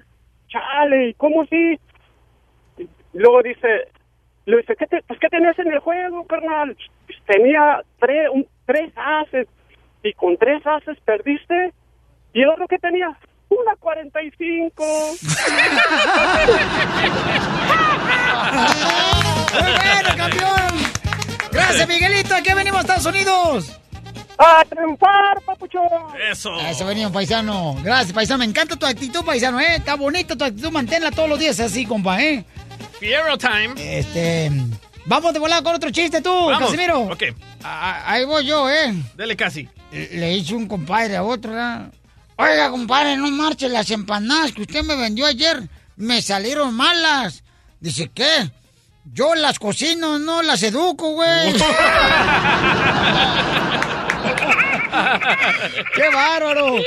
Chale, 0.48 1.10
¿y 1.10 1.14
cómo 1.16 1.46
sí? 1.48 1.80
Y 2.78 2.88
luego 3.14 3.42
dice, 3.42 3.88
le 4.46 4.58
dice, 4.58 4.76
¿qué, 4.78 4.88
te, 4.88 5.02
pues, 5.04 5.20
¿qué 5.20 5.28
tenías 5.28 5.58
en 5.60 5.72
el 5.72 5.80
juego, 5.80 6.26
carnal? 6.26 6.78
Tenía 7.26 7.82
tres, 8.00 8.30
un, 8.32 8.48
tres 8.66 8.92
haces. 8.96 9.48
Y 10.04 10.14
con 10.14 10.38
tres 10.38 10.66
haces 10.66 10.98
perdiste. 11.02 11.74
¿Y 12.34 12.42
el 12.42 12.50
otro 12.50 12.66
qué 12.68 12.78
tenía? 12.78 13.08
Una 13.50 13.76
45. 13.80 14.84
¡Muy 19.54 19.72
bueno, 19.72 20.10
campeón! 20.18 20.92
Gracias, 21.52 21.88
Miguelito. 21.88 22.36
¿A 22.36 22.42
qué 22.42 22.56
venimos, 22.56 22.82
Estados 22.82 23.06
Unidos? 23.06 23.78
¡A 24.38 24.64
triunfar, 24.66 25.42
papuchón! 25.46 25.84
Eso. 26.32 26.58
Eso 26.62 26.86
venimos, 26.86 27.12
paisano. 27.12 27.76
Gracias, 27.84 28.14
paisano. 28.14 28.40
Me 28.40 28.46
encanta 28.46 28.76
tu 28.78 28.86
actitud, 28.86 29.24
paisano, 29.26 29.60
¿eh? 29.60 29.76
Está 29.76 29.96
bonita 29.96 30.36
tu 30.36 30.46
actitud. 30.46 30.72
Manténla 30.72 31.12
todos 31.12 31.28
los 31.30 31.38
días 31.40 31.60
así, 31.60 31.86
compa, 31.86 32.22
¿eh? 32.24 32.46
Fiero 33.00 33.38
time. 33.38 33.74
Este... 33.78 34.52
Vamos 35.06 35.34
de 35.34 35.40
volada 35.40 35.64
con 35.64 35.74
otro 35.76 35.90
chiste 35.90 36.22
tú, 36.22 36.30
Vamos. 36.30 36.70
Casimiro. 36.70 37.02
Ok. 37.02 37.24
Ah, 37.64 38.04
Ahí 38.06 38.24
voy 38.24 38.46
yo, 38.46 38.70
¿eh? 38.70 38.94
Dele 39.16 39.36
casi. 39.36 39.68
Le 39.92 40.34
hice 40.34 40.54
un 40.56 40.68
compadre 40.68 41.18
a 41.18 41.24
otro, 41.24 41.52
¿verdad? 41.52 41.92
Oiga, 42.42 42.72
compadre, 42.72 43.18
no 43.18 43.30
marche 43.30 43.70
las 43.70 43.92
empanadas 43.92 44.52
que 44.52 44.64
usted 44.64 44.84
me 44.84 44.96
vendió 44.96 45.28
ayer. 45.28 45.62
Me 45.96 46.24
salieron 46.24 46.74
malas. 46.74 47.44
Dice, 47.80 48.10
¿qué? 48.12 48.50
Yo 49.14 49.36
las 49.36 49.60
cocino, 49.60 50.18
no 50.18 50.42
las 50.42 50.64
educo, 50.64 51.12
güey. 51.12 51.54
¡Qué 55.94 56.10
bárbaro! 56.14 56.78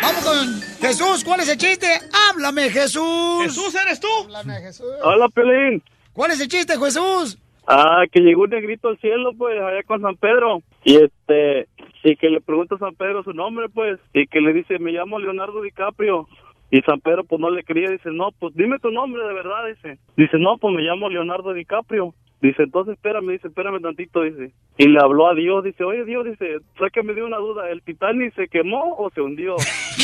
Vamos 0.00 0.24
con 0.24 0.62
Jesús, 0.80 1.22
¿cuál 1.22 1.40
es 1.40 1.50
el 1.50 1.58
chiste? 1.58 1.86
¡Háblame, 2.30 2.70
Jesús! 2.70 3.42
¿Jesús 3.44 3.74
eres 3.74 4.00
tú? 4.00 4.08
Háblame, 4.24 4.54
Jesús. 4.60 4.86
Hola, 5.02 5.28
Pelín. 5.28 5.82
¿Cuál 6.14 6.30
es 6.30 6.40
el 6.40 6.48
chiste, 6.48 6.78
Jesús? 6.78 7.38
Ah, 7.66 8.04
que 8.10 8.20
llegó 8.20 8.42
un 8.42 8.50
negrito 8.50 8.88
al 8.88 8.98
cielo, 8.98 9.32
pues, 9.36 9.54
allá 9.60 9.82
con 9.86 10.00
San 10.00 10.16
Pedro. 10.16 10.62
Y 10.84 10.96
este, 10.96 11.68
y 12.04 12.16
que 12.16 12.30
le 12.30 12.40
pregunta 12.40 12.74
a 12.74 12.78
San 12.78 12.94
Pedro 12.94 13.22
su 13.22 13.32
nombre, 13.32 13.68
pues, 13.68 13.98
y 14.12 14.26
que 14.26 14.40
le 14.40 14.52
dice, 14.52 14.78
me 14.78 14.92
llamo 14.92 15.18
Leonardo 15.18 15.62
DiCaprio. 15.62 16.28
Y 16.70 16.80
San 16.82 17.00
Pedro, 17.00 17.24
pues, 17.24 17.40
no 17.40 17.50
le 17.50 17.64
creía, 17.64 17.90
dice, 17.90 18.10
no, 18.10 18.30
pues, 18.38 18.54
dime 18.54 18.78
tu 18.78 18.90
nombre 18.90 19.22
de 19.22 19.34
verdad, 19.34 19.66
dice. 19.68 19.98
Dice, 20.16 20.38
no, 20.38 20.56
pues, 20.58 20.74
me 20.74 20.82
llamo 20.82 21.08
Leonardo 21.08 21.52
DiCaprio. 21.52 22.14
Dice, 22.42 22.64
entonces 22.64 22.94
espérame, 22.94 23.28
dice, 23.30 23.46
espérame 23.46 23.80
tantito, 23.80 24.22
dice. 24.22 24.52
Y 24.76 24.88
le 24.88 24.98
habló 25.00 25.28
a 25.28 25.34
Dios, 25.34 25.62
dice, 25.62 25.84
oye, 25.84 26.04
Dios, 26.04 26.24
dice, 26.24 26.56
sácame 26.76 27.14
de 27.14 27.22
una 27.22 27.36
duda, 27.36 27.70
¿el 27.70 27.82
Titanic 27.82 28.34
se 28.34 28.48
quemó 28.48 28.96
o 28.98 29.10
se 29.10 29.20
hundió? 29.20 29.54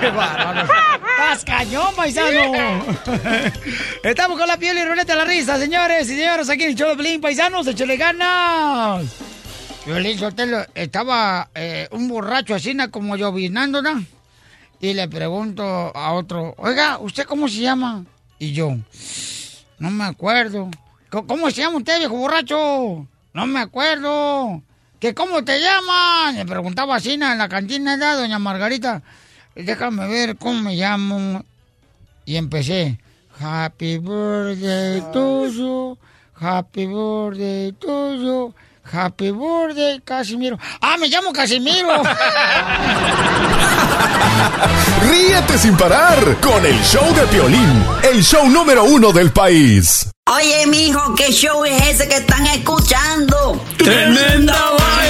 ¡Qué 0.00 0.10
bárbaro! 0.10 0.60
¡Estás 0.60 1.44
cañón, 1.44 1.92
paisano! 1.96 2.38
Estamos 4.04 4.38
con 4.38 4.46
la 4.46 4.58
piel 4.58 4.78
y 4.78 4.84
ruleta 4.84 5.14
de 5.14 5.18
la 5.18 5.24
risa, 5.24 5.56
señores 5.56 6.08
y 6.08 6.14
señores, 6.14 6.48
aquí 6.48 6.62
en 6.62 6.70
el 6.70 6.76
show 6.76 6.90
de 6.90 6.96
Pelín, 6.96 7.20
paisanos, 7.20 7.66
échale 7.66 7.96
ganas. 7.96 9.39
Violín 9.86 10.18
Sotelo, 10.18 10.64
estaba 10.74 11.48
eh, 11.54 11.88
un 11.92 12.08
borracho 12.08 12.54
así, 12.54 12.76
como 12.90 13.16
llovinando, 13.16 13.82
¿no? 13.82 14.04
Y 14.80 14.94
le 14.94 15.08
pregunto 15.08 15.62
a 15.64 16.12
otro, 16.12 16.54
oiga, 16.58 16.98
¿usted 16.98 17.24
cómo 17.24 17.48
se 17.48 17.60
llama? 17.60 18.04
Y 18.38 18.52
yo, 18.52 18.76
no 19.78 19.90
me 19.90 20.04
acuerdo. 20.04 20.70
"¿Cómo- 21.10 21.26
¿Cómo 21.26 21.50
se 21.50 21.62
llama 21.62 21.78
usted, 21.78 21.98
viejo 21.98 22.16
borracho? 22.16 23.06
No 23.34 23.46
me 23.46 23.60
acuerdo. 23.60 24.62
¿Que 24.98 25.14
cómo 25.14 25.42
te 25.44 25.60
llaman? 25.60 26.36
Le 26.36 26.44
preguntaba 26.46 26.96
así 26.96 27.12
en 27.12 27.20
la 27.20 27.48
cantina 27.48 27.96
de 27.96 28.04
doña 28.20 28.38
Margarita. 28.38 29.02
Déjame 29.54 30.06
ver 30.08 30.36
cómo 30.36 30.60
me 30.62 30.76
llamo. 30.76 31.44
Y 32.26 32.36
empecé. 32.36 32.98
Happy 33.40 33.98
birthday 33.98 35.00
to 35.12 35.48
you. 35.48 35.98
Happy 36.34 36.86
birthday 36.86 37.72
to 37.72 38.14
you. 38.14 38.54
Happy 38.92 39.30
birthday, 39.30 40.00
Casimiro. 40.04 40.58
Ah, 40.80 40.96
me 40.98 41.08
llamo 41.08 41.32
Casimiro. 41.32 42.02
Ríete 45.08 45.58
sin 45.58 45.76
parar 45.76 46.18
con 46.40 46.64
el 46.64 46.80
show 46.82 47.14
de 47.14 47.22
Piolín, 47.28 47.84
el 48.02 48.22
show 48.22 48.48
número 48.48 48.84
uno 48.84 49.12
del 49.12 49.30
país. 49.30 50.08
Oye, 50.26 50.66
mijo, 50.66 51.14
¿qué 51.14 51.32
show 51.32 51.64
es 51.64 51.82
ese 51.88 52.08
que 52.08 52.16
están 52.16 52.46
escuchando? 52.46 53.60
¡Tremenda 53.78 54.54
vaina! 54.78 55.09